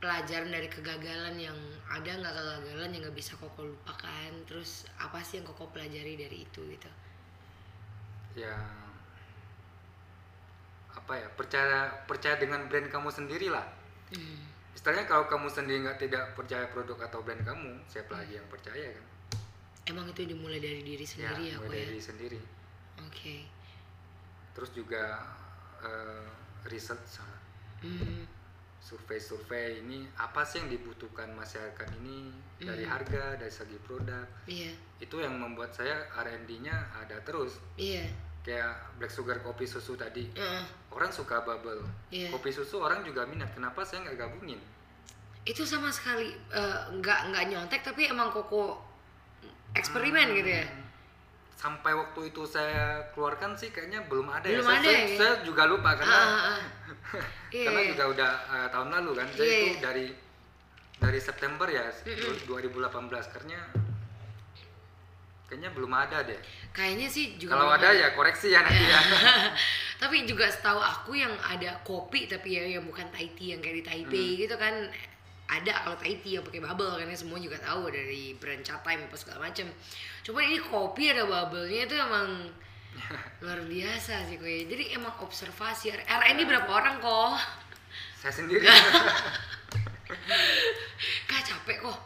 pelajaran 0.00 0.48
dari 0.48 0.64
kegagalan 0.70 1.36
yang 1.36 1.58
ada 1.92 2.08
nggak 2.08 2.32
kegagalan 2.32 2.88
yang 2.94 3.02
nggak 3.04 3.18
bisa 3.18 3.34
koko 3.36 3.66
lupakan? 3.66 4.30
Terus 4.48 4.86
apa 4.96 5.20
sih 5.20 5.42
yang 5.42 5.46
koko 5.50 5.68
pelajari 5.68 6.16
dari 6.16 6.46
itu 6.46 6.60
gitu? 6.70 6.88
Ya 8.34 8.54
apa 10.90 11.12
ya 11.16 11.28
percaya 11.34 11.78
percaya 12.04 12.36
dengan 12.38 12.66
brand 12.66 12.86
kamu 12.88 13.10
sendiri 13.10 13.50
lah 13.50 13.66
Hmm. 14.10 14.42
istilahnya 14.74 15.06
kalau 15.06 15.30
kamu 15.30 15.46
sendiri 15.46 15.86
nggak 15.86 16.02
tidak 16.02 16.34
percaya 16.34 16.66
produk 16.74 16.98
atau 17.06 17.22
brand 17.22 17.46
kamu 17.46 17.78
siapa 17.86 18.10
lagi 18.18 18.34
yang 18.34 18.48
percaya 18.50 18.90
kan 18.90 19.06
Emang 19.86 20.10
itu 20.10 20.26
dimulai 20.26 20.58
dari 20.58 20.82
diri 20.82 21.06
sendiri 21.06 21.54
ya, 21.54 21.58
kok 21.58 21.70
mulai 21.70 21.78
ya? 21.78 21.82
dari 21.86 21.90
diri 21.94 22.02
sendiri 22.02 22.40
Oke. 23.06 23.36
terus 24.50 24.70
juga 24.74 25.22
eh, 25.78 26.26
riset 26.66 26.98
Hmm. 27.80 28.26
Survei-survei 28.80 29.78
ini 29.78 30.08
apa 30.16 30.40
sih 30.42 30.58
yang 30.58 30.68
dibutuhkan 30.68 31.28
masyarakat 31.30 31.88
ini 31.96 32.32
dari 32.56 32.82
Hmm. 32.82 32.92
harga 32.92 33.36
dari 33.36 33.52
segi 33.52 33.76
produk 33.78 34.24
Iya. 34.44 34.72
itu 34.98 35.16
yang 35.16 35.36
membuat 35.36 35.70
saya 35.70 35.94
R&D-nya 36.14 36.72
ada 36.94 37.20
terus 37.20 37.60
Iya. 37.76 38.08
kayak 38.40 38.72
black 38.96 39.08
sugar 39.08 39.36
kopi 39.38 39.64
susu 39.64 39.94
tadi 39.94 40.32
Heeh. 40.32 40.64
orang 40.90 41.08
suka 41.08 41.40
bubble 41.40 41.84
Iya. 42.08 42.28
kopi 42.30 42.48
susu 42.48 42.80
orang 42.80 43.00
juga 43.02 43.24
minat 43.24 43.52
kenapa 43.52 43.80
saya 43.80 44.02
nggak 44.02 44.18
gabungin 44.18 44.60
Itu 45.40 45.64
sama 45.64 45.88
sekali 45.88 46.28
uh, 46.50 46.84
nggak 46.90 47.32
nggak 47.32 47.44
nyontek 47.46 47.80
tapi 47.80 48.04
emang 48.06 48.28
koko 48.28 48.76
eksperimen 49.72 50.34
gitu 50.34 50.50
ya. 50.52 50.64
sampai 51.54 51.92
waktu 51.92 52.28
itu 52.28 52.40
saya 52.42 53.04
keluarkan 53.12 53.52
sih 53.52 53.68
kayaknya 53.68 54.00
belum 54.02 54.24
ada 54.26 54.44
Belum 54.44 54.64
ya. 54.64 54.72
Ada 54.74 54.80
saya, 54.82 54.96
ya? 54.98 55.16
saya 55.16 55.32
juga 55.40 55.64
lupa 55.64 55.92
karena 55.94 56.08
Ah, 56.10 56.24
ah, 56.24 56.44
ah. 56.50 56.60
Iya, 57.50 57.64
karena 57.66 57.80
juga 57.90 58.04
udah 58.08 58.30
eh, 58.48 58.68
tahun 58.70 58.88
lalu 58.94 59.10
kan. 59.18 59.26
Saya 59.30 59.42
Iya, 59.42 59.50
itu 59.50 59.66
iya. 59.66 59.80
dari 59.82 60.06
dari 61.00 61.18
September 61.18 61.66
ya 61.66 61.84
2018 62.46 63.34
karena 63.34 63.58
kayaknya 65.48 65.70
belum 65.74 65.90
ada 65.90 66.22
deh. 66.22 66.38
Kayaknya 66.70 67.08
sih 67.10 67.34
juga 67.34 67.58
Kalau 67.58 67.74
ada 67.74 67.90
ya 67.90 68.14
koreksi 68.14 68.54
ya 68.54 68.62
nanti 68.62 68.84
ya. 68.86 69.00
tapi 70.02 70.22
juga 70.22 70.46
setahu 70.46 70.78
aku 70.78 71.18
yang 71.18 71.34
ada 71.42 71.74
kopi 71.82 72.24
tapi 72.24 72.54
ya 72.54 72.78
yang 72.78 72.86
bukan 72.86 73.10
Thai 73.10 73.34
tea 73.34 73.52
yang 73.52 73.60
kayak 73.60 73.76
di 73.76 73.84
Taipei 73.84 74.28
Hmm. 74.30 74.40
gitu 74.40 74.54
kan 74.54 74.74
ada 75.50 75.72
kalau 75.82 75.98
Thai 75.98 76.22
tea 76.22 76.38
yang 76.38 76.46
pakai 76.46 76.62
bubble 76.62 76.94
kan 76.94 77.10
ya 77.10 77.18
semua 77.18 77.42
juga 77.42 77.58
tahu 77.58 77.90
dari 77.90 78.38
brand 78.38 78.62
Chat 78.62 78.80
Time 78.80 79.02
apa 79.02 79.16
segala 79.18 79.50
macam. 79.50 79.66
Cuma 80.22 80.38
ini 80.40 80.62
kopi 80.62 81.10
ada 81.10 81.26
bubble-nya 81.26 81.82
itu 81.84 81.96
emang 81.98 82.28
luar 83.42 83.60
biasa 83.64 84.26
sih 84.28 84.36
kue. 84.36 84.66
Jadi 84.66 84.94
emang 84.94 85.14
observasi. 85.22 85.94
RN 85.94 86.36
ini 86.36 86.42
berapa 86.46 86.70
orang 86.70 86.98
kok? 87.00 87.38
saya 88.20 88.32
sendiri. 88.36 88.68
Gak 91.24 91.42
capek 91.48 91.78
kok. 91.80 91.98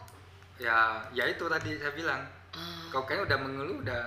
ya, 0.62 1.02
ya 1.10 1.26
itu 1.26 1.44
tadi 1.50 1.74
saya 1.76 1.90
bilang. 1.90 2.22
Ah, 2.54 2.86
Kau 2.94 3.02
kayaknya 3.02 3.34
udah 3.34 3.38
mengeluh 3.42 3.78
udah 3.82 4.02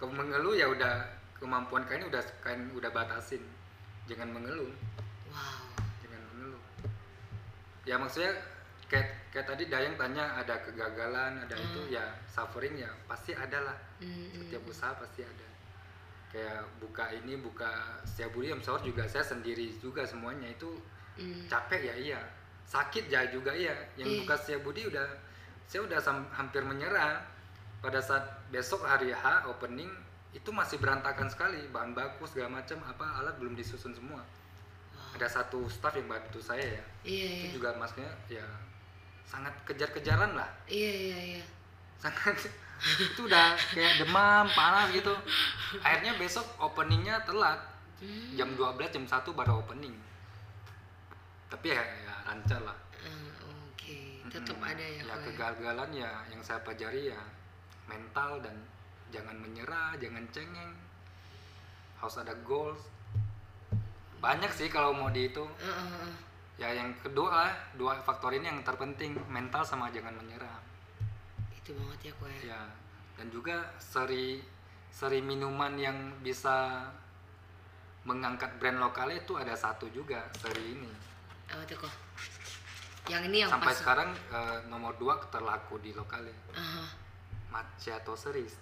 kau 0.00 0.08
mengeluh 0.08 0.56
ya 0.56 0.66
udah 0.66 1.04
kemampuan 1.36 1.84
kayaknya 1.84 2.08
udah 2.08 2.22
kain 2.40 2.72
udah 2.72 2.88
batasin. 2.88 3.44
Jangan 4.08 4.32
mengeluh. 4.32 4.72
wow. 5.28 5.62
jangan 6.00 6.20
mengeluh 6.32 6.62
ya 7.82 7.98
maksudnya 7.98 8.30
kayak 8.92 9.08
kayak 9.32 9.46
tadi 9.48 9.64
Dayang 9.72 9.96
tanya 9.96 10.36
ada 10.36 10.60
kegagalan 10.60 11.40
ada 11.40 11.56
itu 11.56 11.88
ya 11.88 12.04
suffering 12.28 12.76
ya 12.76 12.92
pasti 13.08 13.32
ada 13.32 13.64
lah. 13.64 13.76
Mm, 14.04 14.12
mm. 14.12 14.32
setiap 14.44 14.62
usaha 14.68 14.92
pasti 15.00 15.24
ada. 15.24 15.48
Kayak 16.28 16.60
buka 16.76 17.08
ini 17.16 17.40
buka 17.40 18.00
setiap 18.04 18.36
budi 18.36 18.52
sahur 18.60 18.84
juga 18.84 19.08
saya 19.08 19.24
sendiri 19.24 19.72
juga 19.80 20.04
semuanya 20.04 20.52
itu 20.52 20.76
Mm. 21.12 21.44
capek 21.44 21.92
ya 21.92 21.94
iya. 21.96 22.20
Sakit 22.64 23.08
ya 23.12 23.28
juga 23.28 23.52
iya. 23.52 23.76
Yang 24.00 24.08
Iya. 24.08 24.18
buka 24.24 24.34
setiap 24.40 24.60
budi 24.64 24.88
udah 24.88 25.04
saya 25.68 25.84
udah 25.84 26.00
hampir 26.32 26.64
menyerah. 26.64 27.20
Pada 27.84 28.00
saat 28.00 28.24
besok 28.48 28.84
hari 28.88 29.12
H 29.12 29.44
opening 29.44 29.92
itu 30.32 30.48
masih 30.48 30.80
berantakan 30.80 31.28
sekali. 31.28 31.60
Bahan 31.68 31.92
baku 31.92 32.24
segala 32.24 32.64
macam 32.64 32.80
apa 32.84 33.20
alat 33.20 33.36
belum 33.36 33.52
disusun 33.52 33.92
semua. 33.92 34.24
Ada 35.12 35.28
satu 35.28 35.68
staff 35.68 35.92
yang 36.00 36.08
bantu 36.08 36.40
saya 36.40 36.64
ya. 36.64 36.84
Iya 37.04 37.26
iya. 37.28 37.44
itu 37.52 37.60
juga 37.60 37.76
maksudnya 37.76 38.08
ya 38.32 38.44
sangat 39.24 39.54
kejar-kejaran 39.64 40.32
lah 40.32 40.48
Iya 40.64 40.92
iya 40.92 41.18
iya. 41.36 41.42
sangat 41.96 42.36
itu 42.98 43.20
udah 43.22 43.54
kayak 43.70 43.98
demam 43.98 44.44
panas 44.48 44.90
gitu 44.90 45.14
akhirnya 45.78 46.14
besok 46.16 46.44
openingnya 46.58 47.22
telat 47.22 47.58
Hmm. 48.02 48.34
jam 48.34 48.50
12 48.58 48.90
jam 48.90 49.06
1 49.06 49.30
baru 49.30 49.62
opening 49.62 49.94
tapi 51.46 51.70
ya, 51.70 51.78
ya 51.78 52.14
lancar 52.24 52.58
lah 52.60 52.74
Ah, 52.98 53.30
Oke, 53.70 54.26
tetap 54.26 54.58
Mm-mm. 54.58 54.66
ada 54.68 54.82
ya. 54.82 55.02
ya 55.02 55.14
kue. 55.16 55.30
kegagalan 55.30 55.90
ya 55.92 56.10
yang 56.26 56.42
saya 56.42 56.58
pelajari 56.62 57.14
ya 57.14 57.22
mental 57.84 58.42
dan 58.42 58.58
jangan 59.08 59.38
menyerah 59.38 59.94
jangan 59.96 60.26
cengeng 60.30 60.74
harus 61.94 62.16
ada 62.16 62.34
goals 62.42 62.90
banyak 64.18 64.50
sih 64.50 64.66
kalau 64.66 64.90
mau 64.90 65.06
di 65.06 65.26
itu 65.28 65.46
ah, 65.60 65.70
ah. 65.70 66.10
Ya 66.54 66.68
yang 66.70 66.92
kedua 66.96 67.28
lah 67.28 67.50
dua 67.72 67.96
faktor 67.98 68.32
ini 68.32 68.46
yang 68.46 68.60
terpenting 68.60 69.16
mental 69.26 69.62
sama 69.62 69.88
jangan 69.88 70.12
menyerah 70.14 70.60
Itu 71.52 71.72
banget 71.74 72.00
ya 72.02 72.12
kue. 72.16 72.34
ya 72.42 72.60
dan 73.16 73.26
juga 73.28 73.56
seri 73.76 74.42
seri 74.88 75.20
minuman 75.20 75.72
yang 75.74 75.96
bisa 76.20 76.86
mengangkat 78.02 78.50
brand 78.58 78.78
lokalnya 78.78 79.18
itu 79.18 79.32
ada 79.34 79.54
satu 79.54 79.86
juga 79.88 80.26
seri 80.34 80.74
ini 80.74 80.90
Apa 81.48 81.62
tuh 81.64 81.76
kok? 81.78 81.92
Yang 83.04 83.22
ini 83.28 83.36
yang 83.40 83.50
sampai 83.50 83.68
pas. 83.68 83.78
sekarang 83.78 84.08
eh, 84.12 84.58
nomor 84.66 84.94
dua 84.96 85.18
terlaku 85.26 85.78
di 85.78 85.92
lokalnya 85.92 86.34
Ah, 86.52 86.86
macchiato 87.50 88.12
series 88.14 88.54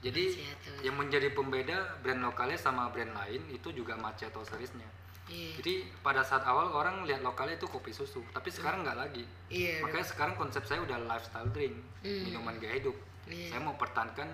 jadi 0.00 0.20
Macchiato. 0.28 0.70
yang 0.82 0.96
menjadi 0.96 1.28
pembeda 1.30 1.76
brand 1.98 2.20
lokalnya 2.22 2.56
sama 2.56 2.88
brand 2.88 3.10
lain 3.10 3.40
itu 3.48 3.72
juga 3.72 3.94
macchiato 3.94 4.40
seriesnya 4.40 4.86
Iya. 5.24 5.56
jadi 5.56 5.74
pada 5.98 6.20
saat 6.20 6.44
awal 6.44 6.68
orang 6.68 7.02
lihat 7.02 7.20
lokalnya 7.20 7.56
itu 7.56 7.64
kopi 7.64 7.90
susu 7.90 8.20
tapi 8.28 8.48
sekarang 8.48 8.84
nggak 8.84 8.98
lagi 8.98 9.24
Iya. 9.48 9.80
makanya 9.80 10.04
sekarang 10.06 10.34
konsep 10.34 10.60
saya 10.62 10.80
udah 10.80 11.00
lifestyle 11.02 11.48
drink 11.48 11.72
Hmm. 12.00 12.22
minuman 12.22 12.56
gaya 12.56 12.76
hidup 12.76 12.92
Iya. 13.24 13.48
saya 13.48 13.60
mau 13.60 13.72
pertahankan 13.74 14.28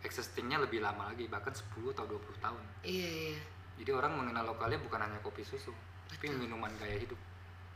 existingnya 0.00 0.60
lebih 0.60 0.78
lama 0.78 1.08
lagi 1.08 1.24
bahkan 1.26 1.48
10 1.50 1.64
atau 1.90 2.04
20 2.04 2.36
tahun 2.38 2.60
Iya 2.82 3.08
iya. 3.32 3.38
jadi 3.76 3.90
orang 3.94 4.12
mengenal 4.14 4.44
lokalnya 4.46 4.76
bukan 4.78 5.00
hanya 5.00 5.16
kopi 5.18 5.40
susu 5.40 5.72
tapi 6.06 6.28
minuman 6.28 6.68
gaya 6.76 6.94
hidup 6.94 7.16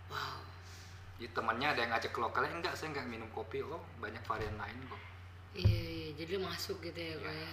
Wow. 0.07 0.45
jadi 1.17 1.33
temannya 1.33 1.69
ada 1.69 1.81
yang 1.81 1.91
ngajak 1.91 2.13
ke 2.13 2.21
lokalnya 2.21 2.53
enggak 2.53 2.73
saya 2.73 2.93
enggak 2.93 3.09
minum 3.09 3.29
kopi 3.31 3.61
oh 3.61 3.81
banyak 3.97 4.21
varian 4.23 4.55
lain 4.55 4.77
kok 4.85 5.01
Iya 5.51 5.81
iya. 5.81 6.09
Jadi 6.15 6.35
masuk 6.39 6.77
gitu 6.83 7.01
ya 7.01 7.17
kue 7.17 7.33
ya. 7.33 7.51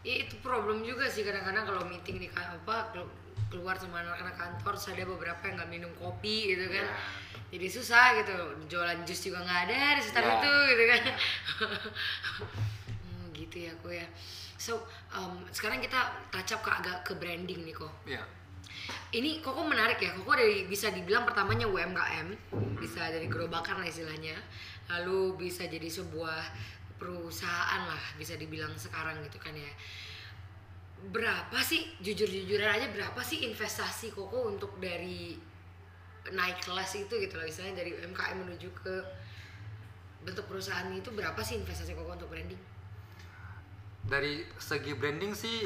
Iya 0.00 0.16
itu 0.24 0.34
problem 0.40 0.80
juga 0.80 1.04
sih 1.04 1.20
kadang-kadang 1.20 1.62
kalau 1.62 1.84
meeting 1.84 2.16
di 2.16 2.28
apa 2.32 2.88
kelu- 2.90 3.12
keluar 3.50 3.74
sama 3.74 4.00
anak-anak 4.00 4.38
kantor 4.38 4.72
terus 4.78 4.88
ada 4.94 5.04
beberapa 5.04 5.42
yang 5.50 5.58
nggak 5.58 5.70
minum 5.70 5.92
kopi 5.98 6.54
gitu 6.54 6.70
kan. 6.70 6.86
Ya. 6.86 6.96
Jadi 7.50 7.66
susah 7.66 8.06
gitu. 8.22 8.34
Jualan 8.70 9.02
jus 9.02 9.20
juga 9.26 9.42
nggak 9.42 9.60
ada 9.66 9.98
di 9.98 10.00
sekitar 10.06 10.22
Ya. 10.24 10.32
itu 10.38 10.54
gitu 10.70 10.84
kan. 10.86 11.02
Hmm, 13.10 13.26
gitu 13.34 13.56
ya 13.66 13.72
kok 13.74 13.90
ya. 13.90 14.06
So 14.54 14.86
um, 15.10 15.42
sekarang 15.50 15.82
kita 15.82 15.98
up 16.30 16.60
ke 16.62 16.70
agak 16.70 16.96
ke 17.02 17.12
branding 17.18 17.66
nih 17.66 17.74
kok. 17.74 17.90
Iya. 18.06 18.22
Ini 19.10 19.42
Koko 19.42 19.66
menarik 19.66 19.98
ya. 19.98 20.14
Koko 20.14 20.38
dari 20.38 20.64
bisa 20.70 20.94
dibilang 20.94 21.26
pertamanya 21.26 21.66
UMKM, 21.66 22.28
bisa 22.78 23.10
dari 23.10 23.26
gerobakan 23.26 23.82
lah 23.82 23.86
istilahnya. 23.88 24.38
Lalu 24.90 25.36
bisa 25.48 25.66
jadi 25.66 25.86
sebuah 25.90 26.42
perusahaan 27.00 27.82
lah 27.88 28.02
bisa 28.20 28.36
dibilang 28.36 28.70
sekarang 28.76 29.18
gitu 29.26 29.40
kan 29.40 29.56
ya. 29.56 29.72
Berapa 31.00 31.58
sih 31.60 31.80
jujur-jujuran 31.98 32.76
aja 32.76 32.92
berapa 32.92 33.16
sih 33.20 33.40
investasi 33.42 34.12
Koko 34.12 34.44
untuk 34.46 34.76
dari 34.76 35.32
naik 36.28 36.60
kelas 36.60 37.00
itu 37.00 37.16
gitu 37.16 37.34
loh 37.34 37.48
istilahnya 37.48 37.80
dari 37.80 37.96
UMKM 37.96 38.36
menuju 38.38 38.68
ke 38.76 38.94
bentuk 40.20 40.44
perusahaan 40.44 40.84
itu 40.92 41.08
berapa 41.08 41.40
sih 41.40 41.56
investasi 41.56 41.96
Koko 41.96 42.12
untuk 42.12 42.28
branding? 42.28 42.60
dari 44.00 44.42
segi 44.56 44.92
branding 44.92 45.32
sih 45.32 45.64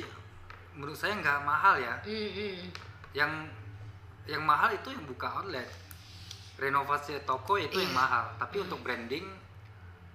menurut 0.75 0.95
saya 0.95 1.15
nggak 1.17 1.41
mahal 1.43 1.79
ya 1.79 1.95
Hmm, 2.03 2.31
hmm. 2.31 2.59
yang 3.13 3.33
yang 4.27 4.43
mahal 4.43 4.71
itu 4.71 4.91
yang 4.91 5.03
buka 5.05 5.31
outlet 5.33 5.67
renovasi 6.55 7.15
toko 7.25 7.55
itu 7.55 7.75
yang 7.75 7.91
Iya. 7.91 7.97
mahal 7.97 8.25
tapi 8.37 8.59
untuk 8.59 8.83
branding 8.83 9.23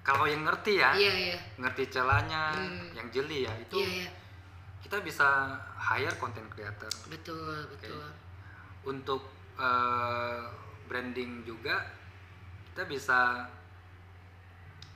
kalau 0.01 0.23
yang 0.23 0.43
ngerti 0.43 0.77
ya 0.77 0.91
Iya 0.93 1.13
iya. 1.15 1.37
ngerti 1.57 1.83
celahnya 1.89 2.41
Hmm. 2.53 2.91
yang 2.93 3.07
jeli 3.09 3.43
ya 3.43 3.53
itu 3.55 3.75
Iya 3.77 3.89
iya. 4.03 4.09
Kita 4.89 5.05
bisa 5.05 5.53
hire 5.77 6.17
content 6.17 6.49
creator 6.49 6.89
Betul, 7.05 7.69
betul. 7.69 8.01
untuk 8.83 9.21
eh, 9.53 10.41
branding 10.83 11.45
juga 11.45 11.85
kita 12.67 12.83
bisa 12.83 13.45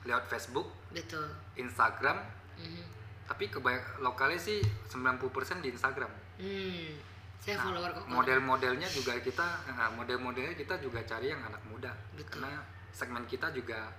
lewat 0.02 0.26
Facebook 0.26 0.66
Betul. 0.90 1.30
Instagram 1.54 2.18
Mhm. 2.54 2.82
tapi 3.24 3.46
kebanyak 3.48 3.98
lokalnya 3.98 4.34
sih 4.36 4.58
90% 4.84 5.30
di 5.60 5.70
Instagram 5.70 6.10
Hmm, 6.34 6.98
saya 7.38 7.54
Nah, 7.56 7.64
follower 7.64 7.90
kok. 7.94 8.04
model-modelnya 8.08 8.88
juga 8.88 9.14
kita 9.16 9.46
nah, 9.68 9.90
model-modelnya 9.90 10.54
kita 10.54 10.74
juga 10.76 10.98
cari 11.02 11.30
yang 11.30 11.38
anak 11.40 11.62
muda 11.64 11.94
Betul. 12.12 12.42
karena 12.42 12.58
segmen 12.90 13.22
kita 13.24 13.50
juga 13.50 13.94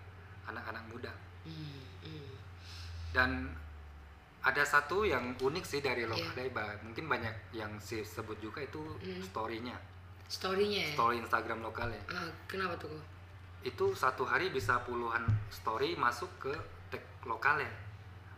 anak-anak 0.46 0.84
muda 0.86 1.12
Hmm, 1.42 1.80
hmm. 2.02 2.32
dan 3.12 3.30
ada 4.46 4.62
satu 4.62 5.02
yang 5.02 5.34
unik 5.36 5.66
sih 5.66 5.82
dari 5.82 6.06
Iya. 6.06 6.12
lokalnya 6.12 6.46
Ba. 6.52 6.66
mungkin 6.80 7.06
banyak 7.08 7.34
yang 7.52 7.72
sih 7.80 8.06
sebut 8.06 8.38
juga 8.38 8.62
itu 8.62 8.78
Hmm. 9.00 9.22
storynya 9.22 9.74
Story-nya 10.26 10.82
ya. 10.84 10.94
story 10.94 11.16
Instagram 11.20 11.62
lokalnya 11.62 12.02
Ah, 12.08 12.26
kenapa 12.46 12.74
tuh 12.76 12.94
itu 13.62 13.86
satu 13.94 14.22
hari 14.24 14.50
bisa 14.50 14.78
puluhan 14.82 15.22
story 15.50 15.94
masuk 15.96 16.30
ke 16.40 16.54
tag 16.88 17.02
lokalnya 17.24 17.70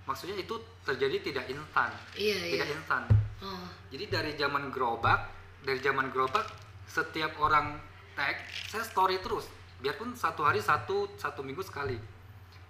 maksudnya 0.03 0.35
itu 0.35 0.55
terjadi 0.81 1.19
tidak 1.21 1.45
instan 1.47 1.91
Iya 2.13 2.35
iya. 2.41 2.51
tidak 2.55 2.69
instan 2.73 3.03
Oh, 3.37 3.67
jadi 3.87 4.09
dari 4.09 4.31
zaman 4.33 4.67
gerobak 4.67 5.29
dari 5.61 5.77
zaman 5.77 6.09
gerobak 6.09 6.47
setiap 6.85 7.35
orang 7.37 7.75
tag 8.13 8.35
saya 8.65 8.81
story 8.81 9.19
terus 9.19 9.47
biarpun 9.77 10.11
satu 10.11 10.41
hari 10.41 10.57
satu 10.57 11.05
satu 11.15 11.39
minggu 11.39 11.61
sekali 11.61 11.99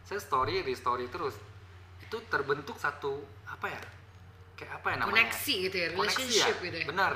saya 0.03 0.19
story 0.19 0.61
restory 0.61 1.07
terus 1.07 1.37
itu 2.07 2.17
terbentuk 2.25 2.75
satu 2.75 3.19
apa 3.45 3.67
ya 3.67 3.81
kayak 4.55 4.71
apa 4.73 4.87
ya 4.87 4.95
namanya? 4.97 5.13
Koneksi 5.27 5.53
gitu 5.61 5.75
ya, 5.77 5.87
Koneksi 5.91 6.01
relationship 6.17 6.55
gitu 6.63 6.77
ya. 6.77 6.85
benar. 6.87 7.13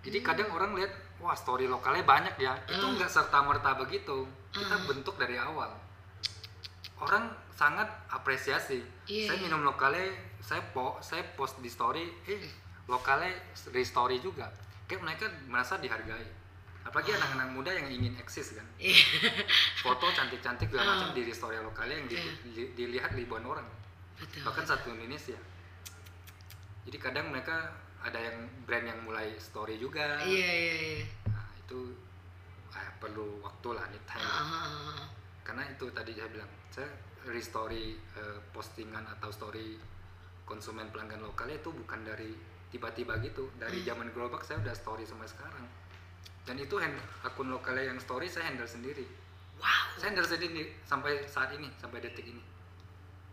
Jadi 0.00 0.18
kadang 0.20 0.48
orang 0.48 0.70
lihat 0.74 0.92
wah 1.18 1.34
story 1.34 1.66
lokalnya 1.66 2.02
banyak 2.02 2.34
ya. 2.36 2.54
Itu 2.64 2.80
Ah. 2.80 2.94
nggak 2.94 3.10
serta 3.10 3.42
merta 3.42 3.74
begitu. 3.74 4.24
Kita 4.48 4.70
Ah. 4.72 4.84
bentuk 4.84 5.16
dari 5.16 5.34
awal. 5.34 5.74
Orang 6.96 7.26
sangat 7.50 7.84
apresiasi. 8.08 8.80
Iya, 9.04 9.28
saya 9.28 9.38
minum 9.40 9.60
lokale 9.62 10.14
saya 10.38 10.62
po 10.70 10.96
saya 11.00 11.24
post 11.34 11.58
di 11.58 11.68
story 11.68 12.06
eh 12.24 12.40
lokale 12.86 13.50
restory 13.68 14.20
juga. 14.20 14.46
Kayak 14.84 15.02
mereka 15.02 15.24
merasa 15.46 15.76
dihargai. 15.76 16.24
Apalagi 16.84 17.12
anak-anak 17.12 17.48
muda 17.50 17.72
yang 17.72 17.88
ingin 17.88 18.14
eksis 18.14 18.54
kan. 18.54 18.66
Iya. 18.78 18.94
foto 19.80 20.06
cantik-cantik 20.08 20.68
segala 20.68 20.84
Ah. 20.86 20.94
macam 21.02 21.10
di 21.12 21.28
story 21.28 21.58
lokale 21.58 21.92
yang 21.94 22.06
di- 22.06 22.16
Iya. 22.16 22.32
di- 22.46 22.70
dilihat 22.74 23.12
ribuan 23.12 23.42
orang 23.42 23.64
Betul. 24.24 24.40
bahkan 24.42 24.64
satu 24.66 24.88
Indonesia 24.90 25.36
jadi 26.84 26.96
kadang 26.98 27.28
mereka 27.28 27.72
ada 28.00 28.16
yang 28.16 28.36
brand 28.64 28.84
yang 28.84 29.00
mulai 29.00 29.32
story 29.38 29.76
juga 29.76 30.20
Iya 30.20 30.50
iya 30.50 30.74
iya. 30.98 31.04
nah, 31.26 31.48
itu 31.54 31.96
ah, 32.70 32.88
perlu 32.98 33.40
waktu 33.40 33.68
lah 33.70 33.84
nih 33.88 34.02
time 34.04 34.20
Ah, 34.20 34.36
ah, 34.36 34.44
ah, 34.44 34.68
ah. 34.94 35.06
karena 35.40 35.64
itu 35.66 35.88
tadi 35.90 36.12
saya 36.12 36.28
bilang 36.28 36.50
saya 36.68 36.88
restory 37.24 37.96
eh, 37.96 38.38
postingan 38.50 39.04
atau 39.10 39.28
story 39.28 39.80
konsumen 40.44 40.88
pelanggan 40.88 41.20
lokal 41.20 41.48
itu 41.48 41.72
bukan 41.72 42.00
dari 42.00 42.36
tiba-tiba 42.68 43.16
gitu 43.20 43.48
dari 43.54 43.80
Hmm. 43.80 43.88
zaman 43.88 44.08
gerobak 44.10 44.42
saya 44.42 44.60
udah 44.60 44.74
story 44.74 45.04
sampai 45.04 45.24
sekarang 45.24 45.64
dan 46.44 46.60
itu 46.60 46.76
hand, 46.76 46.92
akun 47.22 47.48
lokalnya 47.48 47.88
yang 47.88 47.96
story 47.96 48.28
saya 48.28 48.48
handle 48.48 48.68
sendiri 48.68 49.08
Wow. 49.56 49.96
saya 49.96 50.12
handle 50.12 50.26
sendiri 50.26 50.76
sampai 50.84 51.24
saat 51.24 51.54
ini 51.54 51.72
sampai 51.74 52.02
detik 52.02 52.26
ini 52.26 52.42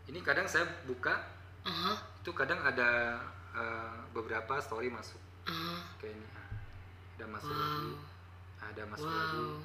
ini 0.05 0.19
kadang 0.21 0.45
saya 0.45 0.65
buka 0.83 1.13
Aha, 1.61 1.93
itu 2.17 2.31
kadang 2.33 2.57
ada 2.59 3.21
eh, 3.53 3.97
beberapa 4.11 4.57
story 4.57 4.89
masuk 4.89 5.19
aha. 5.45 5.77
kayak 5.97 6.15
ini 6.15 6.27
ah, 6.33 6.49
ada 7.17 7.25
masuk 7.27 7.51
Wow. 7.51 7.61
lagi 7.61 7.91
ada 8.61 8.83
masuk 8.87 9.09
lagi 9.09 9.37
Wow. 9.37 9.61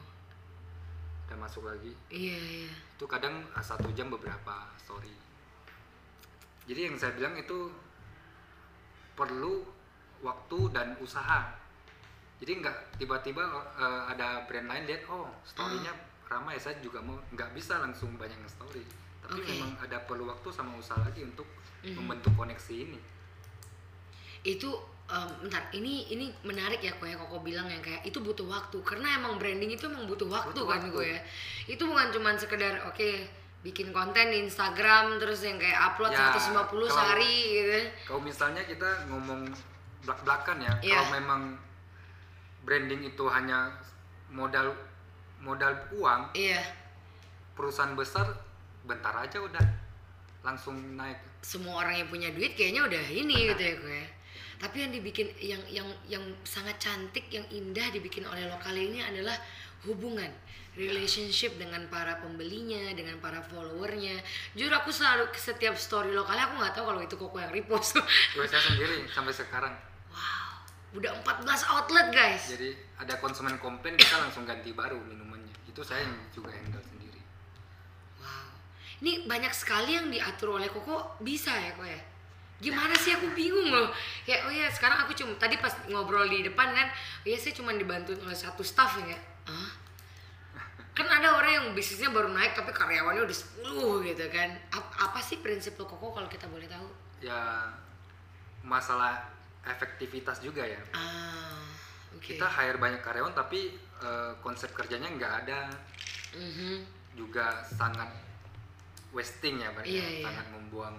ada 1.27 1.35
masuk 1.37 1.63
lagi 1.65 1.93
Iya 2.09 2.39
iya. 2.39 2.73
itu 2.97 3.05
kadang 3.07 3.35
ah, 3.53 3.65
satu 3.65 3.89
jam 3.93 4.09
beberapa 4.09 4.69
story 4.77 5.15
jadi 6.67 6.91
yang 6.91 6.97
saya 6.99 7.15
bilang 7.15 7.33
itu 7.35 7.71
perlu 9.15 9.65
waktu 10.21 10.59
dan 10.71 10.97
usaha 10.99 11.49
jadi 12.37 12.61
nggak 12.61 13.01
tiba-tiba 13.01 13.41
eh, 13.81 14.03
ada 14.13 14.45
brand 14.45 14.69
lain 14.69 14.85
lihat 14.85 15.09
oh 15.09 15.33
storynya 15.43 15.93
ramai 16.27 16.59
saya 16.59 16.77
juga 16.83 17.01
mau 17.01 17.17
nggak 17.33 17.55
bisa 17.55 17.81
langsung 17.81 18.13
banyak 18.17 18.37
story 18.45 18.85
tapi 19.27 19.41
Oke. 19.41 19.51
memang 19.53 19.75
ada 19.77 19.99
perlu 20.01 20.25
waktu 20.25 20.49
sama 20.49 20.75
usaha 20.75 20.97
lagi 20.99 21.21
untuk 21.21 21.47
Mhm. 21.83 21.95
membentuk 21.97 22.33
koneksi 22.35 22.75
ini 22.81 22.99
itu 24.43 24.71
em, 25.07 25.31
bentar 25.41 25.63
ini 25.73 26.07
ini 26.09 26.27
menarik 26.43 26.79
ya 26.79 26.91
kok 26.93 27.05
ya 27.05 27.15
koko 27.17 27.39
bilang 27.41 27.67
yang 27.67 27.79
kayak 27.81 28.03
itu 28.03 28.19
butuh 28.19 28.43
waktu 28.45 28.79
karena 28.81 29.15
emang 29.17 29.37
branding 29.37 29.71
itu 29.71 29.85
emang 29.85 30.03
butuh 30.05 30.27
waktu 30.27 30.51
Butuh 30.53 30.67
kan 30.69 30.81
waktu. 30.81 30.91
gue 30.93 31.07
ya 31.09 31.21
itu 31.69 31.83
bukan 31.83 32.11
cuman 32.11 32.35
sekedar 32.35 32.75
oke 32.85 33.11
bikin 33.63 33.91
konten 33.91 34.31
di 34.31 34.39
Instagram 34.41 35.19
terus 35.19 35.43
yang 35.43 35.59
kayak 35.59 35.79
upload 35.85 36.11
Ya, 36.11 36.31
150 36.33 36.55
kalau- 36.87 36.87
sehari 36.89 37.35
gitu 37.53 37.79
kalau 38.05 38.21
misalnya 38.21 38.63
kita 38.63 38.87
ngomong 39.07 39.51
belak-belakan 40.01 40.59
ya 40.61 40.73
Iya. 40.81 40.95
kalau 40.97 41.11
memang 41.13 41.43
branding 42.63 43.03
itu 43.05 43.25
hanya 43.27 43.75
modal 44.29 44.75
modal 45.37 45.71
uang 45.93 46.31
iya 46.33 46.63
perusahaan 47.53 47.95
besar 47.95 48.27
bentar 48.87 49.13
aja 49.13 49.39
udah 49.43 49.65
langsung 50.47 50.79
naik. 50.95 51.19
Semua 51.43 51.83
orang 51.83 52.01
yang 52.01 52.09
punya 52.09 52.31
duit 52.31 52.55
kayaknya 52.55 52.87
udah 52.87 53.05
ini 53.11 53.51
gitu 53.53 53.63
ya 53.63 53.77
gue 53.83 54.03
tapi 54.57 54.81
yang 54.81 54.93
dibikin 54.93 55.29
yang 55.37 55.61
yang 55.69 55.89
yang 56.09 56.25
sangat 56.41 56.81
cantik 56.81 57.29
yang 57.29 57.45
indah 57.53 57.93
dibikin 57.93 58.25
oleh 58.25 58.49
lokal 58.49 58.73
ini 58.73 59.05
adalah 59.05 59.37
hubungan 59.85 60.33
relationship 60.77 61.57
dengan 61.61 61.85
para 61.93 62.21
pembelinya 62.21 62.93
dengan 62.97 63.21
para 63.21 63.45
followernya. 63.45 64.17
Jujur 64.57 64.73
aku 64.73 64.93
selalu 64.93 65.29
setiap 65.37 65.77
story 65.77 66.13
lokalnya 66.13 66.49
aku 66.49 66.55
nggak 66.61 66.73
tahu 66.73 66.85
kalau 66.89 67.01
itu 67.05 67.17
koko 67.17 67.37
yang 67.37 67.53
repost. 67.53 68.01
Gue 68.37 68.49
saya 68.49 68.65
sendiri 68.65 69.05
sampai 69.13 69.33
sekarang. 69.33 69.73
Wow 70.13 70.45
udah 70.97 71.13
14 71.21 71.45
outlet 71.77 72.09
guys. 72.09 72.57
Jadi 72.57 72.73
ada 72.97 73.21
konsumen 73.21 73.61
komplain 73.61 74.01
kita 74.01 74.17
langsung 74.17 74.49
ganti 74.49 74.73
baru 74.73 74.97
minumannya. 75.05 75.53
Itu 75.69 75.85
saya 75.85 76.09
yang 76.09 76.17
juga 76.33 76.49
handle. 76.49 76.96
Ini 78.97 79.25
banyak 79.25 79.53
sekali 79.53 79.93
yang 79.93 80.09
diatur 80.09 80.57
oleh 80.57 80.67
Koko 80.67 81.21
bisa 81.21 81.53
ya 81.53 81.73
kok 81.73 81.85
ya? 81.85 82.01
Gimana 82.57 82.97
sih 82.97 83.13
aku 83.13 83.29
bingung 83.33 83.69
loh. 83.69 83.93
Kayak 84.25 84.49
oh 84.49 84.53
ya 84.53 84.67
sekarang 84.67 85.05
aku 85.05 85.13
cuma 85.13 85.37
tadi 85.37 85.57
pas 85.57 85.73
ngobrol 85.87 86.25
di 86.25 86.41
depan 86.41 86.73
kan, 86.73 86.89
oh 86.89 87.27
ya 87.27 87.37
saya 87.37 87.53
cuma 87.53 87.71
dibantu 87.71 88.17
oleh 88.17 88.33
satu 88.33 88.65
staff 88.65 88.97
ya. 88.99 89.19
Hah? 89.45 89.71
Kan 90.93 91.05
ada 91.05 91.37
orang 91.37 91.53
yang 91.53 91.67
bisnisnya 91.71 92.09
baru 92.09 92.33
naik 92.33 92.57
tapi 92.57 92.73
karyawannya 92.73 93.21
udah 93.21 93.37
10 93.37 94.01
gitu 94.03 94.25
kan. 94.33 94.49
Ap- 94.71 94.97
apa 94.99 95.21
sih 95.21 95.37
prinsip 95.39 95.77
lo 95.77 95.85
Koko 95.85 96.11
kalau 96.11 96.27
kita 96.27 96.49
boleh 96.49 96.65
tahu? 96.65 96.89
ya 97.17 97.65
masalah 98.61 99.25
efektivitas 99.63 100.37
juga 100.39 100.61
ya 100.61 100.77
Ah, 100.93 101.65
oke. 102.13 102.29
kita 102.29 102.45
hire 102.45 102.77
banyak 102.77 103.01
karyawan 103.01 103.33
tapi 103.33 103.73
eh, 103.97 104.33
konsep 104.39 104.69
kerjanya 104.71 105.09
nggak 105.09 105.33
ada 105.43 105.65
Mhm. 106.33 106.85
juga 107.15 107.65
sangat 107.65 108.13
wasting 109.17 109.57
ya 109.57 109.73
Pak, 109.73 109.83
ya. 109.83 109.97
Iya, 109.97 110.07
iya. 110.13 110.25
sangat 110.25 110.47
membuang 110.53 110.97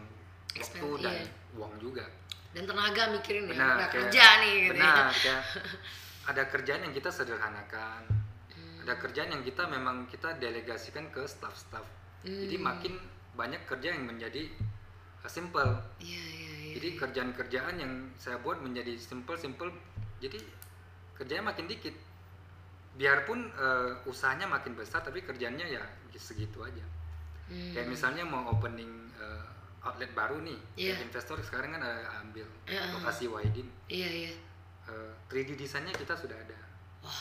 waktu 0.51 0.87
dan 0.99 1.13
iya. 1.15 1.25
uang 1.53 1.73
juga 1.77 2.05
Dan 2.49 2.65
tenaga 2.65 3.13
mikirin 3.13 3.45
ya, 3.45 3.49
benar 3.53 3.69
nggak 3.77 3.89
kayak- 3.93 4.05
kerja 4.09 4.25
nih 4.41 4.53
gitu 4.57 4.65
ya. 4.65 4.71
benar 4.73 5.05
kayak 5.21 5.43
ada 6.25 6.43
kerjaan 6.47 6.81
yang 6.81 6.93
kita 6.93 7.09
sederhanakan 7.09 8.01
Hmm. 8.47 8.81
ada 8.81 8.97
kerjaan 8.97 9.29
yang 9.29 9.43
kita 9.43 9.63
memang 9.63 10.07
kita 10.07 10.33
delegasikan 10.35 11.07
ke 11.07 11.21
staff-staff 11.23 11.85
jadi 12.23 12.57
Hmm. 12.57 12.65
makin 12.65 12.93
banyak 13.31 13.61
kerja 13.63 13.93
yang 13.93 14.03
menjadi 14.03 14.49
uh, 15.19 15.29
simple 15.29 15.77
Iya, 15.99 16.17
iya, 16.25 16.49
iya. 16.57 16.73
jadi 16.73 16.89
kerjaan-kerjaan 16.97 17.75
yang 17.77 17.93
saya 18.15 18.39
buat 18.39 18.57
menjadi 18.57 18.97
simple 18.97 19.37
simple 19.37 19.69
jadi 20.17 20.41
kerjanya 21.13 21.45
makin 21.45 21.65
dikit 21.65 21.93
biarpun 22.93 23.45
uh, 23.53 24.01
usahanya 24.03 24.49
makin 24.49 24.73
besar 24.73 25.05
tapi 25.05 25.21
kerjanya 25.21 25.63
ya 25.63 25.83
segitu 26.17 26.65
aja 26.65 26.81
Hmm. 27.47 27.71
kayak 27.71 27.87
misalnya 27.87 28.21
mau 28.21 28.43
opening 28.49 28.91
uh, 29.15 29.43
outlet 29.81 30.11
baru 30.11 30.43
nih 30.43 30.59
Iya. 30.75 30.93
kayak 30.93 31.07
investor 31.07 31.39
sekarang 31.39 31.71
kan 31.71 31.81
ada 31.81 32.03
ambil 32.19 32.43
Iya. 32.63 32.91
lokasi 32.93 33.25
Widen 33.25 33.67
Iya, 33.87 34.09
iya. 34.09 34.31
Uh, 34.83 35.11
3D 35.27 35.55
desainnya 35.55 35.91
kita 35.91 36.11
sudah 36.11 36.35
ada 36.35 36.59
Wow. 36.99 37.11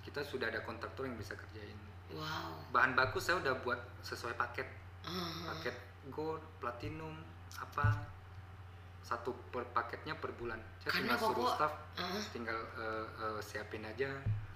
kita 0.00 0.20
sudah 0.20 0.46
ada 0.46 0.58
kontraktor 0.60 1.04
yang 1.04 1.14
bisa 1.14 1.34
kerjain 1.34 1.78
Wow. 2.10 2.66
bahan 2.70 2.92
baku 2.92 3.18
saya 3.18 3.38
udah 3.38 3.54
buat 3.60 3.78
sesuai 4.00 4.34
paket 4.34 4.66
Ah, 5.00 5.48
paket 5.48 5.72
gold 6.08 6.42
platinum 6.58 7.14
apa 7.56 8.04
satu 9.00 9.32
per 9.48 9.64
paketnya 9.70 10.12
per 10.14 10.30
bulan 10.32 10.60
saya 10.78 10.92
Karena 10.92 11.14
tinggal 11.14 11.20
suruh 11.24 11.48
staff 11.48 11.72
ah. 11.96 12.20
tinggal 12.30 12.58
uh, 12.74 13.06
uh, 13.18 13.40
siapin 13.40 13.82
aja 13.82 14.10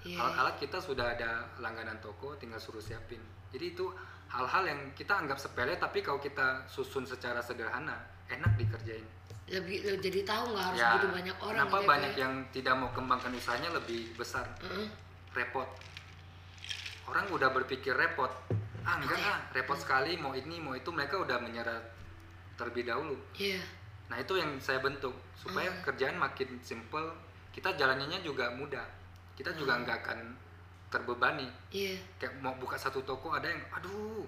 Iya. 0.05 0.21
alat-alat 0.21 0.61
kita 0.61 0.77
sudah 0.79 1.07
ada 1.09 1.31
langganan 1.57 1.97
toko 1.97 2.37
tinggal 2.37 2.59
suruh 2.59 2.79
siapin 2.79 3.23
jadi 3.49 3.73
itu 3.73 3.89
hal-hal 4.35 4.67
yang 4.67 4.81
kita 4.93 5.15
anggap 5.15 5.39
sepele 5.39 5.77
tapi 5.77 6.03
kalau 6.03 6.19
kita 6.19 6.67
susun 6.67 7.07
secara 7.07 7.39
sederhana 7.39 7.95
enak 8.27 8.51
dikerjain. 8.57 9.07
Lebih 9.47 9.85
le- 9.85 10.01
jadi 10.01 10.25
tahu 10.25 10.45
nggak 10.51 10.65
harus 10.67 10.81
ya 10.81 10.91
butuh 10.93 11.11
banyak 11.13 11.37
orang 11.39 11.55
kenapa 11.61 11.71
gitu 11.71 11.79
ya, 11.79 11.89
banyak 11.89 12.13
ya? 12.13 12.21
yang 12.21 12.33
tidak 12.51 12.75
mau 12.75 12.91
kembangkan 12.91 13.33
usahanya 13.33 13.71
lebih 13.73 14.11
besar? 14.15 14.47
Heeh. 14.61 14.89
repot. 15.31 15.67
Orang 17.05 17.27
udah 17.29 17.51
berpikir 17.51 17.93
repot. 17.93 18.31
Ah 18.81 18.97
enggak 18.97 19.17
Oke. 19.17 19.27
ah 19.27 19.39
repot 19.51 19.75
sekali 19.77 20.15
mau 20.15 20.33
ini 20.33 20.59
mau 20.59 20.73
itu 20.73 20.89
mereka 20.89 21.17
udah 21.17 21.39
menyerah 21.39 21.79
terlebih 22.55 22.85
dahulu. 22.85 23.19
Iya. 23.35 23.61
Nah 24.07 24.17
itu 24.17 24.35
yang 24.35 24.57
saya 24.57 24.79
bentuk 24.79 25.13
supaya 25.35 25.69
Hmm. 25.69 25.83
kerjaan 25.83 26.17
makin 26.17 26.55
simple. 26.61 27.13
Kita 27.51 27.75
jalannya 27.75 28.19
juga 28.21 28.51
mudah. 28.51 28.85
Kita 29.35 29.53
juga 29.53 29.75
nggak 29.77 29.99
akan 30.01 30.19
terbebani. 30.95 31.51
Iya. 31.69 31.99
Kayak 32.17 32.39
mau 32.39 32.55
buka 32.55 32.79
satu 32.79 33.03
toko 33.03 33.35
ada 33.35 33.51
yang 33.51 33.59
aduh 33.75 34.23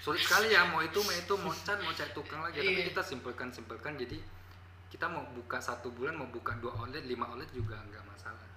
sulit 0.00 0.20
sekali 0.20 0.50
ya 0.50 0.64
mau 0.66 0.80
itu 0.80 0.96
mau 0.98 1.12
itu 1.12 1.34
mau 1.38 1.52
cat 1.54 1.76
mau 1.78 1.92
cari 1.92 2.12
tukang 2.12 2.40
lagi. 2.40 2.58
Tapi 2.58 2.72
Iya. 2.72 2.84
kita 2.88 3.02
simpelkan 3.04 3.48
simpelkan 3.52 3.92
jadi 3.94 4.16
kita 4.88 5.04
mau 5.06 5.20
buka 5.30 5.60
satu 5.60 5.92
bulan 5.92 6.16
mau 6.16 6.28
buka 6.28 6.56
dua 6.58 6.72
outlet 6.74 7.04
lima 7.04 7.28
outlet 7.28 7.50
juga 7.52 7.76
nggak 7.76 8.04
masalah. 8.04 8.48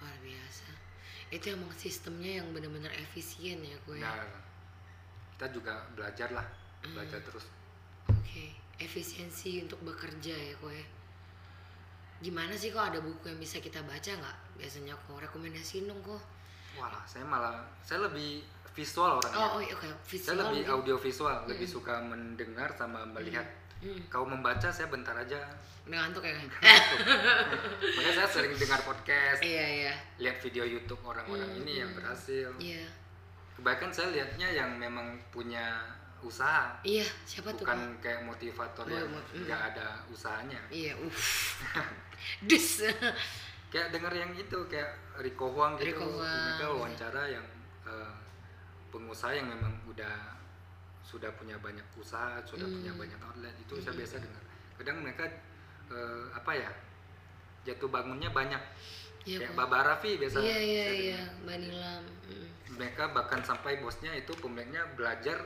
Luar 0.00 0.16
biasa. 0.20 0.68
Itu 1.32 1.46
emang 1.50 1.72
sistemnya 1.74 2.44
yang 2.44 2.52
benar-benar 2.52 2.92
efisien 2.92 3.64
ya 3.64 3.76
gue 3.88 3.98
nah 3.98 4.20
kita 5.34 5.50
juga 5.50 5.82
belajar 5.96 6.30
lah 6.30 6.46
belajar 6.84 7.18
Hmm. 7.18 7.26
terus. 7.32 7.46
Oke. 8.06 8.54
Efisiensi 8.74 9.62
untuk 9.62 9.80
bekerja 9.82 10.34
ya 10.34 10.54
gue 10.58 10.78
gimana 12.24 12.56
sih 12.56 12.72
kok 12.72 12.80
ada 12.80 12.98
buku 13.04 13.28
yang 13.28 13.36
bisa 13.36 13.60
kita 13.60 13.84
baca 13.84 14.08
nggak? 14.08 14.38
Biasanya 14.56 14.96
kok 14.96 15.20
rekomendasiin 15.20 15.84
dong 15.84 16.00
kok. 16.00 16.22
Wah 16.80 17.04
saya 17.04 17.28
malah 17.28 17.60
saya 17.84 18.08
lebih 18.08 18.40
visual 18.72 19.20
orangnya. 19.20 19.38
Oh, 19.38 19.48
oh 19.56 19.60
iya, 19.60 19.76
oke. 19.76 19.84
Saya 19.84 20.00
visual 20.08 20.36
lebih 20.40 20.60
mungkin. 20.64 20.74
audio 20.80 20.96
visual 20.96 21.36
lebih 21.44 21.68
suka 21.68 21.94
mendengar 22.00 22.72
sama 22.72 23.04
melihat. 23.12 23.44
Hmm. 23.84 24.00
kalau 24.08 24.24
membaca 24.24 24.72
saya 24.72 24.88
bentar 24.88 25.12
aja. 25.12 25.36
Udah 25.84 26.08
ngantuk 26.08 26.24
ya? 26.24 26.32
Kan 26.32 26.48
makanya 28.00 28.12
saya 28.16 28.28
sering 28.32 28.56
dengar 28.56 28.80
podcast 28.80 29.44
iya 29.44 29.66
iya. 29.84 29.94
lihat 30.16 30.40
video 30.40 30.64
YouTube 30.64 31.04
orang-orang 31.04 31.52
ini 31.60 31.84
yang 31.84 31.92
berhasil. 31.92 32.48
Iya. 32.56 32.88
kebanyakan 33.60 33.92
saya 33.92 34.08
lihatnya 34.16 34.48
yang 34.56 34.80
memang 34.80 35.20
punya 35.28 35.84
usaha 36.24 36.72
Iya, 36.80 37.04
siapa 37.22 37.52
tuh? 37.52 37.62
bukan 37.62 37.78
kayak 38.00 38.20
motivator 38.22 38.82
Oh, 38.82 38.90
yang 38.90 39.08
mo- 39.08 39.20
mm. 39.30 39.44
nggak 39.44 39.60
ada 39.70 39.86
usahanya 40.08 40.60
Iya, 40.68 40.96
uff. 40.98 41.60
Des. 42.48 42.88
kayak 43.68 43.90
denger 43.90 44.12
yang 44.14 44.32
itu 44.32 44.58
kayak 44.66 44.90
Rico 45.18 45.50
Huang 45.50 45.76
gitu 45.76 45.92
Rico 45.92 46.06
Huang, 46.08 46.24
mereka 46.24 46.62
iya. 46.62 46.70
wawancara 46.70 47.22
yang 47.28 47.46
eh, 47.84 48.14
pengusaha 48.88 49.32
yang 49.32 49.48
memang 49.48 49.74
udah 49.84 50.14
sudah 51.00 51.28
punya 51.32 51.58
banyak 51.58 51.84
usaha 51.94 52.40
sudah 52.40 52.64
punya 52.64 52.88
Hmm. 52.88 53.02
banyak 53.02 53.20
outlet 53.20 53.52
itu 53.58 53.76
saya 53.76 53.92
biasa 53.92 54.14
dengar 54.18 54.42
kadang 54.74 54.96
mereka 54.98 55.24
eh, 55.86 56.24
apa 56.32 56.52
ya 56.54 56.70
jatuh 57.62 57.88
bangunnya 57.88 58.30
banyak 58.30 58.62
Iya, 59.24 59.40
kayak. 59.40 59.56
Baba 59.56 59.80
Raffi 59.82 60.16
biasa 60.16 60.36
Iya, 60.38 60.58
iya, 60.60 60.86
iya. 60.92 61.20
Mbak 61.40 61.56
Nilam. 61.58 62.02
Mm. 62.26 62.48
mereka 62.74 63.08
bahkan 63.08 63.40
sampai 63.40 63.80
bosnya 63.80 64.12
itu 64.12 64.32
pemiliknya 64.34 64.84
belajar 64.92 65.40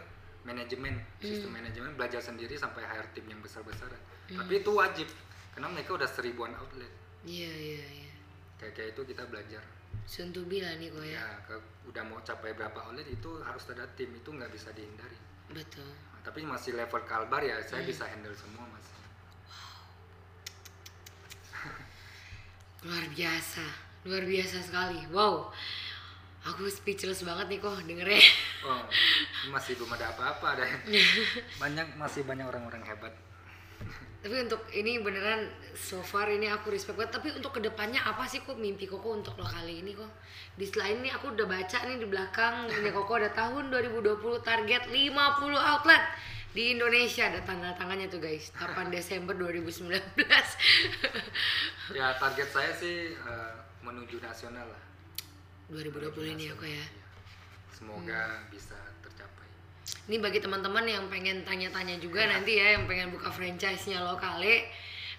manajemen 0.49 0.95
sistem 1.21 1.53
Hmm. 1.53 1.61
manajemen 1.61 1.91
belajar 1.93 2.19
sendiri 2.19 2.57
sampai 2.57 2.81
hire 2.83 3.05
tim 3.13 3.27
yang 3.27 3.39
besar-besaran 3.39 4.01
tapi 4.27 4.59
itu 4.59 4.71
wajib 4.71 5.09
karena 5.53 5.69
mereka 5.69 5.93
udah 5.95 6.09
seribuan 6.09 6.53
outlet 6.55 6.89
Iya, 7.23 7.53
iya, 7.53 7.85
iya. 8.01 8.13
kayak 8.57 8.73
kayak 8.73 8.89
itu 8.97 9.03
kita 9.07 9.23
belajar 9.25 9.61
be 10.43 10.59
lah 10.59 10.73
nih 10.75 10.89
kok 10.89 11.05
ya. 11.05 11.21
ya 11.21 11.27
ke- 11.45 11.61
udah 11.85 12.03
mau 12.03 12.17
capai 12.23 12.53
berapa 12.53 12.81
outlet 12.81 13.05
itu 13.07 13.31
harus 13.39 13.69
ada 13.69 13.85
tim 13.93 14.09
itu 14.11 14.29
nggak 14.29 14.49
bisa 14.49 14.73
dihindari 14.73 15.17
Betul. 15.49 15.85
Nah, 15.85 16.21
tapi 16.23 16.41
masih 16.43 16.73
level 16.75 17.01
kalbar 17.03 17.41
ya 17.41 17.61
saya 17.61 17.81
Hmm. 17.81 17.89
bisa 17.89 18.05
handle 18.05 18.33
semua 18.33 18.65
masih 18.67 18.97
Luar 22.85 23.05
biasa. 23.11 23.65
Luar 24.05 24.23
biasa 24.23 24.63
sekali. 24.63 25.03
Wow. 25.11 25.51
Aku 26.55 26.69
speechless 26.71 27.23
banget 27.23 27.47
nih 27.53 27.59
kok 27.61 27.77
dengernya. 27.85 28.23
oh 28.67 28.83
masih 29.53 29.79
belum 29.79 29.95
ada 29.95 30.11
apa-apa 30.13 30.59
deh 30.59 30.71
banyak 31.63 31.87
masih 31.95 32.25
banyak 32.25 32.47
orang-orang 32.49 32.83
hebat. 32.85 33.15
Tapi 34.19 34.35
untuk 34.43 34.67
ini 34.75 34.99
beneran 34.99 35.47
so 35.79 36.03
far 36.03 36.27
ini 36.27 36.51
aku 36.51 36.75
respect 36.75 36.99
banget. 36.99 37.15
Tapi 37.15 37.29
untuk 37.39 37.55
ke 37.55 37.61
depannya 37.63 38.03
apa 38.03 38.27
sih 38.27 38.43
kok 38.43 38.59
mimpi 38.59 38.91
Koko 38.91 39.15
untuk 39.15 39.39
lo 39.39 39.47
kali 39.47 39.79
ini 39.85 39.95
kok? 39.95 40.11
Di 40.59 40.67
selain 40.67 40.99
ini 40.99 41.15
aku 41.15 41.39
udah 41.39 41.47
baca 41.47 41.79
nih 41.87 42.03
di 42.03 42.07
belakang. 42.11 42.67
Ini 42.67 42.91
Koko 42.91 43.13
ada 43.15 43.31
tahun 43.31 43.71
2020 43.71 44.19
target 44.43 44.91
50 44.91 45.55
outlet 45.55 46.03
di 46.51 46.75
Indonesia. 46.75 47.31
Ada 47.31 47.47
tanda 47.47 47.71
tangannya 47.79 48.11
tuh 48.11 48.19
guys. 48.19 48.51
8 48.59 48.91
Desember 48.95 49.39
2019 49.39 49.95
ya 51.97 52.13
target 52.21 52.49
saya 52.53 52.73
sih 52.77 53.17
eh, 53.17 53.53
menuju 53.81 54.21
nasional 54.21 54.69
lah 54.69 54.83
2020 55.69 56.35
ini 56.37 56.49
ya 56.49 56.55
kok 56.57 56.69
ya 56.69 56.85
semoga 57.77 58.43
bisa 58.49 58.75
tercapai 59.05 59.47
Ini 60.09 60.17
bagi 60.19 60.41
teman-teman 60.41 60.85
yang 60.89 61.05
pengen 61.13 61.45
tanya-tanya 61.45 62.01
juga 62.01 62.25
nanti 62.25 62.57
ya, 62.57 62.77
yang 62.77 62.85
pengen 62.89 63.09
buka 63.13 63.33
franchise-nya 63.33 64.05
lokale, 64.05 64.69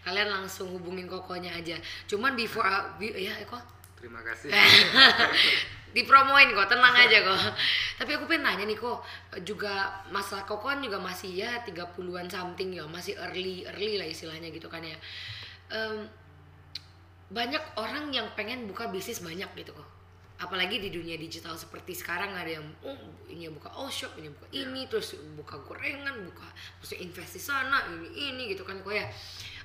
kalian 0.06 0.30
langsung 0.30 0.70
hubungin 0.74 1.10
kokonya 1.10 1.54
aja. 1.58 1.78
Cuman 2.06 2.38
before, 2.38 2.66
uh, 2.66 2.98
ya 3.02 3.34
kok 3.50 3.62
terima 3.98 4.22
kasih 4.22 4.54
dipromoin 5.96 6.54
kok, 6.54 6.70
tenang 6.70 6.94
aja 6.94 7.18
kok. 7.26 7.42
Tapi 7.98 8.12
aku 8.14 8.30
pengen 8.30 8.46
nanya 8.46 8.66
nih 8.70 8.78
kok, 8.78 9.02
juga 9.42 10.06
masalah 10.14 10.46
koko 10.46 10.70
kan 10.70 10.82
juga 10.86 11.02
masih 11.02 11.34
ya 11.34 11.66
30-an 11.66 12.30
something 12.30 12.70
ya, 12.70 12.86
masih 12.86 13.18
early 13.18 13.66
early 13.66 13.98
lah 13.98 14.06
istilahnya 14.06 14.54
gitu 14.54 14.70
kan 14.70 14.86
ya. 14.86 14.98
Em, 15.74 16.06
banyak 17.34 17.62
orang 17.78 18.14
yang 18.14 18.30
pengen 18.38 18.70
buka 18.70 18.90
bisnis 18.90 19.26
banyak 19.26 19.50
gitu 19.58 19.74
kok. 19.74 19.89
Apalagi 20.40 20.80
di 20.80 20.88
dunia 20.88 21.20
digital 21.20 21.54
seperti 21.54 21.92
sekarang 21.92 22.32
ada 22.32 22.48
yang 22.48 22.64
oh 22.82 22.96
ini 23.28 23.52
buka 23.52 23.68
all 23.76 23.92
shop, 23.92 24.16
ini 24.16 24.32
buka 24.32 24.48
ini, 24.50 24.88
terus 24.88 25.20
buka 25.36 25.60
gorengan, 25.62 26.16
buka 26.24 26.48
terus 26.80 26.96
invest 26.96 27.36
di 27.36 27.42
sana, 27.44 27.84
ini 27.92 28.08
ini 28.32 28.42
gitu 28.56 28.64
kan 28.64 28.80
kok 28.80 28.96
ya. 28.96 29.04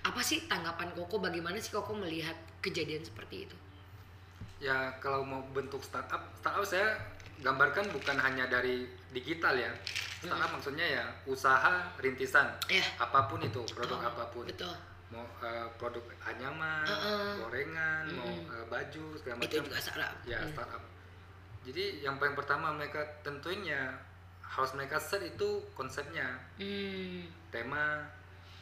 Apa 0.03 0.21
sih 0.21 0.45
tanggapan 0.45 0.91
Koko 0.93 1.17
bagaimana 1.17 1.57
sih 1.57 1.71
Koko 1.71 1.95
melihat 1.95 2.35
kejadian 2.61 3.01
seperti 3.01 3.47
itu? 3.47 3.57
ya 4.63 4.97
kalau 4.97 5.21
mau 5.21 5.45
bentuk 5.53 5.85
startup 5.85 6.25
startup 6.41 6.65
saya 6.65 6.97
gambarkan 7.45 7.85
bukan 7.93 8.17
hanya 8.17 8.49
dari 8.49 8.89
digital 9.13 9.53
ya 9.53 9.69
startup 10.25 10.57
maksudnya 10.57 10.87
ya 10.89 11.05
usaha 11.29 11.85
rintisan 12.01 12.49
Ya. 12.73 12.81
apa 12.97 13.29
pun 13.29 13.45
itu 13.45 13.61
produk 13.77 14.01
Oh, 14.01 14.09
apa 14.09 14.25
pun 14.33 14.49
Betul. 14.49 14.73
Mau 15.15 15.25
eh, 15.41 15.69
produk 15.75 16.03
anyaman 16.21 16.83
Uh-uh. 16.85 17.39
gorengan 17.41 18.05
mau 18.13 18.27
eh, 18.27 18.65
baju 18.67 19.05
segala 19.15 19.39
Itu 19.39 19.57
macam 19.57 19.65
juga 19.65 19.79
salah. 19.81 20.11
ya 20.25 20.39
Hmm. 20.39 20.51
startup 20.51 20.83
jadi 21.63 21.85
yang 22.03 22.19
paling 22.19 22.35
pertama 22.35 22.69
mereka 22.71 22.99
tentuin 23.23 23.63
ya 23.63 23.95
harus 24.45 24.71
mereka 24.73 24.99
set 24.99 25.23
itu 25.25 25.49
konsepnya 25.73 26.27
Hmm. 26.57 27.25
tema 27.49 28.05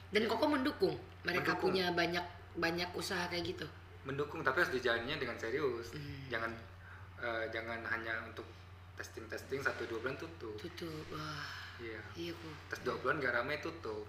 Dan 0.08 0.28
Koko 0.28 0.44
mendukung 0.46 0.92
mereka 1.22 1.50
Mendukung. 1.50 1.72
punya 1.72 1.88
banyak 1.90 2.24
banyak 2.54 2.88
usaha 2.92 3.24
kayak 3.26 3.48
gitu. 3.48 3.66
mendukung 4.02 4.40
tapi 4.40 4.60
harus 4.60 4.72
dijalannya 4.72 5.16
dengan 5.16 5.36
serius 5.36 5.90
Hmm. 5.90 6.28
jangan 6.28 6.52
eh, 7.18 7.44
jangan 7.48 7.80
hanya 7.82 8.12
untuk 8.22 8.44
testing 8.92 9.24
testing 9.26 9.58
satu 9.58 9.82
dua 9.84 9.98
bulan 10.00 10.16
tutup 10.16 10.52
Tutup. 10.58 11.06
Wah, 11.08 11.48
iya 11.78 11.96
iya 12.14 12.30
kok. 12.30 12.54
tes 12.68 12.78
dua 12.82 12.98
bulan 12.98 13.16
gak 13.18 13.32
ramai 13.32 13.56
tutup 13.58 14.04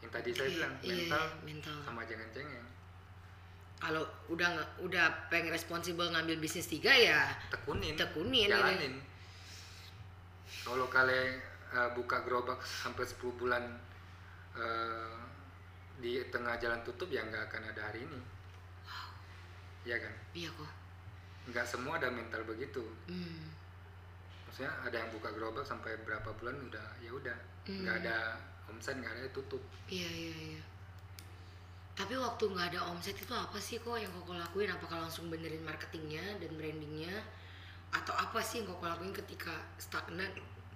yang 0.00 0.10
tadi 0.10 0.30
saya 0.30 0.46
Iya, 0.46 0.54
bilang 0.56 0.74
iya, 0.78 0.92
mental 0.94 1.24
iya, 1.26 1.44
mental. 1.44 1.76
sama 1.82 2.02
jangan 2.04 2.28
cengeng 2.30 2.66
Kalau 3.76 4.02
udah 4.28 4.50
udah 4.78 5.06
pengen 5.28 5.50
responsibel 5.50 6.04
ngambil 6.06 6.36
bisnis 6.36 6.66
tiga 6.66 6.92
ya 6.92 7.32
tekunin 7.48 7.94
Tekunin, 7.94 8.44
gitu. 8.44 8.52
jalanin 8.52 8.94
kalau 10.60 10.84
kalian 10.86 11.40
eh, 11.70 11.90
buka 11.94 12.20
gerobak 12.20 12.60
sampai 12.60 13.02
10 13.02 13.16
bulan 13.36 13.64
eh, 14.52 15.16
di 15.96 16.20
tengah 16.26 16.56
jalan 16.56 16.80
tutup 16.80 17.08
ya 17.08 17.20
nggak 17.22 17.46
akan 17.46 17.62
ada 17.66 17.82
hari 17.82 18.02
ini 18.02 18.20
Iya 19.80 19.96
kan 19.96 20.12
iya 20.34 20.48
kok. 20.50 20.68
nggak 21.48 21.64
semua 21.64 21.96
ada 21.96 22.08
mental 22.08 22.44
begitu 22.44 22.84
Hmm. 23.06 23.48
maksudnya 24.44 24.68
ada 24.82 24.92
yang 24.94 25.08
buka 25.08 25.28
gerobak 25.30 25.64
sampai 25.64 25.96
berapa 26.02 26.28
bulan 26.34 26.52
udah 26.62 26.86
ya 27.00 27.08
udah 27.10 27.38
Hmm. 27.64 27.80
nggak 27.80 27.96
ada 27.98 28.16
omset 28.70 28.94
nggak 28.94 29.12
ada 29.12 29.28
tutup 29.30 29.62
Iya 29.86 30.06
iya 30.06 30.34
iya. 30.54 30.62
Tapi 31.92 32.16
waktu 32.16 32.44
nggak 32.46 32.68
ada 32.72 32.80
omset 32.88 33.12
itu 33.14 33.28
apa 33.30 33.58
sih 33.58 33.76
kok 33.76 33.92
yang 33.94 34.08
Koko 34.10 34.32
lakuin? 34.32 34.70
Apakah 34.70 35.04
langsung 35.04 35.28
benerin 35.28 35.60
marketingnya 35.60 36.38
dan 36.38 36.50
brandingnya? 36.54 37.12
Atau 37.90 38.14
apa 38.14 38.40
sih 38.40 38.62
yang 38.62 38.70
Koko 38.70 38.86
lakuin 38.86 39.12
ketika 39.12 39.52
stagnan? 39.76 40.30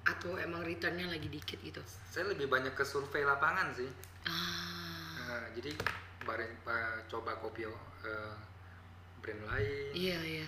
Atau 0.04 0.36
emang 0.36 0.60
returnnya 0.60 1.08
lagi 1.08 1.26
dikit 1.26 1.56
gitu? 1.58 1.80
saya 2.04 2.28
lebih 2.28 2.46
banyak 2.46 2.70
ke 2.72 2.84
survei 2.84 3.24
lapangan 3.24 3.72
sih 3.72 3.88
Ah, 4.22 5.16
Nah, 5.16 5.48
jadi 5.50 5.72
bareng 6.20 6.52
pa- 6.60 7.02
coba 7.06 7.34
kopi 7.36 7.64
eh, 7.64 8.34
brand 9.18 9.42
lain 9.46 9.90
iya 9.96 10.18
iya. 10.20 10.46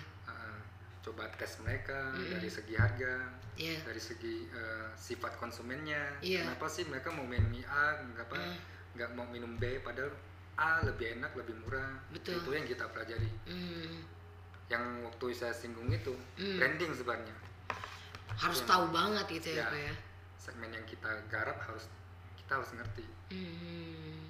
Coba 1.07 1.23
tes 1.39 1.55
mereka 1.63 2.11
Mm-mm. 2.11 2.35
dari 2.35 2.49
segi 2.51 2.75
harga 2.75 3.31
Iya. 3.55 3.79
dari 3.81 3.97
segi 3.97 4.43
eh, 4.45 4.91
sifat 4.93 5.39
konsumennya 5.39 6.19
Iya. 6.19 6.43
kenapa 6.43 6.67
sih 6.67 6.83
mereka 6.83 7.09
mau 7.09 7.23
minum 7.23 7.47
A 7.63 7.95
nggak 8.03 8.27
apa 8.27 8.35
Mm. 8.35 8.57
nggak 8.99 9.09
mau 9.15 9.25
minum 9.25 9.55
B 9.55 9.79
padahal 9.79 10.11
A 10.57 10.83
lebih 10.83 11.15
enak 11.15 11.31
lebih 11.33 11.55
murah 11.63 11.95
Betul. 12.11 12.37
itu 12.37 12.49
yang 12.51 12.67
kita 12.67 12.85
pelajari 12.91 13.29
Hmm. 13.45 14.03
yang 14.67 14.83
waktu 15.01 15.31
saya 15.31 15.55
singgung 15.55 15.87
itu 15.87 16.11
Mm. 16.35 16.59
branding 16.59 16.91
sebenarnya 16.91 17.35
Harus 18.37 18.61
Iya. 18.61 18.69
tahu 18.69 18.85
banget 18.91 19.25
gitu 19.31 19.49
ya, 19.57 19.65
Ya. 19.65 19.89
ya. 19.89 19.95
segmen 20.37 20.69
yang 20.69 20.85
kita 20.85 21.09
garap 21.27 21.57
harus 21.57 21.87
kita 22.35 22.59
harus 22.59 22.69
ngerti 22.75 23.05
Hmm. 23.31 24.27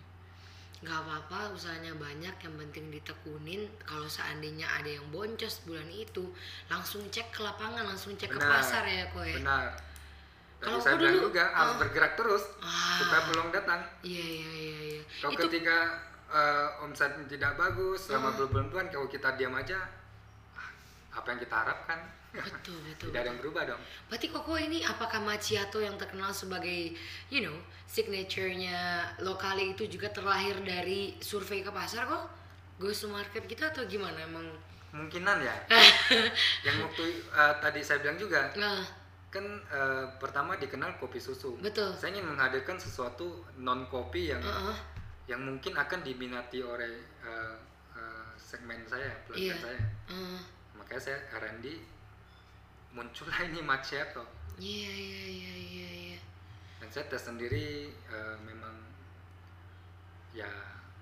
Gak 0.78 0.94
apa-apa 0.96 1.52
usahanya 1.52 1.90
banyak 1.94 2.36
yang 2.38 2.56
penting 2.56 2.94
ditekunin 2.94 3.66
kalau 3.82 4.06
seandainya 4.06 4.70
ada 4.70 4.86
yang 4.88 5.06
boncos 5.10 5.66
bulan 5.66 5.90
itu 5.90 6.30
langsung 6.68 7.02
cek 7.08 7.34
ke 7.34 7.42
lapangan 7.42 7.82
langsung 7.84 8.14
cek 8.14 8.30
ke 8.30 8.38
Benar. 8.38 8.62
pasar 8.62 8.86
ya 8.86 9.10
ya 9.10 9.36
benar 9.36 9.74
Kalau 10.58 10.78
saya 10.78 10.98
bilang 10.98 11.18
dulu- 11.18 11.26
juga 11.30 11.50
harus 11.50 11.74
ah. 11.74 11.80
bergerak 11.80 12.14
terus 12.14 12.44
Ah. 12.60 12.98
supaya 12.98 13.22
peluang 13.26 13.50
datang 13.52 13.82
iya 14.02 14.22
iya 14.22 14.52
iya 14.54 14.76
iya 14.94 15.02
Kalau 15.18 15.34
ketika 15.40 15.78
eh, 16.28 16.84
omset 16.84 17.10
tidak 17.26 17.56
bagus 17.56 18.00
selama 18.04 18.30
Ah. 18.30 18.36
berbulan-bulan 18.36 18.88
kalau 18.88 19.08
kita 19.08 19.34
diam 19.34 19.54
aja 19.54 19.82
apa 21.18 21.28
yang 21.34 21.40
kita 21.42 21.56
harapkan. 21.58 22.00
Betul 22.38 22.78
betul. 22.88 23.10
Tidak 23.10 23.18
ada 23.18 23.30
yang 23.34 23.40
berubah 23.42 23.64
dong. 23.66 23.82
Berarti 24.08 24.28
koko 24.30 24.54
ini 24.56 24.86
apakah 24.86 25.18
macchiato 25.20 25.82
yang 25.82 25.98
terkenal 25.98 26.30
sebagai 26.30 26.94
you 27.34 27.42
know 27.42 27.58
signaturenya 27.90 28.78
lokale 29.22 29.74
itu 29.74 29.90
juga 29.90 30.14
terlahir 30.14 30.62
dari 30.62 31.18
survei 31.18 31.66
ke 31.66 31.72
pasar 31.72 32.06
kok? 32.06 32.26
Go 32.78 32.94
to 32.94 33.10
market 33.10 33.50
kita 33.50 33.74
atau 33.74 33.90
gimana 33.90 34.22
emang? 34.22 34.46
Kemungkinan 34.94 35.42
ya. 35.42 35.56
Yang 36.66 36.78
waktu 36.86 37.04
eh, 37.26 37.54
tadi 37.58 37.80
saya 37.82 38.00
bilang 38.00 38.18
juga 38.18 38.54
nah. 38.54 38.86
kan 39.28 39.46
eh, 39.68 40.06
pertama 40.22 40.56
dikenal 40.56 40.96
kopi 40.98 41.18
susu. 41.18 41.58
Betul. 41.58 41.90
Saya 41.98 42.14
ingin 42.14 42.30
menghadirkan 42.30 42.78
sesuatu 42.78 43.42
non 43.58 43.90
kopi 43.90 44.30
yang 44.30 44.42
Heeh. 44.42 44.78
yang 45.28 45.42
mungkin 45.44 45.74
akan 45.74 46.06
diminati 46.06 46.62
oleh 46.62 46.94
eh, 47.26 47.56
eh, 47.98 48.30
segmen 48.38 48.80
saya 48.86 49.10
pelanggan 49.26 49.42
Iya. 49.42 49.56
saya. 49.58 49.82
Heeh. 50.14 50.40
Makanya 50.88 51.04
saya 51.04 51.20
R&D 51.36 51.66
muncullah 52.96 53.44
ini 53.44 53.60
macchiato 53.60 54.24
Iya 54.56 54.88
iya 54.90 55.24
iya 55.28 55.54
iya 55.54 55.90
iya. 56.16 56.20
dan 56.80 56.88
saya 56.88 57.12
tes 57.12 57.28
sendiri 57.28 57.92
eh, 57.92 58.36
memang 58.48 58.72
ya 60.32 60.48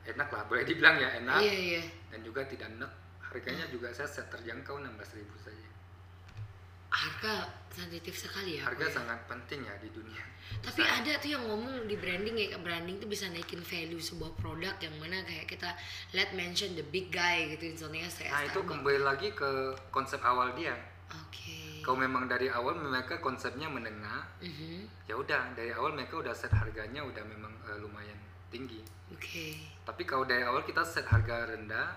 enak 0.09 0.25
lah 0.33 0.41
boleh 0.49 0.65
dibilang 0.65 0.97
ya 0.97 1.21
enak 1.21 1.37
Iya 1.37 1.53
iya. 1.53 1.81
dan 2.09 2.25
juga 2.25 2.41
tidak 2.49 2.73
enak 2.73 2.89
harganya 3.21 3.69
juga 3.69 3.93
saya 3.93 4.09
set 4.09 4.25
terjangkau 4.33 4.81
16.000 4.81 5.21
saja 5.37 5.69
Harga 6.95 7.43
sensitif 7.67 8.15
sekali 8.15 8.55
ya. 8.55 8.63
harga 8.63 8.87
ya? 8.87 8.93
sangat 8.95 9.19
penting 9.27 9.59
ya 9.61 9.75
di 9.83 9.91
dunia 9.91 10.23
Tapi 10.63 10.79
ada 10.79 11.19
tuh 11.19 11.27
yang 11.27 11.43
ngomong 11.43 11.91
di 11.91 11.99
branding 11.99 12.31
ya, 12.39 12.55
branding 12.55 12.95
tuh 12.97 13.11
bisa 13.11 13.27
naikin 13.27 13.59
value 13.59 13.99
sebuah 13.99 14.31
produk 14.33 14.71
yang 14.79 14.95
mana 14.95 15.19
kayak 15.27 15.43
kita 15.45 15.75
let 16.15 16.31
mention 16.31 16.71
the 16.73 16.85
big 16.87 17.11
guy 17.11 17.51
gitu 17.51 17.75
misalnya 17.75 18.07
saya 18.07 18.31
nah 18.31 18.43
itu 18.47 18.63
kembali 18.63 19.03
lagi 19.03 19.35
ke 19.35 19.49
konsep 19.91 20.23
awal 20.23 20.55
dia 20.55 20.71
Oke. 21.11 21.83
kalau 21.83 21.99
memang 21.99 22.25
dari 22.25 22.47
awal 22.47 22.73
mereka 22.73 23.19
konsepnya 23.19 23.67
menengah 23.67 24.23
Mhm. 24.39 24.87
ya 25.05 25.19
udah 25.19 25.51
dari 25.51 25.75
awal 25.75 25.91
mereka 25.91 26.15
udah 26.17 26.31
set 26.31 26.49
harganya 26.49 27.03
udah 27.03 27.21
memang 27.27 27.51
eh, 27.67 27.77
lumayan 27.77 28.15
tinggi 28.47 28.79
Oke. 29.11 29.59
tapi 29.83 30.07
kalau 30.07 30.23
dari 30.23 30.47
awal 30.47 30.63
kita 30.63 30.79
set 30.79 31.03
harga 31.05 31.51
rendah 31.51 31.91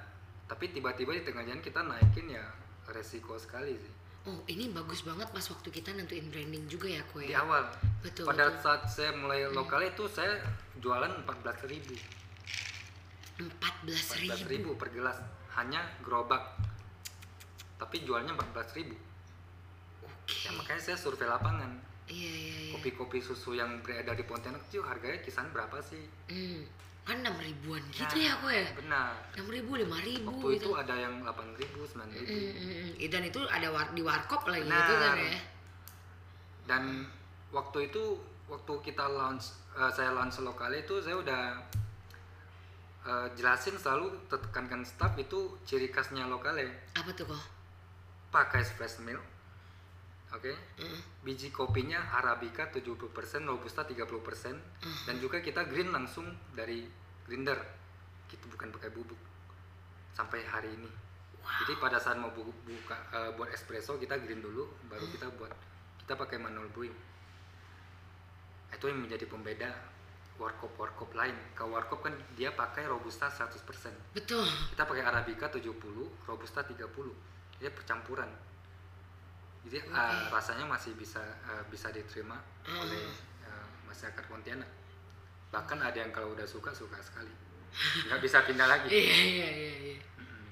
tapi 0.50 0.74
tiba-tiba 0.74 1.14
di 1.14 1.22
tengah 1.22 1.46
jalan 1.46 1.62
kita 1.62 1.86
naikin 1.86 2.34
ya 2.34 2.42
resiko 2.88 3.36
sekali 3.36 3.76
sih 3.76 3.94
Oh 4.28 4.44
ini 4.44 4.68
bagus 4.68 5.00
banget 5.02 5.24
pas 5.26 5.40
waktu 5.42 5.68
kita 5.70 5.88
nentuin 5.90 6.28
branding 6.28 6.68
juga 6.68 6.84
ya 6.86 7.00
kue. 7.08 7.24
di 7.24 7.32
awal 7.32 7.64
Betul. 7.98 8.28
pada 8.28 8.44
betul. 8.46 8.60
saat 8.60 8.82
saya 8.86 9.10
mulai 9.14 9.48
lokal 9.48 9.80
itu 9.82 10.04
saya 10.06 10.36
jualan 10.76 11.24
14.000 11.24 11.96
Empat 13.40 13.74
belas 13.80 14.04
14.000 14.12 14.52
ribu. 14.52 14.76
per 14.76 14.90
gelas 14.90 15.16
hanya 15.54 15.80
gerobak 15.98 16.44
tapi 17.76 18.02
jualnya 18.02 18.36
14.000 18.36 18.92
Oke. 20.04 20.36
ya 20.44 20.52
makanya 20.52 20.82
saya 20.82 20.96
survei 20.96 21.24
lapangan 21.24 21.72
Iya 22.04 22.24
iya 22.30 22.56
iya. 22.62 22.72
kopi-kopi 22.74 23.18
susu 23.18 23.52
yang 23.52 23.80
beredar 23.80 24.12
di 24.12 24.24
Pontianak 24.24 24.60
itu 24.66 24.80
harganya 24.80 25.20
kisaran 25.20 25.48
berapa 25.50 25.80
sih 25.80 26.04
Hmm. 26.26 26.68
Kan 27.08 27.24
enam 27.24 27.40
ribuan 27.40 27.80
gitu 27.88 28.04
Nah, 28.04 28.20
ya 28.20 28.32
kue. 28.36 28.60
benar 28.76 29.16
Enam 29.32 29.48
ribu, 29.48 29.70
lima 29.74 29.96
ribu 29.98 30.28
waktu 30.30 30.48
gitu. 30.54 30.68
itu 30.68 30.70
ada 30.76 30.92
yang 30.94 31.24
8.000 31.24 31.64
9.000 31.88 32.04
Mm, 32.20 32.28
mm, 32.28 32.72
mm. 32.94 33.08
Dan 33.08 33.22
itu 33.24 33.40
ada 33.42 33.68
war- 33.68 33.90
di 33.90 34.02
warkop 34.02 34.44
lagi 34.46 34.62
Benar. 34.62 34.76
gitu 34.78 34.94
kan 34.94 35.16
ya. 35.18 35.38
dan 36.64 36.84
waktu 37.48 37.88
itu 37.88 38.02
waktu 38.44 38.72
kita 38.82 39.08
launch 39.08 39.48
eh, 39.72 39.88
saya 39.88 40.12
launch 40.12 40.36
lokal 40.38 40.68
itu 40.70 41.00
saya 41.00 41.16
udah 41.16 41.42
eh, 43.02 43.26
jelasin 43.34 43.72
selalu 43.74 44.12
tekankan 44.28 44.84
staff 44.84 45.16
itu 45.16 45.56
ciri 45.64 45.88
khasnya 45.88 46.24
lokale 46.24 46.68
Apa 46.92 47.08
tuh 47.10 47.24
kok? 47.26 47.40
pakai 48.28 48.60
fresh 48.60 49.00
milk 49.00 49.24
oke. 50.30 50.52
Mm. 50.78 51.00
biji 51.24 51.48
kopinya 51.48 52.12
arabica 52.12 52.68
70% 52.68 52.96
robusta 53.44 53.84
30% 53.84 54.04
dan 55.04 55.14
juga 55.20 55.38
kita 55.38 55.64
green 55.64 55.88
langsung 55.88 56.24
dari 56.52 56.88
grinder. 57.24 57.58
Gitu 58.28 58.44
bukan 58.48 58.68
pakai 58.72 58.90
bubuk. 58.90 59.18
Sampai 60.12 60.44
hari 60.44 60.72
ini. 60.72 60.90
Jadi 61.64 61.80
pada 61.80 61.96
saat 61.96 62.20
mau 62.20 62.28
bu- 62.28 62.52
buka 62.64 62.96
eh, 63.08 63.30
buat 63.32 63.48
espresso 63.48 63.96
kita 63.96 64.20
green 64.20 64.40
dulu 64.40 64.68
baru 64.84 65.08
kita 65.08 65.32
buat 65.32 65.52
kita 66.00 66.12
pakai 66.12 66.36
manual 66.36 66.68
brewing. 66.68 66.92
Itu 68.68 68.84
yang 68.84 69.00
menjadi 69.00 69.24
pembeda 69.24 69.72
warkop 70.38 70.76
warkop 70.76 71.10
lain. 71.16 71.34
Kalau 71.56 71.74
warkop 71.74 72.04
kan 72.04 72.14
dia 72.36 72.52
pakai 72.52 72.86
robusta 72.86 73.26
100% 73.26 73.58
Betul. 74.14 74.46
kita 74.70 74.86
pakai 74.86 75.02
arabica 75.02 75.50
70 75.50 75.72
robusta 76.24 76.62
30 76.62 76.78
dia 77.58 77.74
percampuran 77.74 78.30
jadi 79.68 79.84
eh, 79.84 80.20
rasanya 80.32 80.64
masih 80.64 80.96
bisa 80.96 81.20
eh, 81.44 81.62
bisa 81.68 81.92
diterima 81.92 82.40
oleh 82.66 83.04
eh, 83.44 83.66
masyarakat 83.84 84.24
Pontianak. 84.24 84.68
Bahkan 85.52 85.78
ada 85.80 85.96
yang 86.00 86.08
kalau 86.08 86.32
udah 86.32 86.48
suka 86.48 86.72
suka 86.72 86.96
sekali. 87.04 87.28
Nggak 88.08 88.20
bisa 88.24 88.40
pindah 88.48 88.64
lagi. 88.64 88.88
Iya 88.96 89.12
iya 89.12 89.48
iya 89.52 89.74
iya. 89.92 89.98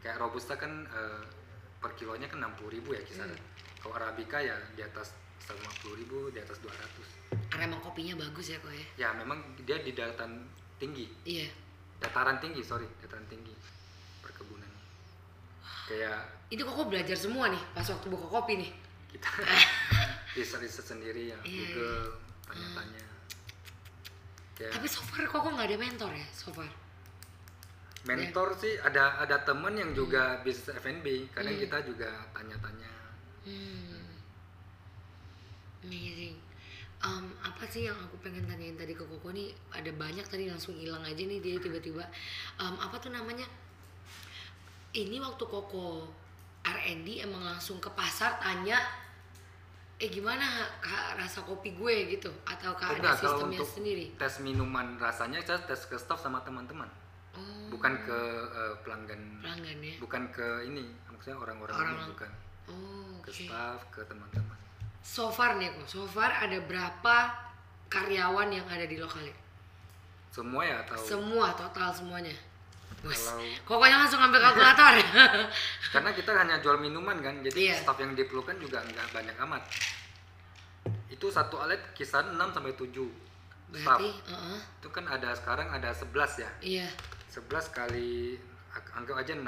Kayak 0.05 0.21
robusta 0.21 0.55
kan 0.55 0.85
eh, 0.85 1.25
per 1.81 1.97
kilonya 1.97 2.29
kan 2.29 2.45
60.000 2.45 2.77
ribu 2.77 2.93
ya 2.93 3.01
kisaran. 3.01 3.33
Hmm. 3.33 3.55
kalau 3.77 4.03
arabica 4.03 4.43
ya 4.43 4.57
di 4.75 4.83
atas 4.83 5.15
150.000 5.47 6.01
ribu 6.03 6.27
di 6.29 6.43
atas 6.43 6.59
200 6.59 6.75
Karena 7.49 7.71
emang 7.71 7.79
kopinya 7.79 8.19
bagus 8.19 8.51
ya 8.51 8.59
kok 8.59 8.73
ya. 8.75 8.87
ya 8.99 9.09
memang 9.15 9.39
dia 9.63 9.79
di 9.79 9.95
dataran 9.95 10.43
tinggi. 10.77 11.07
Iya. 11.23 11.47
dataran 11.97 12.37
tinggi 12.37 12.61
sorry. 12.61 12.85
Dataran 13.01 13.25
tinggi 13.31 13.55
perkebunan 14.21 14.69
kayak 15.87 16.51
Itu 16.51 16.67
kok 16.67 16.89
belajar 16.91 17.15
semua 17.15 17.47
nih 17.49 17.63
pas 17.73 17.87
waktu 17.87 18.07
buka 18.11 18.27
kopi 18.27 18.53
nih. 18.59 18.71
Kita 19.11 19.29
riset 20.37 20.61
riset 20.61 20.87
sendiri 20.87 21.33
ya 21.33 21.39
Iya, 21.43 21.65
Google 21.73 22.05
tanya-tanya. 22.47 23.05
Kayak 24.57 24.73
Tapi 24.73 24.87
so 24.89 25.01
far 25.03 25.23
kok 25.23 25.43
nggak 25.43 25.69
ada 25.69 25.77
mentor 25.77 26.13
ya 26.13 26.27
so 26.33 26.49
far. 26.51 26.69
mentor 28.07 28.55
sih 28.55 28.79
ada 28.79 29.19
ada 29.19 29.43
temen 29.43 29.75
yang 29.75 29.91
Hmm. 29.91 29.99
juga 29.99 30.39
bisnis 30.41 30.71
F&B 30.79 31.27
kadang 31.35 31.59
kita 31.59 31.83
juga 31.83 32.07
tanya-tanya. 32.31 32.93
Hmm. 33.43 34.07
Amazing. 35.83 36.39
Um, 37.03 37.35
apa 37.39 37.67
sih 37.67 37.87
yang 37.87 37.99
aku 37.99 38.17
pengen 38.19 38.47
tanyain 38.47 38.75
tadi 38.75 38.95
ke 38.95 39.05
Koko 39.05 39.31
nih? 39.31 39.51
Ada 39.71 39.91
banyak 39.93 40.27
tadi 40.27 40.47
langsung 40.47 40.75
hilang 40.75 41.03
aja 41.03 41.19
nih 41.19 41.39
dia 41.39 41.59
tiba-tiba. 41.59 42.03
Um, 42.57 42.75
apa 42.79 42.97
tuh 42.99 43.11
namanya? 43.11 43.47
Ini 44.91 45.21
waktu 45.21 45.45
Koko 45.45 46.09
R&D 46.67 47.23
emang 47.23 47.43
langsung 47.43 47.79
ke 47.79 47.87
pasar 47.91 48.37
tanya 48.37 48.75
eh 49.97 50.09
gimana 50.09 50.45
kak 50.77 51.17
rasa 51.17 51.41
kopi 51.41 51.73
gue? 51.73 51.95
Gitu. 52.11 52.29
Atau 52.45 52.75
kak 52.75 52.93
ada 52.93 53.01
Enggak, 53.01 53.15
kalau 53.17 53.33
sistemnya 53.39 53.59
untuk 53.59 53.71
sendiri? 53.73 54.05
tes 54.15 54.35
minuman 54.41 54.87
rasanya 54.99 55.39
saya 55.41 55.63
tes 55.63 55.87
ke 55.87 55.97
staff 55.97 56.19
sama 56.19 56.43
teman-teman. 56.43 56.91
Oh. 57.33 57.71
Bukan 57.71 57.93
ke 58.03 58.19
eh, 58.45 58.75
pelanggan. 58.83 59.21
Pelanggan 59.41 59.79
ya? 59.81 59.95
Bukan 59.97 60.23
ke 60.29 60.47
ini 60.65 60.85
maksudnya 61.07 61.39
orang-orang 61.39 61.75
Orang- 61.75 61.97
umum 61.97 62.13
bukan. 62.13 62.31
Oh 62.67 63.15
ke 63.23 63.31
oke. 63.31 63.45
staff 63.47 63.81
ke 63.89 64.01
teman-teman. 64.05 64.59
So 65.01 65.31
far 65.31 65.55
nih 65.57 65.71
kok 65.71 65.87
so 65.87 66.03
far 66.05 66.35
ada 66.35 66.59
berapa 66.61 67.17
karyawan 67.87 68.51
yang 68.51 68.67
ada 68.67 68.85
di 68.85 68.99
lokalnya 68.99 69.31
semua 70.29 70.61
ya 70.61 70.85
atau 70.85 70.99
Semua 71.01 71.55
total 71.57 71.89
semuanya. 71.89 72.35
Wes, 73.07 73.23
Kalau- 73.23 73.43
pokoknya 73.65 73.97
langsung 73.99 74.19
ambil 74.19 74.41
kalkulator. 74.41 74.95
karena 75.93 76.11
kita 76.11 76.31
hanya 76.35 76.59
jual 76.59 76.77
minuman 76.77 77.17
kan 77.19 77.39
jadi 77.41 77.71
Iya. 77.71 77.75
staff 77.79 77.97
yang 77.97 78.13
diperlukan 78.13 78.57
juga 78.57 78.83
nggak 78.83 79.07
banyak 79.11 79.37
amat. 79.41 79.63
Itu 81.09 81.29
satu 81.29 81.59
alat 81.59 81.93
kisaran 81.93 82.35
6 82.35 82.51
sampai 82.53 82.75
7 82.75 83.07
staff. 83.73 83.99
Berarti, 83.99 84.11
heeh, 84.27 84.59
itu 84.79 84.89
kan 84.91 85.05
ada 85.07 85.31
sekarang 85.33 85.69
ada 85.69 85.91
11 85.91 86.31
ya? 86.37 86.51
Iya. 86.61 86.89
11 87.29 87.71
kali 87.71 88.37
anggap 88.93 89.17
aja 89.17 89.33
6 89.33 89.47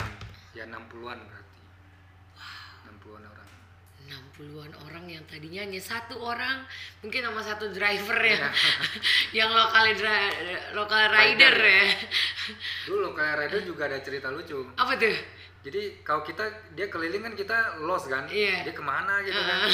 ya 0.52 0.64
60-an 0.64 1.18
berarti. 1.18 1.18
60-an 1.18 1.20
orang 1.20 1.47
60-an 4.09 4.72
orang 4.88 5.04
yang 5.06 5.20
tadinya 5.28 5.61
hanya 5.61 5.76
satu 5.78 6.16
orang, 6.16 6.64
mungkin 7.04 7.20
sama 7.20 7.44
satu 7.44 7.68
driver 7.68 8.16
ya. 8.18 8.40
Iya. 8.40 8.48
yang 9.44 9.50
lokal 9.52 9.84
lokal 10.72 11.12
rider 11.12 11.52
Rider. 11.52 11.54
ya. 11.61 11.86
dulu 12.88 13.12
kayak 13.12 13.34
rider 13.44 13.61
juga 13.62 13.84
ada 13.86 14.00
cerita 14.00 14.32
lucu 14.32 14.64
Apa 14.74 14.96
tuh? 14.96 15.12
jadi 15.61 16.00
kalau 16.00 16.24
kita 16.24 16.48
dia 16.72 16.88
keliling 16.88 17.20
kan 17.20 17.34
kita 17.36 17.82
lost 17.84 18.09
kan 18.09 18.24
Iya. 18.26 18.64
dia 18.64 18.72
ke 18.72 18.80
mana 18.80 19.20
gitu 19.20 19.36
kan 19.36 19.68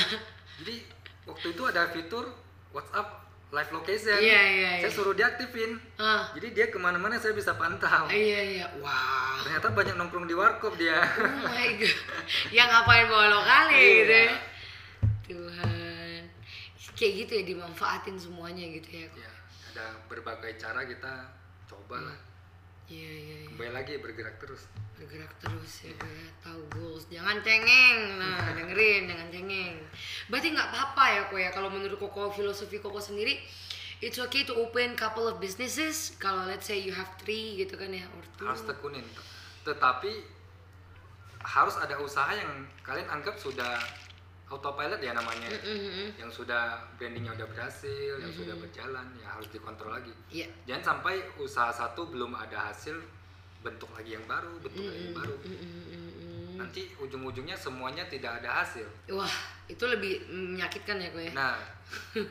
jadi 0.58 0.74
waktu 1.24 1.46
itu 1.54 1.62
ada 1.64 1.86
fitur 1.94 2.24
WhatsApp 2.74 3.22
live 3.50 3.70
location 3.70 4.16
Iya, 4.16 4.42
iya, 4.46 4.70
saya 4.78 4.86
iya. 4.86 4.90
suruh 4.90 5.12
diaktifin 5.12 5.76
Ah, 5.96 6.30
jadi 6.32 6.48
dia 6.50 6.66
ke 6.68 6.76
mana-mana 6.76 7.16
saya 7.16 7.32
bisa 7.32 7.52
pantau 7.52 8.08
iya 8.08 8.40
iya. 8.42 8.66
Wah. 8.78 9.40
ternyata 9.40 9.68
banyak 9.76 9.94
nongkrong 9.94 10.24
di 10.24 10.32
warkop 10.32 10.74
dia 10.74 11.00
Oh 11.00 11.44
my 11.44 11.68
god. 11.74 11.96
yang 12.50 12.66
ngapain 12.66 13.06
bawa 13.06 13.26
lokal 13.30 13.64
ya 13.68 13.76
Iya. 13.76 13.92
gitu 13.94 14.14
ya. 14.14 14.32
Tuhan. 15.24 16.22
Kayak 16.94 17.12
gitu 17.18 17.32
ya 17.32 17.44
dimanfaatin 17.46 18.16
semuanya 18.16 18.64
gitu 18.70 18.88
ya. 18.94 19.08
ya 19.10 19.32
ada 19.72 19.86
berbagai 20.06 20.54
cara 20.54 20.82
kita 20.82 21.12
coba 21.66 21.98
lah 22.00 22.18
Iya 22.84 23.10
iya 23.16 23.36
iya. 23.44 23.48
kembali 23.48 23.72
lagi 23.72 23.96
bergerak 23.96 24.36
terus. 24.36 24.68
Bergerak 25.00 25.32
terus 25.40 25.88
ya 25.88 25.92
gue 25.96 26.28
tahu 26.44 26.60
goals. 26.68 27.08
Jangan 27.08 27.40
cengeng. 27.40 28.20
Nah 28.20 28.52
dengerin 28.52 29.08
jangan 29.08 29.28
cengeng. 29.32 29.76
Berarti 30.28 30.48
nggak 30.52 30.68
apa-apa 30.68 31.04
ya 31.08 31.20
kok 31.32 31.38
ya? 31.40 31.50
Kalau 31.54 31.68
menurut 31.72 31.96
koko 31.96 32.28
filosofi 32.28 32.76
koko 32.78 33.00
sendiri 33.00 33.40
it's 34.04 34.20
okay 34.20 34.44
to 34.44 34.52
open 34.60 34.92
couple 35.00 35.24
of 35.24 35.40
businesses. 35.40 36.12
Kalau 36.20 36.44
let's 36.44 36.68
say 36.68 36.76
you 36.76 36.92
have 36.92 37.08
three 37.16 37.56
gitu 37.56 37.80
kan 37.80 37.88
ya 37.88 38.04
or 38.12 38.24
two. 38.36 38.44
Harus 38.44 38.68
tekunin. 38.68 39.06
Tetapi 39.64 40.12
harus 41.44 41.76
ada 41.80 41.96
usaha 42.00 42.32
yang 42.36 42.68
kalian 42.84 43.08
anggap 43.08 43.36
sudah 43.40 43.80
autopilot 44.44 45.00
ya 45.00 45.12
namanya 45.12 45.48
Mhm. 45.48 46.20
yang 46.20 46.28
sudah 46.28 46.76
brandingnya 46.94 47.32
udah 47.32 47.48
berhasil 47.48 48.20
yang 48.20 48.28
sudah 48.30 48.52
berjalan 48.54 49.06
ya 49.16 49.28
harus 49.30 49.48
dikontrol 49.48 49.90
lagi 49.90 50.12
Iya. 50.30 50.46
jangan 50.64 50.82
sampai 50.96 51.16
usaha 51.36 51.72
satu 51.72 52.06
belum 52.08 52.32
ada 52.32 52.68
hasil 52.68 52.94
bentuk 53.64 53.88
lagi 53.96 54.12
yang 54.12 54.24
baru 54.28 54.52
bentuk 54.60 54.84
lagi 54.84 55.00
yang 55.02 55.16
baru 55.16 55.34
Mm-mm. 55.40 56.60
nanti 56.60 56.92
ujung-ujungnya 57.00 57.56
semuanya 57.56 58.04
tidak 58.06 58.44
ada 58.44 58.60
hasil 58.60 58.84
Wah, 59.10 59.32
itu 59.66 59.80
lebih 59.84 60.28
menyakitkan 60.28 61.00
ya 61.00 61.08
gue. 61.10 61.32
nah 61.32 61.56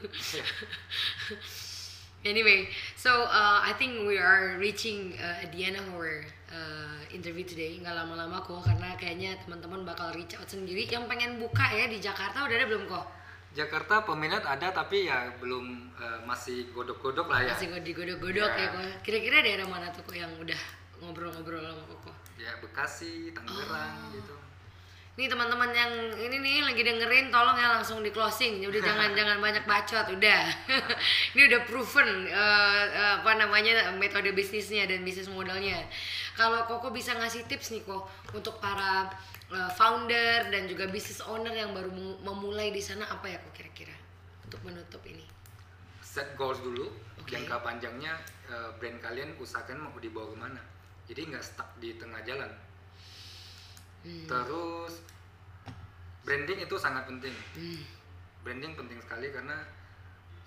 Anyway, 2.24 2.72
so 2.96 3.28
uh, 3.28 3.60
I 3.60 3.76
think 3.76 4.08
we 4.08 4.16
are 4.16 4.56
reaching 4.56 5.12
uh, 5.20 5.44
at 5.44 5.52
the 5.52 5.66
end 5.68 5.76
of 5.76 5.84
our 5.92 6.24
uh, 6.54 7.02
interview 7.10 7.42
today. 7.44 7.82
Nggak 7.82 7.98
lama-lama 7.98 8.38
kok, 8.40 8.62
karena 8.62 8.94
kayaknya 8.96 9.34
teman-teman 9.42 9.82
bakal 9.84 10.14
reach 10.14 10.38
out 10.38 10.46
sendiri. 10.46 10.86
Yang 10.86 11.10
pengen 11.10 11.42
buka 11.42 11.66
ya 11.74 11.90
di 11.90 11.98
Jakarta 11.98 12.46
udah 12.46 12.56
ada 12.56 12.68
belum 12.70 12.86
kok? 12.86 13.06
Jakarta 13.54 14.02
peminat 14.02 14.42
ada 14.42 14.74
tapi 14.74 15.06
ya 15.06 15.30
belum 15.38 15.66
eh, 15.94 16.20
masih 16.26 16.74
godok-godok 16.74 17.30
lah 17.30 17.46
ya 17.46 17.54
Masih 17.54 17.70
kok 17.70 17.86
digodok-godok 17.86 18.50
Ya. 18.50 18.58
ya 18.58 18.68
kok. 18.74 18.82
Kira-kira 19.06 19.46
daerah 19.46 19.70
mana 19.70 19.94
tuh 19.94 20.02
kok 20.02 20.18
yang 20.18 20.34
udah 20.42 20.58
ngobrol-ngobrol 20.98 21.62
sama 21.62 21.84
koko? 21.86 22.10
ya 22.34 22.50
Bekasi 22.58 23.30
Tangerang 23.30 24.10
Oh. 24.10 24.10
gitu 24.10 24.34
Nih 25.14 25.30
teman-teman 25.30 25.70
yang 25.70 25.94
ini 26.18 26.42
nih 26.42 26.66
lagi 26.66 26.82
dengerin 26.82 27.30
tolong 27.30 27.54
ya 27.54 27.78
langsung 27.78 28.02
di 28.02 28.10
closing. 28.10 28.66
Udah 28.66 28.82
jangan 28.90 29.14
jangan 29.14 29.38
banyak 29.38 29.62
bacot 29.70 30.10
udah. 30.10 30.42
ini 31.38 31.42
udah 31.54 31.62
proven 31.70 32.26
eh, 32.26 32.86
apa 33.22 33.32
namanya 33.38 33.94
metode 33.94 34.34
bisnisnya 34.34 34.90
dan 34.90 35.06
bisnis 35.06 35.30
modalnya. 35.30 35.86
Kalau 36.34 36.66
Koko 36.66 36.90
bisa 36.90 37.14
ngasih 37.14 37.46
tips 37.46 37.78
nih 37.78 37.86
kok 37.86 38.10
untuk 38.34 38.58
para 38.58 39.06
eh, 39.54 39.70
founder 39.78 40.50
dan 40.50 40.66
juga 40.66 40.90
business 40.90 41.22
owner 41.30 41.54
yang 41.54 41.78
baru 41.78 41.94
mem- 41.94 42.20
memulai 42.26 42.74
di 42.74 42.82
sana 42.82 43.06
apa 43.06 43.30
ya 43.30 43.38
kok 43.38 43.54
kira-kira 43.54 43.94
untuk 44.50 44.60
menutup 44.66 45.02
ini? 45.06 45.30
set 46.14 46.38
goals 46.38 46.62
dulu 46.62 46.94
Oke. 47.18 47.34
jangka 47.34 47.58
panjangnya 47.66 48.14
eh, 48.46 48.70
brand 48.78 49.02
kalian 49.02 49.34
usahakan 49.42 49.82
mau 49.82 49.98
dibawa 49.98 50.30
ke 50.30 50.38
mana 50.38 50.62
jadi 51.10 51.26
nggak 51.26 51.42
stuck 51.42 51.66
di 51.82 51.98
tengah 51.98 52.22
jalan 52.22 52.54
Hmm. 54.04 54.28
terus 54.28 55.00
branding 56.22 56.60
itu 56.60 56.76
sangat 56.76 57.04
penting 57.04 57.32
Hmm. 57.56 57.82
branding 58.44 58.76
penting 58.76 59.00
sekali 59.00 59.32
karena 59.32 59.56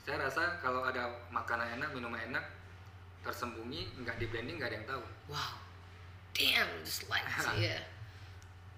saya 0.00 0.22
rasa 0.22 0.60
kalau 0.60 0.84
ada 0.84 1.08
makanan 1.28 1.76
enak 1.76 1.90
minuman 1.90 2.20
enak 2.26 2.44
tersembunyi 3.20 3.90
nggak 3.98 4.16
di 4.16 4.26
branding 4.28 4.56
nggak 4.56 4.70
ada 4.70 4.78
yang 4.78 4.88
tahu 4.88 5.04
Wow. 5.26 5.52
Damn, 6.30 6.68
just 6.84 7.08
like 7.08 7.24
yeah. 7.58 7.80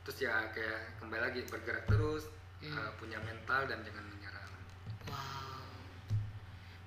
terus 0.03 0.23
ya 0.23 0.47
kayak 0.51 0.97
kembali 0.97 1.23
lagi 1.23 1.41
bergerak 1.45 1.85
terus 1.85 2.31
Hmm. 2.59 2.75
eh, 2.75 2.91
punya 2.99 3.19
mental 3.23 3.67
dan 3.67 3.79
jangan 3.83 4.03
menyerah 4.03 4.43
Wow. 5.07 5.63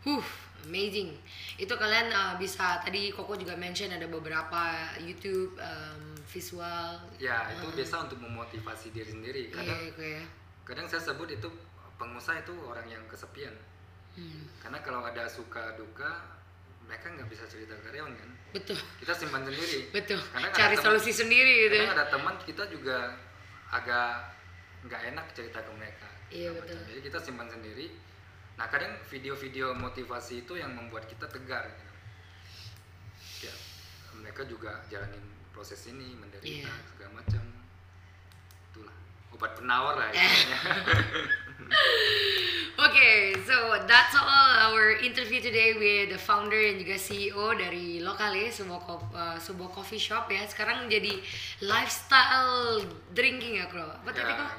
Huh, 0.02 0.26
amazing. 0.66 1.16
Itu 1.56 1.74
kalian 1.74 2.10
uh, 2.10 2.34
bisa 2.36 2.82
tadi 2.82 3.08
Koko 3.10 3.38
juga 3.38 3.56
mention 3.56 3.88
ada 3.88 4.04
beberapa 4.06 4.62
YouTube 5.00 5.56
um, 5.58 6.11
visual. 6.32 6.92
ya 7.18 7.52
itu 7.52 7.68
biasa 7.70 7.96
untuk 8.02 8.18
memotivasi 8.18 8.90
diri 8.90 9.10
sendiri 9.10 9.42
Iya, 9.46 9.54
kadang 9.54 9.80
iya, 9.82 10.08
iya. 10.18 10.24
kadang 10.64 10.86
saya 10.88 11.04
sebut 11.04 11.28
itu 11.30 11.48
pengusaha 11.96 12.40
itu 12.40 12.54
orang 12.62 12.88
yang 12.88 13.04
kesepian 13.06 13.54
Hmm, 14.12 14.44
karena 14.58 14.76
kalau 14.80 15.00
ada 15.02 15.24
suka 15.26 15.72
duka 15.74 16.20
mereka 16.84 17.08
nggak 17.10 17.28
bisa 17.28 17.48
cerita 17.48 17.72
ke 17.74 17.84
karyawan 17.86 18.12
kan 18.12 18.28
betul. 18.52 18.76
kita 18.98 19.14
simpan 19.14 19.40
sendiri 19.42 19.88
Betul. 19.90 20.20
Karena 20.26 20.52
Cari 20.52 20.76
teman- 20.76 20.84
solusi 20.86 21.12
sendiri 21.14 21.54
gitu. 21.66 21.80
kadang 21.80 21.96
ada 21.96 22.06
teman 22.12 22.36
kita 22.38 22.64
juga 22.68 23.16
agak 23.70 24.36
nggak 24.84 25.02
enak 25.12 25.26
cerita 25.32 25.60
ke 25.60 25.72
mereka 25.72 26.12
Iya, 26.28 26.52
betul. 26.52 26.76
macam. 26.76 26.88
jadi 26.88 27.00
kita 27.02 27.20
simpan 27.20 27.48
sendiri 27.50 27.88
nah 28.56 28.68
kadang 28.68 28.92
video-video 29.06 29.72
motivasi 29.74 30.44
itu 30.44 30.54
yang 30.54 30.72
membuat 30.72 31.08
kita 31.08 31.24
tegar 31.26 31.64
gitu. 31.66 31.86
ya 33.42 33.54
mereka 34.14 34.44
juga 34.44 34.76
jalanin 34.86 35.24
proses 35.52 35.80
ini 35.86 36.16
menderita 36.16 36.48
Iya. 36.66 36.72
segala 36.88 37.12
macam 37.16 37.44
itulah 38.68 38.96
obat 39.32 39.52
penawar 39.54 39.94
lah 39.98 40.08
Eh. 40.10 40.18
istilahnya. 40.18 40.78
Okay, 42.74 43.38
so 43.46 43.54
that's 43.86 44.16
all 44.18 44.28
our 44.66 44.98
interview 44.98 45.38
today 45.38 45.72
with 45.74 46.10
the 46.10 46.18
founder 46.18 46.58
dan 46.58 46.76
juga 46.76 46.98
CEO 46.98 47.54
dari 47.54 48.02
Lokale, 48.02 48.50
sebuah 48.50 48.80
ko- 48.82 49.12
uh, 49.12 49.38
sebuah 49.38 49.70
coffee 49.70 50.02
shop 50.02 50.28
ya. 50.28 50.42
Sekarang 50.44 50.90
jadi 50.90 51.14
lifestyle 51.62 52.82
drinking 53.12 53.62
ya, 53.62 53.70
Bro. 53.70 53.86
Apa 53.86 54.10
tadi 54.10 54.26
ya, 54.26 54.36
kok? 54.36 54.50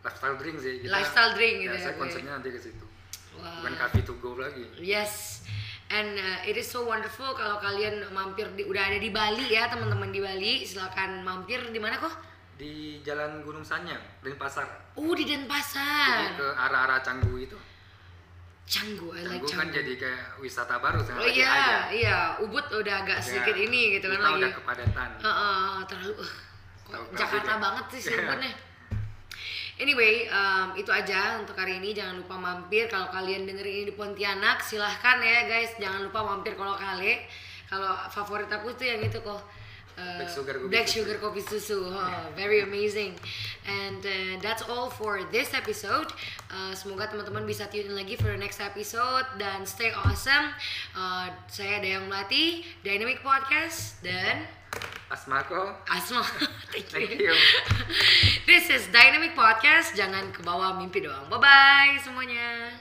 lifestyle 0.00 0.36
drink 0.36 0.56
sih 0.58 0.74
kita, 0.80 0.90
Lifestyle 0.90 1.32
drink 1.32 1.54
gitu 1.60 1.68
ya, 1.68 1.72
ya, 1.72 1.80
saya 1.80 1.92
oke. 1.92 2.00
konsepnya 2.00 2.32
nanti 2.32 2.48
ke 2.48 2.60
situ 2.60 2.84
Wah. 3.36 3.50
bukan 3.60 3.74
coffee 3.76 4.04
to 4.04 4.14
go 4.16 4.30
lagi 4.34 4.64
Yes. 4.78 5.37
And 5.88 6.14
uh, 6.14 6.44
it 6.44 6.54
is 6.54 6.66
so 6.66 6.84
wonderful 6.84 7.32
kalau 7.32 7.56
kalian 7.58 8.04
mampir 8.10 8.44
di 8.52 8.62
udah 8.62 8.82
ada 8.84 8.98
di 8.98 9.08
Bali 9.08 9.48
ya, 9.48 9.66
teman-teman 9.66 10.08
di 10.08 10.20
Bali. 10.20 10.60
Silakan 10.62 11.22
mampir 11.22 11.64
di 11.66 11.78
mana 11.78 11.96
kok? 11.96 12.12
di 12.58 12.98
Jalan 13.00 13.38
Gunung 13.40 13.62
Sanyang 13.62 14.02
Denpasar 14.18 14.66
Oh, 14.98 15.14
di 15.14 15.22
jadi 15.22 15.46
Denpasar. 15.46 16.34
ke 16.34 16.42
arah-arah 16.58 16.98
Canggu 16.98 17.38
itu 17.38 17.54
Canggu, 18.66 19.14
I 19.14 19.22
like 19.22 19.40
Canggu 19.40 19.54
kan 19.54 19.68
jadi 19.70 19.92
kayak 19.94 20.42
wisata 20.42 20.74
baru 20.76 20.98
Oh 20.98 21.04
sekarang 21.06 21.22
lagi 21.22 21.38
iya, 21.38 21.48
ada. 21.48 21.78
iya. 21.88 22.18
Ubud 22.42 22.66
udah 22.68 22.94
agak 23.00 23.22
sedikit 23.22 23.54
Ya, 23.54 23.62
ini 23.62 23.80
gitu 23.94 24.10
kan 24.10 24.18
lagi. 24.20 24.42
udah 24.42 24.50
kepadatan 24.52 25.08
Heeh, 25.22 25.70
terlalu 25.86 26.14
uh, 26.18 26.32
kok 26.82 26.90
Tahu 26.90 27.04
Jakarta 27.14 27.52
banget 27.56 27.84
sih 27.88 28.00
sih 28.04 28.14
Ubudnya. 28.18 28.52
Anyway, 29.78 30.26
um, 30.28 30.74
itu 30.74 30.90
aja 30.90 31.38
untuk 31.38 31.54
hari 31.54 31.78
ini. 31.78 31.94
Jangan 31.94 32.18
lupa 32.18 32.34
mampir 32.34 32.90
kalau 32.90 33.06
kalian 33.08 33.46
dengerin 33.46 33.74
ini 33.82 33.84
di 33.88 33.94
Pontianak, 33.94 34.58
silahkan 34.60 35.22
ya 35.22 35.46
guys. 35.46 35.70
Jangan 35.78 36.02
lupa 36.10 36.26
mampir 36.26 36.58
kalau 36.58 36.74
kali. 36.74 37.22
Kalau 37.70 37.94
favorit 38.10 38.50
aku 38.50 38.74
tuh 38.74 38.86
yang 38.86 38.98
itu 39.00 39.20
kok. 39.20 39.38
uh, 39.98 40.18
Black 40.18 40.30
sugar 40.30 40.54
kopi 40.58 40.70
black 40.70 40.86
susu. 40.86 40.96
sugar 41.02 41.16
kopi 41.18 41.40
susu, 41.42 41.78
Oh, 41.90 42.22
very 42.34 42.62
amazing. 42.62 43.18
And 43.66 43.98
uh, 43.98 44.38
that's 44.38 44.62
all 44.62 44.90
for 44.90 45.22
this 45.30 45.50
episode. 45.52 46.06
Uh, 46.48 46.70
semoga 46.72 47.10
teman-teman 47.10 47.42
bisa 47.44 47.66
tune 47.66 47.90
in 47.90 47.94
lagi 47.94 48.14
for 48.14 48.30
the 48.30 48.38
next 48.38 48.62
episode 48.62 49.26
dan 49.38 49.66
stay 49.66 49.90
awesome. 49.90 50.54
Uh, 50.94 51.30
saya 51.46 51.82
Dayang 51.82 52.06
Melati, 52.06 52.62
Dynamic 52.82 53.22
Podcast 53.22 53.98
dan 54.00 54.46
Asmako. 55.08 55.74
Asma. 55.88 56.22
Thank 56.72 56.92
you. 56.92 57.06
Thank 57.06 57.20
you. 57.20 57.34
This 58.44 58.68
is 58.68 58.88
Dynamic 58.92 59.32
Podcast. 59.32 59.96
Jangan 59.96 60.32
ke 60.32 60.44
bawah 60.44 60.76
mimpi 60.76 61.00
doang. 61.00 61.28
Bye 61.32 61.40
bye 61.40 61.94
semuanya. 62.04 62.72